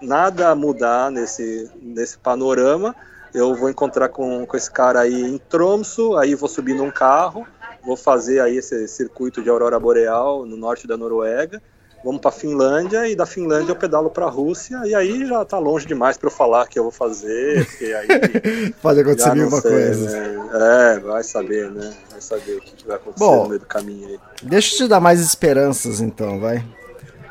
[0.00, 2.94] nada mudar nesse, nesse panorama,
[3.34, 7.46] eu vou encontrar com, com esse cara aí em Tromso, aí vou subir num carro,
[7.84, 11.62] vou fazer aí esse circuito de aurora boreal no norte da Noruega,
[12.04, 15.58] vamos para Finlândia e da Finlândia eu pedalo para a Rússia e aí já tá
[15.58, 20.20] longe demais para eu falar que eu vou fazer, porque aí pode acontecer alguma coisa.
[20.20, 20.48] Né?
[20.94, 21.92] É, vai saber, né?
[22.10, 24.20] Vai saber o que, vai acontecer Bom, no meio do caminho aí.
[24.42, 26.64] Deixa eu te dar mais esperanças então, vai.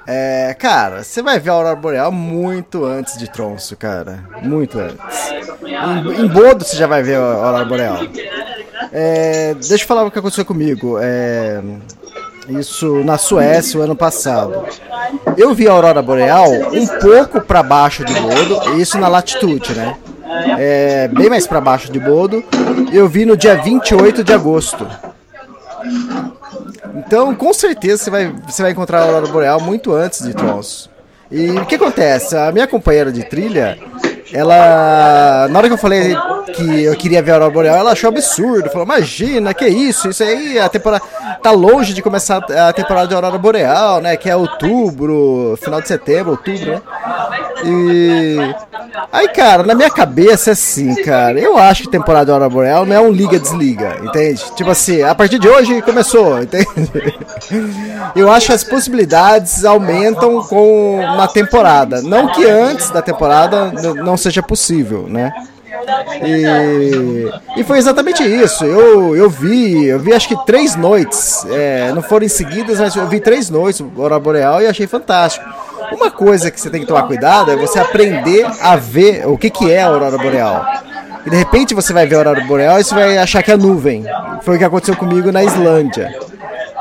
[0.09, 4.97] É, cara, você vai ver a aurora boreal muito antes de Tronço, cara, muito antes.
[5.63, 7.97] Em, em Bodo você já vai ver a aurora boreal.
[8.93, 10.97] É, deixa eu falar o que aconteceu comigo.
[11.01, 11.61] É,
[12.49, 14.65] isso na Suécia o ano passado.
[15.35, 19.97] Eu vi a aurora boreal um pouco para baixo de Bodo, isso na latitude, né?
[20.57, 22.43] É, bem mais para baixo de Bodo.
[22.91, 24.87] Eu vi no dia 28 de agosto.
[26.95, 30.89] Então, com certeza você vai, você vai encontrar a aurora boreal muito antes de Trons.
[31.29, 32.35] E o que acontece?
[32.35, 33.77] A minha companheira de trilha,
[34.31, 35.47] ela.
[35.49, 36.15] Na hora que eu falei
[36.53, 38.69] que eu queria ver a Aurora Boreal, ela achou absurdo.
[38.69, 40.09] Falou, imagina, que isso?
[40.09, 41.03] Isso aí, a temporada.
[41.41, 44.15] Tá longe de começar a temporada de Aurora Boreal, né?
[44.17, 46.81] Que é outubro, final de setembro, outubro, né?
[47.65, 48.37] E.
[49.11, 51.39] Aí, cara, na minha cabeça é assim, cara.
[51.39, 54.43] Eu acho que temporada de Aurora Boreal não é um liga-desliga, entende?
[54.55, 56.67] Tipo assim, a partir de hoje começou, entende?
[58.15, 62.01] Eu acho que as possibilidades aumentam com na temporada.
[62.01, 65.31] Não que antes da temporada não seja possível, né?
[66.23, 68.65] E, e foi exatamente isso.
[68.65, 71.45] Eu, eu vi, eu vi acho que três noites.
[71.49, 75.45] É, não foram em seguidas, mas eu vi três noites Aurora Boreal e achei fantástico.
[75.91, 79.49] Uma coisa que você tem que tomar cuidado é você aprender a ver o que,
[79.49, 80.65] que é a Aurora Boreal.
[81.25, 83.57] E de repente você vai ver a Aurora Boreal e você vai achar que é
[83.57, 84.05] nuvem.
[84.41, 86.17] Foi o que aconteceu comigo na Islândia.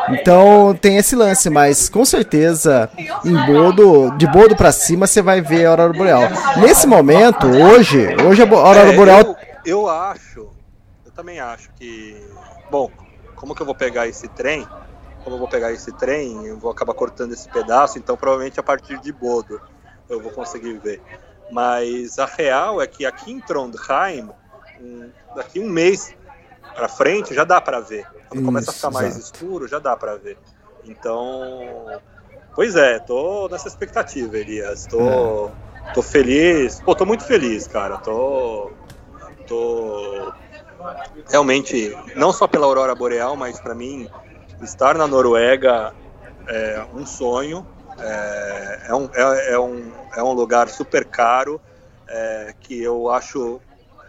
[0.09, 2.89] Então tem esse lance, mas com certeza
[3.25, 6.23] em Bodo, de Bodo para cima você vai ver a Aurora Boreal.
[6.59, 10.49] Nesse momento, hoje, hoje a Aurora É, Boreal Eu, eu acho,
[11.05, 12.17] eu também acho que.
[12.71, 12.91] Bom,
[13.35, 14.67] como que eu vou pegar esse trem?
[15.27, 18.63] Como eu vou pegar esse trem, eu vou acabar cortando esse pedaço, então provavelmente a
[18.63, 19.61] partir de Bodo
[20.09, 21.03] eu vou conseguir ver.
[21.51, 24.31] Mas a real é que aqui em Trondheim,
[25.35, 26.15] daqui um mês
[26.77, 28.07] pra frente já dá pra ver.
[28.29, 29.25] Quando começa a Isso, ficar mais exato.
[29.25, 30.39] escuro, já dá pra ver.
[30.85, 32.01] Então,
[32.55, 34.87] pois é, tô nessa expectativa, Elias.
[34.87, 35.51] Tô,
[35.93, 36.81] tô feliz.
[36.83, 37.97] Pô, tô muito feliz, cara.
[37.97, 38.71] Tô,
[39.49, 40.33] tô
[41.29, 44.09] realmente não só pela aurora boreal, mas para mim
[44.63, 45.93] estar na Noruega
[46.49, 47.67] é um sonho.
[47.99, 51.61] É, é um, é, é um, é um lugar super caro
[52.09, 53.61] é, que eu acho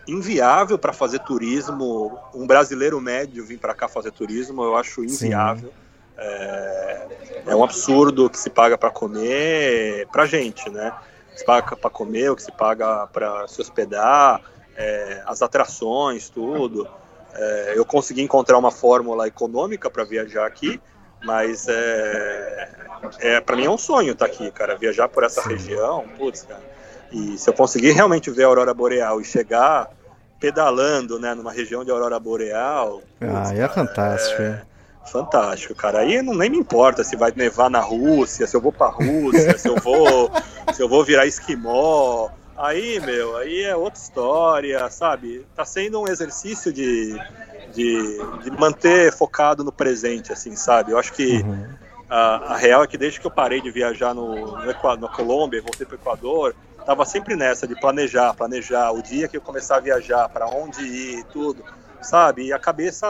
[0.08, 2.18] inviável para fazer turismo.
[2.34, 5.72] Um brasileiro médio vir para cá fazer turismo, eu acho inviável.
[6.18, 7.08] É,
[7.48, 10.92] é um absurdo o que se paga para comer para gente, né?
[11.36, 14.42] Se paga para comer, o que se paga para se hospedar,
[14.76, 16.88] é, as atrações, tudo.
[17.38, 20.82] É, eu consegui encontrar uma fórmula econômica para viajar aqui,
[21.24, 22.70] mas é,
[23.20, 24.76] é para mim é um sonho estar aqui, cara.
[24.76, 26.62] Viajar por essa região, putz, cara.
[27.12, 29.90] E se eu conseguir realmente ver a aurora boreal e chegar
[30.40, 34.42] pedalando, né, numa região de aurora boreal, Ah, é fantástico.
[34.42, 34.62] é.
[35.12, 36.00] Fantástico, cara.
[36.00, 39.58] Aí não nem me importa se vai nevar na Rússia, se eu vou pra Rússia,
[39.58, 40.30] se eu vou,
[40.74, 42.30] se eu vou virar esquimó.
[42.58, 45.46] Aí, meu, aí é outra história, sabe?
[45.56, 47.14] Tá sendo um exercício de,
[47.74, 50.92] de, de manter focado no presente, assim, sabe?
[50.92, 51.44] Eu acho que
[52.10, 55.08] a, a real é que desde que eu parei de viajar no, no Equa- na
[55.08, 56.56] Colômbia voltei pro Equador,
[56.86, 60.82] tava sempre nessa de planejar, planejar o dia que eu começar a viajar, para onde
[60.82, 61.64] ir, tudo,
[62.02, 62.46] sabe?
[62.46, 63.06] E a cabeça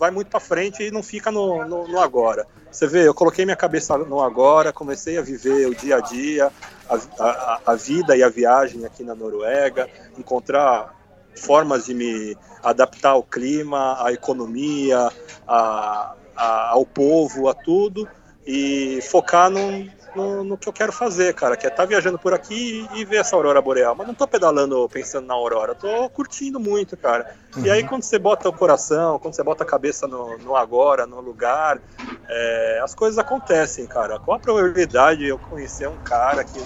[0.00, 2.46] vai muito para frente e não fica no, no, no agora.
[2.72, 6.50] Você vê, eu coloquei minha cabeça no agora, comecei a viver o dia a dia,
[6.88, 10.98] a, a, a vida e a viagem aqui na Noruega, encontrar
[11.36, 15.10] formas de me adaptar ao clima, à economia,
[15.46, 18.08] a, ao povo, a tudo,
[18.46, 22.34] e focar no, no, no que eu quero fazer, cara, que é estar viajando por
[22.34, 23.94] aqui e, e ver essa aurora boreal.
[23.94, 27.34] Mas não tô pedalando pensando na aurora, tô curtindo muito, cara.
[27.64, 31.06] E aí quando você bota o coração, quando você bota a cabeça no, no agora,
[31.06, 31.80] no lugar,
[32.28, 34.18] é, as coisas acontecem, cara.
[34.18, 36.60] Qual a probabilidade de eu conhecer um cara que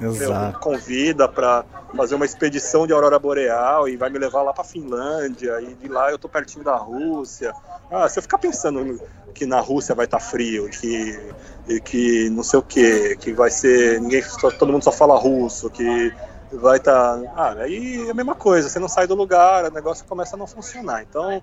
[0.00, 0.58] Exato.
[0.58, 1.64] convida para
[1.96, 5.88] fazer uma expedição de aurora boreal e vai me levar lá para Finlândia e de
[5.88, 7.54] lá eu tô pertinho da Rússia.
[7.90, 9.00] Ah, se eu ficar pensando
[9.32, 11.18] que na Rússia vai estar frio, que
[11.68, 15.16] e que não sei o que, que vai ser ninguém, só- todo mundo só fala
[15.16, 16.12] russo, que
[16.52, 18.68] vai estar, ah, aí é a mesma coisa.
[18.68, 21.02] Você não sai do lugar, o negócio começa a não funcionar.
[21.02, 21.42] Então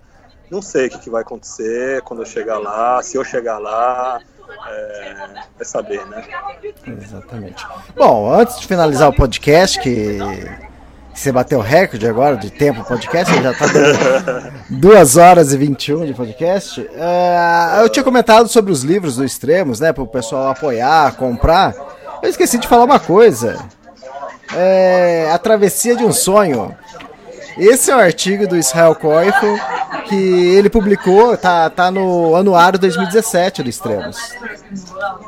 [0.50, 4.20] não sei o que, que vai acontecer quando eu chegar lá, se eu chegar lá,
[4.68, 5.14] é,
[5.56, 6.24] vai saber, né?
[7.02, 7.66] Exatamente.
[7.96, 10.20] Bom, antes de finalizar o podcast, que
[11.14, 16.06] você bateu o recorde agora de tempo podcast, já tá dando 2 horas e 21
[16.06, 16.88] de podcast.
[16.96, 21.76] é, eu tinha comentado sobre os livros do Extremos, né, para o pessoal apoiar, comprar.
[22.24, 23.58] Eu esqueci de falar uma coisa.
[24.54, 26.76] É, a Travessia de um Sonho.
[27.58, 29.58] Esse é o artigo do Israel Koifel
[30.08, 30.16] que
[30.56, 34.18] ele publicou, tá, tá no anuário 2017 do Extremos.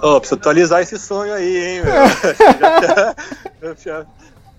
[0.01, 1.93] Ô, preciso atualizar esse sonho aí, hein, meu?
[2.81, 3.15] Já-
[3.61, 4.05] eu já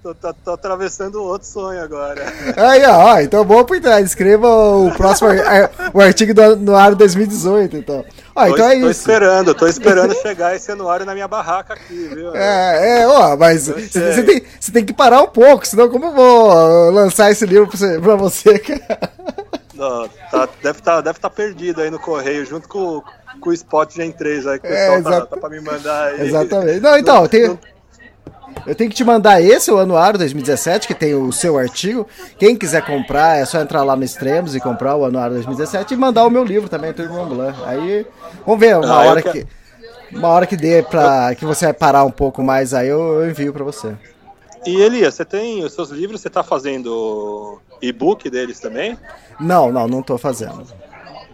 [0.05, 2.23] tô, tô- tô atravessando outro sonho agora.
[2.57, 4.05] Aí, ó, então bom por trás.
[4.05, 8.05] Escreva o próximo ar- o artigo do anuário 2018, então.
[8.37, 9.01] Ó, tô, então é tô isso.
[9.01, 12.35] esperando, tô esperando chegar esse anuário na minha barraca aqui, viu?
[12.37, 16.91] É, é, ó, mas você tem, tem que parar um pouco, senão como eu vou
[16.91, 19.11] lançar esse livro pra você, pra você cara?
[19.75, 23.03] Não, tá- deve estar deve tá perdido aí no correio, junto com,
[23.41, 25.27] com o spot Gen 3 aí que o É, pessoal tá, exato.
[25.27, 26.29] tá pra me mandar aí.
[26.29, 26.81] Exatamente.
[26.81, 27.59] Não, então, tenho,
[28.67, 32.07] eu tenho que te mandar esse, o anuário 2017, que tem o seu artigo.
[32.39, 35.97] Quem quiser comprar, é só entrar lá no Extremos e comprar o anuário 2017 e
[35.97, 37.59] mandar o meu livro também, Tour Mont Blanc.
[37.67, 38.07] Aí,
[38.47, 39.47] vamos ver, uma Ah, hora quero- que...
[40.13, 41.35] Uma hora que dê pra.
[41.35, 43.97] que você vai parar um pouco mais aí, eu, eu envio pra você.
[44.65, 48.97] E Elias, você tem os seus livros, você tá fazendo e-book deles também?
[49.41, 50.63] Não, não, não tô fazendo.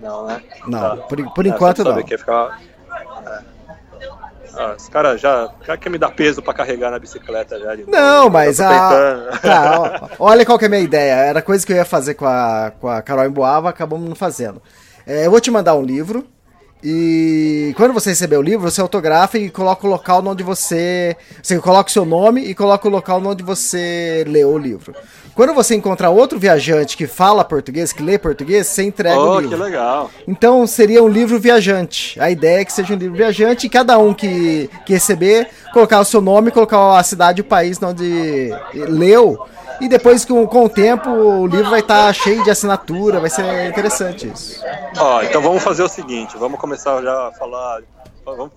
[0.00, 0.40] Não, né?
[0.66, 0.96] Não, Tá.
[0.96, 1.94] por, por Ah, enquanto não.
[2.06, 2.58] ficar-
[4.56, 7.76] Ah, esse cara já cara quer me dar peso para carregar na bicicleta já.
[7.86, 9.30] Não, mas a...
[9.40, 11.14] tá, olha qual que é a minha ideia.
[11.14, 14.60] Era coisa que eu ia fazer com a, com a Carol Emboava, acabamos não fazendo.
[15.06, 16.26] É, eu vou te mandar um livro.
[16.82, 21.16] E quando você receber o livro, você autografa e coloca o local onde você.
[21.42, 24.94] Você coloca o seu nome e coloca o local onde você leu o livro.
[25.34, 29.40] Quando você encontrar outro viajante que fala português, que lê português, você entrega oh, o
[29.40, 29.56] livro.
[29.56, 30.10] que legal.
[30.26, 32.18] Então seria um livro viajante.
[32.20, 36.00] A ideia é que seja um livro viajante e cada um que, que receber, colocar
[36.00, 39.38] o seu nome, colocar a cidade e o país onde leu
[39.80, 43.30] e depois, com, com o tempo, o livro vai estar tá cheio de assinatura, vai
[43.30, 44.62] ser interessante isso.
[44.96, 47.82] Ó, então vamos fazer o seguinte, vamos começar já a falar.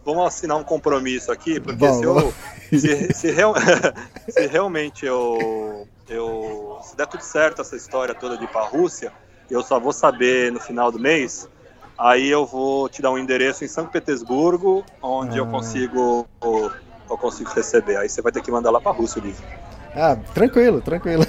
[0.06, 2.34] Vamos, assinar um compromisso aqui, porque se, eu,
[2.70, 3.56] se, se, real,
[4.30, 6.78] se realmente eu, eu.
[6.84, 9.12] Se der tudo certo essa história toda de ir pra Rússia,
[9.50, 11.50] eu só vou saber no final do mês.
[11.98, 15.40] Aí eu vou te dar um endereço em São Petersburgo, onde ah.
[15.40, 16.28] eu consigo
[17.10, 17.98] eu consigo receber.
[17.98, 19.44] Aí você vai ter que mandar lá pra Rússia o livro.
[19.96, 21.24] Ah, tranquilo, tranquilo.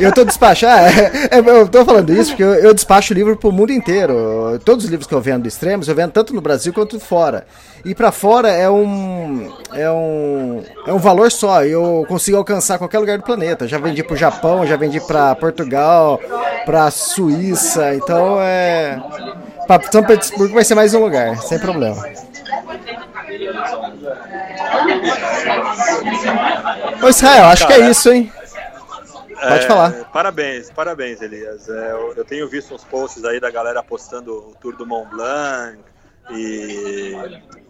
[0.00, 0.72] eu, eu tô despachando.
[0.72, 4.60] É, é, eu tô falando isso porque eu, eu despacho livro pro mundo inteiro.
[4.64, 7.46] Todos os livros que eu vendo extremos, eu vendo tanto no Brasil quanto fora.
[7.84, 11.64] E para fora é um, é um é um valor só.
[11.64, 13.68] Eu consigo alcançar qualquer lugar do planeta.
[13.68, 16.20] Já vendi pro Japão, já vendi para Portugal,
[16.66, 17.94] para Suíça.
[17.94, 19.00] Então é.
[19.66, 22.02] Pra São Petersburgo vai ser mais um lugar, sem problema.
[27.02, 28.32] Ô Israel, acho Cara, que é isso, hein?
[29.42, 30.04] Pode é, falar.
[30.12, 31.68] Parabéns, parabéns, Elias.
[31.68, 35.10] É, eu, eu, tenho visto uns posts aí da galera postando o Tour do Mont
[35.10, 35.78] Blanc
[36.30, 37.16] e,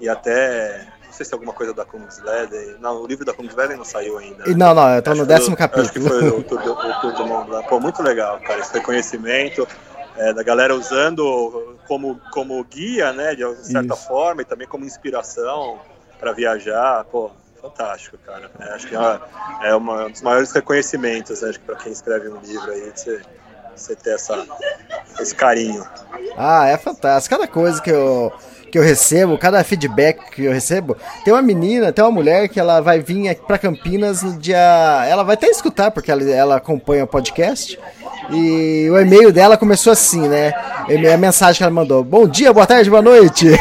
[0.00, 0.86] e até.
[1.06, 2.76] Não sei se é alguma coisa da Kungsleden.
[2.80, 4.44] Não, o livro da Kungsleden não saiu ainda.
[4.46, 4.54] Né?
[4.54, 5.84] Não, não, eu tô no décimo capítulo.
[5.84, 7.68] Acho que foi o Tour, do, o Tour do Mont Blanc.
[7.68, 9.66] Pô, muito legal, cara, esse reconhecimento.
[10.16, 14.06] É, da galera usando como, como guia, né, de certa Isso.
[14.06, 15.80] forma, e também como inspiração
[16.20, 17.04] para viajar.
[17.04, 18.50] Pô, fantástico, cara.
[18.60, 19.20] É, acho que é,
[19.70, 22.92] é uma, um dos maiores reconhecimentos, né, acho que para quem escreve um livro aí,
[22.94, 23.22] você,
[23.74, 24.46] você ter essa,
[25.18, 25.86] esse carinho.
[26.36, 27.34] Ah, é fantástico.
[27.34, 28.32] Cada coisa que eu,
[28.72, 32.58] que eu recebo, cada feedback que eu recebo, tem uma menina, tem uma mulher que
[32.58, 34.56] ela vai vir aqui para Campinas no dia.
[35.06, 37.78] Ela vai até escutar, porque ela, ela acompanha o podcast.
[38.30, 40.54] E o e-mail dela começou assim, né?
[41.12, 43.48] A mensagem que ela mandou: Bom dia, boa tarde, boa noite.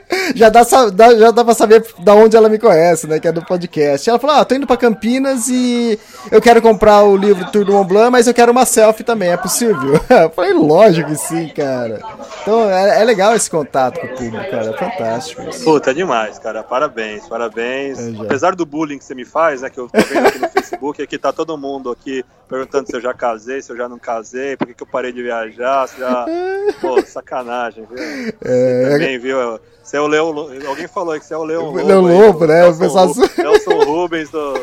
[0.34, 3.18] já dá, já dá pra saber da onde ela me conhece, né?
[3.18, 4.08] Que é do podcast.
[4.08, 5.98] Ela falou: Ah, tô indo pra Campinas e
[6.30, 9.30] eu quero comprar o livro Tour do Mont Blanc, mas eu quero uma selfie também,
[9.30, 10.00] é possível?
[10.10, 12.00] Eu falei: Lógico que sim, cara.
[12.42, 14.70] Então é, é legal esse contato com o público, cara.
[14.70, 15.42] É fantástico.
[15.48, 15.64] Isso.
[15.64, 16.62] Puta, é demais, cara.
[16.62, 17.98] Parabéns, parabéns.
[17.98, 19.70] É, Apesar do bullying que você me faz, né?
[19.70, 23.00] Que eu tô vendo aqui no Facebook, aqui tá todo mundo aqui perguntando se eu
[23.00, 25.98] já casei, se eu já não casei, por que, que eu parei de viajar, se
[25.98, 26.26] já.
[26.80, 28.34] Pô, sacanagem, viu?
[28.44, 28.90] É...
[28.90, 29.60] Também, viu?
[29.90, 30.28] Você é o Leão.
[30.68, 31.82] Alguém falou que você é o Leão Lobo.
[31.82, 32.62] Leão Lobo, né?
[32.62, 33.12] Nelson, pessoal...
[33.36, 34.54] Nelson Rubens do,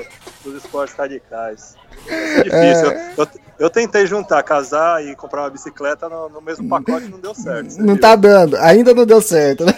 [0.45, 1.75] dos esportes radicais.
[2.07, 2.91] É difícil.
[2.91, 3.13] É...
[3.17, 3.27] Eu,
[3.59, 7.77] eu, tentei juntar, casar e comprar uma bicicleta no, no mesmo pacote não deu certo.
[7.77, 7.99] Não viu?
[7.99, 9.75] tá dando, ainda não deu certo, né?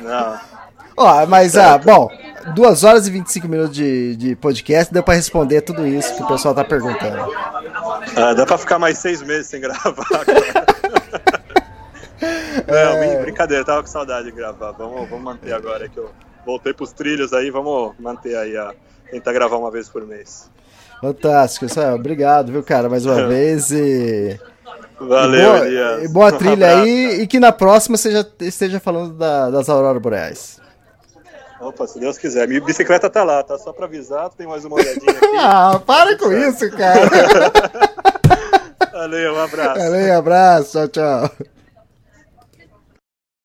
[0.00, 0.56] Não.
[0.98, 2.10] Ó, mas, ah, bom,
[2.54, 6.26] 2 horas e 25 minutos de, de podcast, deu pra responder tudo isso que o
[6.26, 7.30] pessoal tá perguntando.
[8.16, 9.94] Ah, dá pra ficar mais seis meses sem gravar.
[12.66, 13.22] Não, é...
[13.22, 14.72] brincadeira, tava com saudade de gravar.
[14.72, 16.10] Vamos, vamos manter agora que eu
[16.44, 18.72] voltei pros trilhos aí, vamos manter aí a.
[19.10, 20.50] tentar gravar uma vez por mês.
[21.00, 21.96] Fantástico, Israel.
[21.96, 24.38] Obrigado, viu, cara, mais uma vez e.
[24.98, 26.04] Valeu, e boa, Elias.
[26.04, 29.68] E boa trilha um aí e que na próxima você já esteja falando da, das
[29.68, 30.60] auroras boreais.
[31.60, 32.46] Opa, se Deus quiser.
[32.46, 33.58] Minha bicicleta tá lá, tá?
[33.58, 35.26] Só pra avisar, tem mais uma olhadinha aqui.
[35.38, 37.08] ah, para com isso, cara.
[38.92, 39.80] Valeu, um abraço.
[39.80, 41.46] Valeu, um abraço, tchau, tchau.